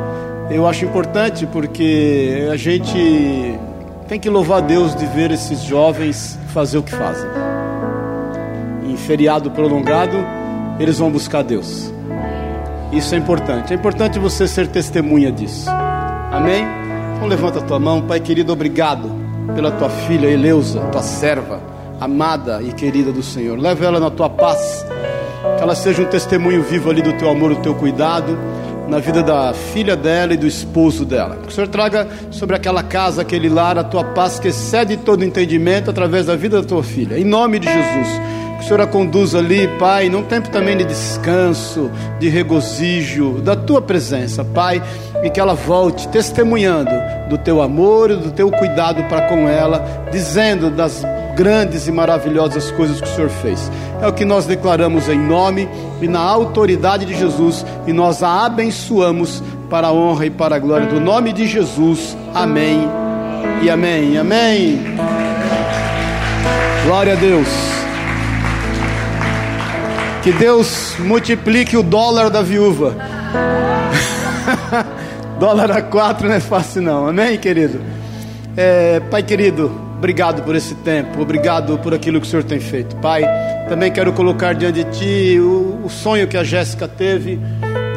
Eu 0.49 0.67
acho 0.67 0.83
importante 0.83 1.47
porque 1.47 2.47
a 2.51 2.57
gente 2.57 3.57
tem 4.07 4.19
que 4.19 4.29
louvar 4.29 4.57
a 4.57 4.61
Deus 4.61 4.93
de 4.93 5.05
ver 5.05 5.31
esses 5.31 5.61
jovens 5.61 6.37
fazer 6.53 6.77
o 6.77 6.83
que 6.83 6.91
fazem. 6.91 7.29
Em 8.85 8.97
feriado 8.97 9.49
prolongado, 9.49 10.17
eles 10.79 10.99
vão 10.99 11.09
buscar 11.09 11.43
Deus. 11.43 11.91
Isso 12.91 13.15
é 13.15 13.17
importante. 13.17 13.71
É 13.71 13.75
importante 13.75 14.19
você 14.19 14.47
ser 14.47 14.67
testemunha 14.67 15.31
disso. 15.31 15.69
Amém? 15.69 16.65
Então 17.15 17.27
levanta 17.27 17.59
a 17.59 17.61
tua 17.61 17.79
mão, 17.79 18.01
Pai 18.01 18.19
querido, 18.19 18.51
obrigado 18.51 19.30
pela 19.55 19.71
tua 19.71 19.89
filha 19.89 20.27
Eleusa, 20.27 20.79
tua 20.91 21.01
serva, 21.01 21.61
amada 21.99 22.61
e 22.61 22.71
querida 22.73 23.11
do 23.11 23.21
Senhor. 23.21 23.59
Leva 23.59 23.85
ela 23.85 23.99
na 23.99 24.09
tua 24.09 24.29
paz, 24.29 24.85
que 25.57 25.63
ela 25.63 25.75
seja 25.75 26.01
um 26.01 26.05
testemunho 26.05 26.63
vivo 26.63 26.89
ali 26.89 27.01
do 27.01 27.13
teu 27.13 27.29
amor, 27.29 27.53
do 27.53 27.61
teu 27.61 27.75
cuidado, 27.75 28.37
na 28.87 28.99
vida 28.99 29.23
da 29.23 29.53
filha 29.53 29.95
dela 29.95 30.33
e 30.33 30.37
do 30.37 30.47
esposo 30.47 31.05
dela. 31.05 31.37
Que 31.37 31.47
o 31.47 31.51
Senhor 31.51 31.67
traga 31.67 32.07
sobre 32.29 32.55
aquela 32.55 32.83
casa, 32.83 33.21
aquele 33.21 33.49
lar, 33.49 33.77
a 33.77 33.83
tua 33.83 34.03
paz 34.03 34.39
que 34.39 34.49
excede 34.49 34.97
todo 34.97 35.23
entendimento 35.23 35.89
através 35.89 36.25
da 36.25 36.35
vida 36.35 36.61
da 36.61 36.67
tua 36.67 36.83
filha. 36.83 37.17
Em 37.17 37.23
nome 37.23 37.59
de 37.59 37.71
Jesus 37.71 38.21
que 38.61 38.65
o 38.65 38.67
Senhor 38.67 38.81
a 38.81 38.87
conduza 38.87 39.39
ali, 39.39 39.67
Pai, 39.79 40.07
num 40.07 40.21
tempo 40.21 40.49
também 40.49 40.77
de 40.77 40.83
descanso, 40.83 41.89
de 42.19 42.29
regozijo, 42.29 43.41
da 43.41 43.55
tua 43.55 43.81
presença, 43.81 44.45
Pai, 44.45 44.81
e 45.23 45.29
que 45.31 45.39
ela 45.39 45.55
volte 45.55 46.07
testemunhando 46.09 46.91
do 47.31 47.37
teu 47.37 47.61
amor 47.61 48.11
e 48.11 48.17
do 48.17 48.29
teu 48.29 48.51
cuidado 48.51 49.01
para 49.05 49.29
com 49.29 49.47
ela, 49.47 50.05
dizendo 50.11 50.69
das 50.69 51.01
grandes 51.33 51.87
e 51.87 51.91
maravilhosas 51.91 52.69
coisas 52.71 52.99
que 52.99 53.07
o 53.07 53.15
Senhor 53.15 53.29
fez. 53.29 53.71
É 54.01 54.07
o 54.07 54.11
que 54.11 54.25
nós 54.25 54.45
declaramos 54.45 55.07
em 55.07 55.17
nome 55.17 55.69
e 56.01 56.09
na 56.09 56.19
autoridade 56.19 57.05
de 57.05 57.17
Jesus 57.17 57.65
e 57.87 57.93
nós 57.93 58.21
a 58.21 58.45
abençoamos 58.45 59.41
para 59.69 59.87
a 59.87 59.93
honra 59.93 60.25
e 60.25 60.29
para 60.29 60.57
a 60.57 60.59
glória 60.59 60.87
do 60.87 60.99
nome 60.99 61.31
de 61.31 61.47
Jesus. 61.47 62.17
Amém. 62.35 62.81
E 63.63 63.69
amém. 63.69 64.17
Amém. 64.17 64.81
Glória 66.83 67.13
a 67.13 67.15
Deus. 67.15 67.47
Que 70.21 70.33
Deus 70.33 70.95
multiplique 70.99 71.77
o 71.77 71.81
dólar 71.81 72.29
da 72.29 72.41
viúva. 72.41 72.93
Dólar 75.41 75.71
a 75.71 75.81
quatro 75.81 76.27
não 76.27 76.35
é 76.35 76.39
fácil 76.39 76.83
não, 76.83 77.07
amém, 77.07 77.35
querido? 77.35 77.81
É, 78.55 78.99
pai 78.99 79.23
querido, 79.23 79.71
obrigado 79.97 80.43
por 80.43 80.55
esse 80.55 80.75
tempo, 80.75 81.19
obrigado 81.19 81.79
por 81.79 81.95
aquilo 81.95 82.21
que 82.21 82.27
o 82.27 82.29
Senhor 82.29 82.43
tem 82.43 82.59
feito. 82.59 82.95
Pai, 82.97 83.23
também 83.67 83.91
quero 83.91 84.13
colocar 84.13 84.53
diante 84.53 84.83
de 84.83 84.99
Ti 84.99 85.39
o, 85.39 85.81
o 85.83 85.89
sonho 85.89 86.27
que 86.27 86.37
a 86.37 86.43
Jéssica 86.43 86.87
teve 86.87 87.39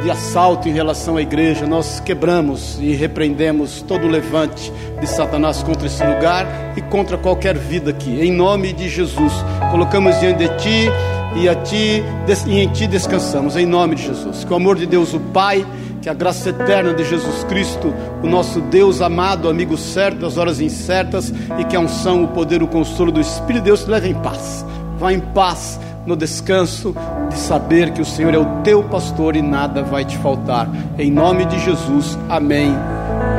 de 0.02 0.10
assalto 0.10 0.70
em 0.70 0.72
relação 0.72 1.18
à 1.18 1.22
igreja. 1.22 1.66
Nós 1.66 2.00
quebramos 2.00 2.78
e 2.80 2.94
repreendemos 2.94 3.82
todo 3.82 4.06
o 4.06 4.08
levante 4.08 4.72
de 4.98 5.06
Satanás 5.06 5.62
contra 5.62 5.86
esse 5.86 6.02
lugar 6.02 6.46
e 6.78 6.80
contra 6.80 7.18
qualquer 7.18 7.58
vida 7.58 7.90
aqui. 7.90 8.22
Em 8.22 8.32
nome 8.32 8.72
de 8.72 8.88
Jesus, 8.88 9.34
colocamos 9.70 10.18
diante 10.18 10.48
de 10.48 10.56
Ti 10.56 10.90
e 11.36 11.48
a 11.48 11.54
ti 11.54 12.02
e 12.46 12.58
em 12.60 12.68
ti 12.68 12.86
descansamos, 12.86 13.56
em 13.56 13.66
nome 13.66 13.96
de 13.96 14.06
Jesus. 14.06 14.44
Que 14.44 14.52
o 14.52 14.56
amor 14.56 14.76
de 14.76 14.86
Deus, 14.86 15.12
o 15.12 15.20
Pai, 15.20 15.66
que 16.04 16.10
a 16.10 16.12
graça 16.12 16.50
eterna 16.50 16.92
de 16.92 17.02
Jesus 17.02 17.44
Cristo, 17.44 17.94
o 18.22 18.26
nosso 18.26 18.60
Deus 18.60 19.00
amado, 19.00 19.48
amigo 19.48 19.74
certo 19.78 20.18
das 20.18 20.36
horas 20.36 20.60
incertas, 20.60 21.32
e 21.58 21.64
que 21.64 21.74
a 21.74 21.80
unção, 21.80 22.24
o 22.24 22.28
poder, 22.28 22.62
o 22.62 22.68
consolo 22.68 23.10
do 23.10 23.22
Espírito 23.22 23.62
de 23.62 23.70
Deus 23.70 23.84
te 23.84 23.90
leve 23.90 24.10
em 24.10 24.14
paz. 24.14 24.66
Vá 24.98 25.14
em 25.14 25.20
paz 25.20 25.80
no 26.04 26.14
descanso 26.14 26.94
de 27.30 27.38
saber 27.38 27.90
que 27.92 28.02
o 28.02 28.04
Senhor 28.04 28.34
é 28.34 28.38
o 28.38 28.60
teu 28.62 28.82
pastor 28.82 29.34
e 29.34 29.40
nada 29.40 29.82
vai 29.82 30.04
te 30.04 30.18
faltar. 30.18 30.68
Em 30.98 31.10
nome 31.10 31.46
de 31.46 31.58
Jesus, 31.60 32.18
amém 32.28 32.74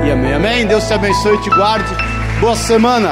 e 0.03 0.11
amém. 0.11 0.33
Amém. 0.33 0.65
Deus 0.65 0.87
te 0.87 0.93
abençoe 0.95 1.35
e 1.35 1.41
te 1.41 1.51
guarde. 1.51 1.93
Boa 2.41 2.55
semana. 2.55 3.11